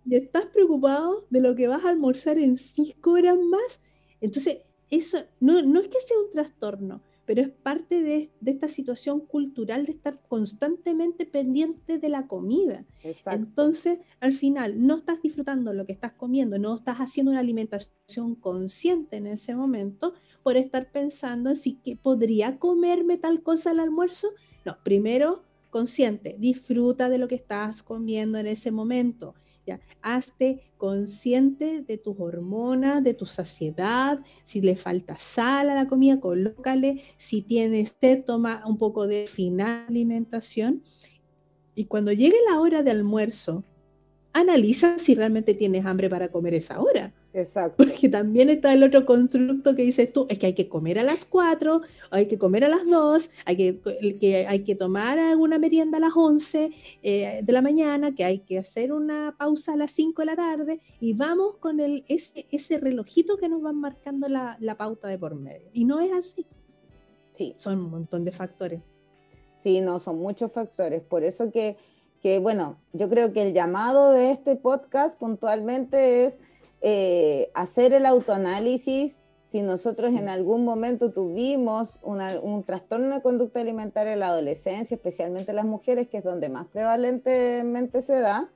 Y 0.07 0.17
estás 0.17 0.47
preocupado 0.47 1.27
de 1.31 1.41
lo 1.41 1.55
que 1.55 1.69
vas 1.69 1.85
a 1.85 1.91
almorzar 1.91 2.39
en 2.39 2.59
5 2.59 3.11
horas 3.11 3.39
más. 3.39 3.81
Entonces, 4.21 4.59
eso 4.91 5.19
no, 5.41 5.63
no 5.63 5.81
es 5.81 5.89
que 5.89 6.01
sea 6.01 6.19
un 6.19 6.31
trastorno, 6.31 7.03
pero 7.27 7.43
es 7.43 7.51
parte 7.51 8.03
de, 8.03 8.31
esta 8.45 8.69
situación 8.69 9.21
cultural 9.21 9.87
de 9.87 9.93
estar 9.93 10.15
constantemente 10.29 11.27
pendiente 11.27 11.99
de 11.99 12.09
la 12.09 12.27
comida. 12.27 12.85
Entonces, 13.27 13.99
al 14.21 14.33
final, 14.33 14.87
no 14.87 14.97
estás 14.97 15.23
disfrutando 15.23 15.73
lo 15.73 15.87
que 15.87 15.93
estás 15.93 16.13
comiendo, 16.13 16.59
no 16.59 16.75
estás 16.75 16.99
haciendo 16.99 17.31
una 17.31 17.41
alimentación 17.41 18.35
consciente 18.35 19.17
en 19.17 19.27
ese 19.27 19.55
momento 19.55 20.15
por 20.43 20.57
estar 20.57 20.91
pensando 20.93 21.51
en 21.51 21.57
si 21.57 21.75
que 21.77 21.97
podría 21.97 22.59
comerme 22.59 23.17
tal 23.17 23.43
cosa 23.43 23.71
al 23.71 23.81
almuerzo. 23.81 24.29
No, 24.65 24.77
primero, 24.83 25.43
consciente, 25.71 26.37
disfruta 26.39 27.09
de 27.09 27.19
lo 27.19 27.29
que 27.29 27.35
estás 27.35 27.83
comiendo 27.83 28.39
en 28.39 28.47
ese 28.47 28.71
momento 28.71 29.35
hazte 30.03 30.73
consciente 30.77 31.83
de 31.83 31.99
tus 31.99 32.19
hormonas, 32.19 33.03
de 33.03 33.15
tu 33.15 33.27
saciedad. 33.27 34.21
Si 34.45 34.61
le 34.61 34.77
falta 34.77 35.17
sal 35.19 35.71
a 35.71 35.75
la 35.75 35.89
comida, 35.89 36.21
colócale. 36.21 37.03
Si 37.17 37.43
tienes 37.43 37.97
sed, 38.01 38.25
toma 38.25 38.63
un 38.67 38.79
poco 38.79 39.07
de 39.07 39.27
final 39.27 39.87
alimentación. 39.89 40.83
Y 41.75 41.87
cuando 41.87 42.13
llegue 42.13 42.37
la 42.51 42.61
hora 42.61 42.83
de 42.83 42.91
almuerzo, 42.91 43.65
analiza 44.33 44.99
si 44.99 45.15
realmente 45.15 45.55
tienes 45.55 45.87
hambre 45.87 46.09
para 46.11 46.31
comer 46.31 46.55
esa 46.55 46.81
hora. 46.81 47.13
Exacto. 47.35 47.77
Porque 47.85 48.09
también 48.09 48.49
está 48.49 48.73
el 48.73 48.83
otro 48.85 49.05
constructo 49.05 49.75
que 49.75 49.83
dices 49.83 50.13
tú, 50.13 50.27
es 50.31 50.39
que 50.39 50.47
hay 50.47 50.55
que 50.55 50.69
comer 50.69 51.01
a 51.01 51.03
las 51.03 51.25
4, 51.25 51.83
hay 52.11 52.27
que 52.27 52.39
comer 52.39 52.65
a 52.65 52.69
las 52.69 52.87
2, 52.87 53.31
hay 53.45 53.57
que, 53.57 54.19
que 54.21 54.47
hay 54.47 54.63
que 54.63 54.77
tomar 54.77 55.19
alguna 55.19 55.59
merienda 55.59 55.99
a 55.99 56.01
las 56.01 56.13
11 56.15 56.71
eh, 57.03 57.41
de 57.43 57.53
la 57.53 57.61
mañana, 57.61 58.15
que 58.15 58.25
hay 58.25 58.39
que 58.39 58.59
hacer 58.59 58.93
una 58.93 59.35
pausa 59.37 59.73
a 59.73 59.77
las 59.77 59.91
5 59.91 60.23
de 60.23 60.27
la 60.27 60.37
tarde 60.37 60.81
y 61.01 61.13
vamos 61.15 61.57
con 61.57 61.81
el, 61.81 62.05
ese, 62.09 62.47
ese 62.53 62.79
relojito 62.79 63.37
que 63.37 63.49
nos 63.49 63.61
van 63.61 63.77
marcando 63.77 64.29
la, 64.29 64.57
la 64.61 64.77
pauta 64.77 65.09
de 65.09 65.19
por 65.19 65.35
medio. 65.35 65.69
Y 65.73 65.85
no 65.85 66.01
es 66.01 66.13
así. 66.13 66.47
Sí. 67.33 67.55
Son 67.57 67.79
un 67.81 67.91
montón 67.91 68.23
de 68.23 68.31
factores. 68.31 68.81
Sí, 69.57 69.81
no, 69.81 69.99
son 69.99 70.19
muchos 70.19 70.53
factores. 70.53 71.03
Por 71.03 71.25
eso 71.25 71.51
que, 71.51 71.77
que, 72.23 72.39
bueno, 72.39 72.79
yo 72.93 73.09
creo 73.09 73.33
que 73.33 73.43
el 73.43 73.53
llamado 73.53 74.13
de 74.13 74.31
este 74.31 74.55
podcast 74.55 75.19
puntualmente 75.19 76.27
es 76.27 76.39
eh, 76.87 77.51
hacer 77.55 77.95
el 77.95 78.05
autoanálisis 78.05 79.25
si 79.41 79.63
nosotros 79.63 80.13
en 80.13 80.29
algún 80.29 80.67
momento 80.67 81.13
tuvimos 81.13 81.99
un 82.03 82.63
trastorno 82.65 83.15
de 83.15 83.23
conducta 83.23 83.61
alimentaria 83.61 84.13
en 84.13 84.21
la 84.21 84.29
adolescencia, 84.29 84.95
especialmente 84.95 85.55
las 85.55 85.65
mujeres, 85.65 86.09
que 86.09 86.19
es 86.19 86.25
donde 86.25 86.51
más 86.51 86.67
prevalentemente 86.67 88.03
se 88.03 88.21
da, 88.21 88.49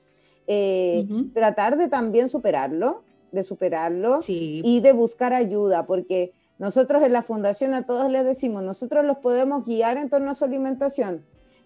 eh, 0.46 1.06
tratar 1.32 1.78
de 1.78 1.88
también 1.88 2.28
superarlo, 2.28 3.02
de 3.32 3.42
superarlo 3.42 4.20
y 4.26 4.80
de 4.80 4.92
buscar 4.92 5.32
ayuda, 5.32 5.86
porque 5.86 6.32
nosotros 6.58 7.02
en 7.02 7.14
la 7.14 7.22
fundación 7.22 7.72
a 7.72 7.86
todos 7.86 8.10
les 8.10 8.26
decimos, 8.26 8.62
nosotros 8.62 9.06
los 9.06 9.18
podemos 9.18 9.64
guiar 9.64 9.96
en 9.96 10.10
torno 10.10 10.32
a 10.32 10.34
su 10.34 10.44
alimentación, 10.44 11.24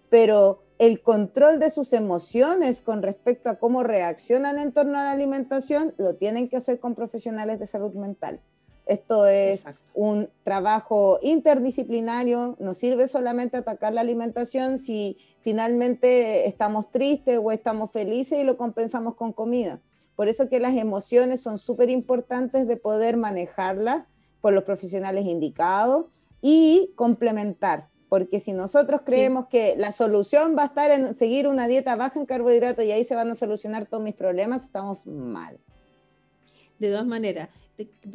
pero 0.09 0.63
el 0.85 1.01
control 1.01 1.61
de 1.61 1.69
sus 1.69 1.93
emociones 1.93 2.81
con 2.81 3.01
respecto 3.01 3.49
a 3.49 3.55
cómo 3.55 3.83
reaccionan 3.83 4.59
en 4.59 4.73
torno 4.73 4.97
a 4.97 5.03
la 5.03 5.11
alimentación 5.11 5.93
lo 5.97 6.15
tienen 6.15 6.49
que 6.49 6.57
hacer 6.57 6.77
con 6.81 6.93
profesionales 6.93 7.57
de 7.57 7.67
salud 7.67 7.93
mental. 7.93 8.41
Esto 8.85 9.25
es 9.25 9.63
un 9.93 10.27
trabajo 10.43 11.19
interdisciplinario, 11.21 12.57
no 12.59 12.73
sirve 12.73 13.07
solamente 13.07 13.55
atacar 13.55 13.93
la 13.93 14.01
alimentación 14.01 14.77
si 14.77 15.17
finalmente 15.39 16.49
estamos 16.49 16.91
tristes 16.91 17.39
o 17.41 17.53
estamos 17.53 17.89
felices 17.93 18.39
y 18.39 18.43
lo 18.43 18.57
compensamos 18.57 19.15
con 19.15 19.31
comida. 19.31 19.79
Por 20.17 20.27
eso 20.27 20.49
que 20.49 20.59
las 20.59 20.75
emociones 20.75 21.39
son 21.39 21.59
súper 21.59 21.89
importantes 21.89 22.67
de 22.67 22.75
poder 22.75 23.15
manejarlas 23.15 24.03
por 24.41 24.51
los 24.51 24.65
profesionales 24.65 25.27
indicados 25.27 26.07
y 26.41 26.91
complementar 26.97 27.87
porque 28.13 28.39
si 28.39 28.53
nosotros 28.53 29.01
creemos 29.03 29.47
que 29.47 29.73
la 29.75 29.91
solución 29.91 30.55
va 30.55 30.61
a 30.61 30.65
estar 30.67 30.91
en 30.91 31.15
seguir 31.15 31.47
una 31.47 31.67
dieta 31.67 31.95
baja 31.95 32.19
en 32.19 32.27
carbohidratos 32.27 32.85
y 32.85 32.91
ahí 32.91 33.03
se 33.03 33.15
van 33.15 33.31
a 33.31 33.33
solucionar 33.33 33.87
todos 33.87 34.03
mis 34.03 34.13
problemas, 34.13 34.65
estamos 34.65 35.07
mal. 35.07 35.57
De 36.77 36.89
todas 36.89 37.07
maneras, 37.07 37.49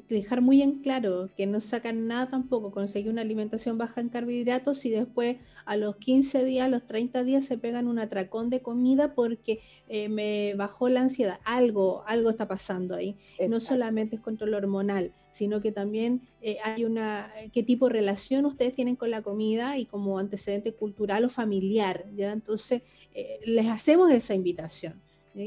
dejar 0.08 0.40
muy 0.40 0.62
en 0.62 0.82
claro 0.82 1.30
que 1.36 1.46
no 1.46 1.60
sacan 1.60 2.06
nada 2.06 2.30
tampoco 2.30 2.70
conseguir 2.70 3.10
una 3.10 3.22
alimentación 3.22 3.76
baja 3.76 4.00
en 4.00 4.08
carbohidratos 4.08 4.84
y 4.84 4.90
después 4.90 5.38
a 5.64 5.76
los 5.76 5.96
15 5.96 6.44
días, 6.44 6.66
a 6.66 6.68
los 6.68 6.86
30 6.86 7.24
días 7.24 7.44
se 7.44 7.58
pegan 7.58 7.88
un 7.88 7.98
atracón 7.98 8.50
de 8.50 8.62
comida 8.62 9.14
porque 9.14 9.60
eh, 9.88 10.08
me 10.08 10.54
bajó 10.54 10.88
la 10.88 11.00
ansiedad. 11.00 11.40
Algo, 11.44 12.04
algo 12.06 12.30
está 12.30 12.46
pasando 12.46 12.94
ahí. 12.94 13.16
No 13.48 13.58
solamente 13.58 14.16
es 14.16 14.22
control 14.22 14.54
hormonal, 14.54 15.12
sino 15.32 15.60
que 15.60 15.72
también 15.72 16.22
eh, 16.40 16.58
hay 16.64 16.84
una, 16.84 17.32
qué 17.52 17.64
tipo 17.64 17.88
de 17.88 17.94
relación 17.94 18.46
ustedes 18.46 18.72
tienen 18.72 18.94
con 18.96 19.10
la 19.10 19.22
comida 19.22 19.76
y 19.76 19.86
como 19.86 20.18
antecedente 20.18 20.72
cultural 20.72 21.24
o 21.24 21.28
familiar. 21.28 22.06
¿ya? 22.16 22.32
Entonces, 22.32 22.82
eh, 23.12 23.40
les 23.44 23.66
hacemos 23.66 24.10
esa 24.10 24.34
invitación. 24.34 25.02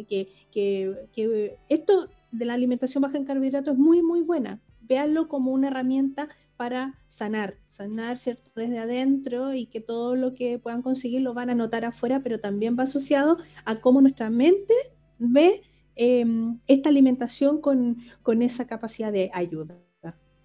Que, 0.07 0.29
que, 0.53 0.95
que 1.11 1.57
esto 1.67 2.07
de 2.31 2.45
la 2.45 2.53
alimentación 2.53 3.01
baja 3.01 3.17
en 3.17 3.25
carbohidratos 3.25 3.73
es 3.73 3.79
muy, 3.79 4.01
muy 4.01 4.21
buena. 4.21 4.61
Véanlo 4.81 5.27
como 5.27 5.51
una 5.51 5.67
herramienta 5.67 6.29
para 6.57 6.99
sanar, 7.07 7.57
sanar 7.67 8.17
¿cierto? 8.17 8.51
desde 8.55 8.79
adentro 8.79 9.53
y 9.53 9.65
que 9.65 9.81
todo 9.81 10.15
lo 10.15 10.33
que 10.33 10.59
puedan 10.59 10.81
conseguir 10.81 11.21
lo 11.21 11.33
van 11.33 11.49
a 11.49 11.55
notar 11.55 11.85
afuera, 11.85 12.21
pero 12.21 12.39
también 12.39 12.77
va 12.77 12.83
asociado 12.83 13.37
a 13.65 13.81
cómo 13.81 14.01
nuestra 14.01 14.29
mente 14.29 14.73
ve 15.17 15.63
em, 15.95 16.59
esta 16.67 16.89
alimentación 16.89 17.61
con, 17.61 17.97
con, 18.21 18.41
esa 18.41 18.67
capacidad 18.67 19.11
de 19.11 19.31
ayuda. 19.33 19.77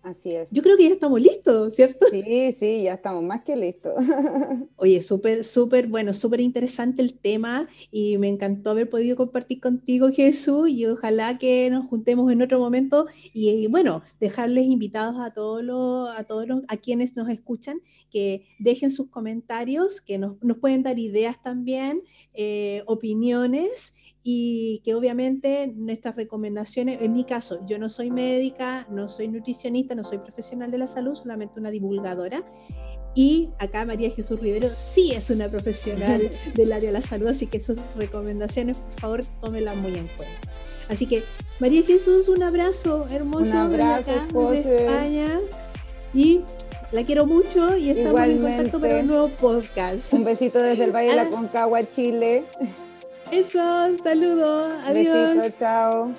Así 0.07 0.29
es. 0.31 0.53
Yo 0.53 0.63
creo 0.63 0.77
que 0.77 0.85
ya 0.85 0.95
estamos 0.95 1.21
listos, 1.21 1.75
¿cierto? 1.75 2.07
Sí, 2.13 2.55
sí, 2.57 2.85
ya 2.85 2.95
estamos 2.95 3.25
más 3.25 3.43
que 3.43 3.57
listos. 3.57 3.93
Oye, 4.77 5.03
súper, 5.03 5.43
súper, 5.43 5.89
bueno, 5.89 6.15
súper 6.15 6.41
interesante 6.41 7.03
el 7.03 7.19
tema 7.19 7.67
y 7.91 8.17
me 8.17 8.29
encantó 8.29 8.71
haber 8.71 8.89
podido 8.89 9.17
compartir 9.17 9.61
contigo, 9.61 10.13
Jesús, 10.13 10.71
y 10.71 10.87
ojalá 10.87 11.39
que 11.39 11.69
nos 11.71 11.89
juntemos 11.89 12.31
en 12.31 12.41
otro 12.41 12.61
momento 12.61 13.07
y, 13.35 13.67
bueno, 13.67 14.03
dejarles 14.21 14.67
invitados 14.67 15.17
a 15.19 15.33
todos 15.33 15.65
los, 15.65 16.09
a 16.17 16.23
todos 16.23 16.47
los, 16.47 16.63
a 16.69 16.77
quienes 16.77 17.17
nos 17.17 17.29
escuchan, 17.29 17.81
que 18.09 18.47
dejen 18.61 18.93
sus 18.93 19.09
comentarios, 19.09 20.01
que 20.01 20.19
nos, 20.19 20.41
nos 20.41 20.59
pueden 20.59 20.85
dar 20.85 21.01
ideas 21.01 21.43
también, 21.43 22.05
eh, 22.33 22.85
opiniones 22.87 23.93
y 24.29 24.81
que 24.85 24.97
obviamente 24.97 25.73
nuestras 25.73 26.17
recomendaciones, 26.17 27.01
en 27.01 27.13
mi 27.13 27.23
caso, 27.23 27.65
yo 27.65 27.79
no 27.79 27.89
soy 27.89 28.11
médica, 28.11 28.85
no 28.91 29.09
soy 29.09 29.29
nutricionista, 29.29 29.95
no 29.95 30.03
soy 30.03 30.19
profesional 30.19 30.73
de 30.73 30.79
la 30.79 30.89
salud, 30.89 31.15
solamente 31.15 31.61
una 31.61 31.71
divulgadora. 31.71 32.45
Y 33.15 33.51
acá 33.61 33.85
María 33.85 34.11
Jesús 34.11 34.41
Rivero 34.41 34.69
sí 34.77 35.13
es 35.13 35.31
una 35.31 35.49
profesional 35.49 36.29
del 36.57 36.73
área 36.73 36.89
de 36.89 36.95
la 36.95 37.03
salud, 37.03 37.29
así 37.29 37.47
que 37.47 37.61
sus 37.61 37.79
recomendaciones, 37.95 38.79
por 38.79 39.01
favor, 39.01 39.25
tómenlas 39.41 39.77
muy 39.77 39.95
en 39.95 40.09
cuenta. 40.09 40.51
Así 40.89 41.07
que, 41.07 41.23
María 41.61 41.85
Jesús, 41.85 42.29
un 42.29 42.43
abrazo 42.43 43.07
hermoso 43.09 43.53
un 43.53 43.57
abrazo, 43.57 44.11
desde 44.51 44.87
España. 44.87 45.39
Y 46.13 46.41
la 46.91 47.05
quiero 47.05 47.27
mucho 47.27 47.77
y 47.77 47.91
estamos 47.91 48.21
en 48.23 48.43
contacto 48.43 48.81
para 48.81 48.99
un 48.99 49.07
nuevo 49.07 49.29
podcast. 49.29 50.13
Un 50.13 50.25
besito 50.25 50.61
desde 50.61 50.83
el 50.83 50.91
Valle 50.91 51.11
de 51.11 51.17
la 51.17 51.23
ah. 51.23 51.31
Concagua, 51.31 51.89
Chile. 51.89 52.45
Eso, 53.31 53.59
saludos, 54.03 54.75
adiós. 54.85 55.37
Besito, 55.37 55.59
chao. 55.59 56.13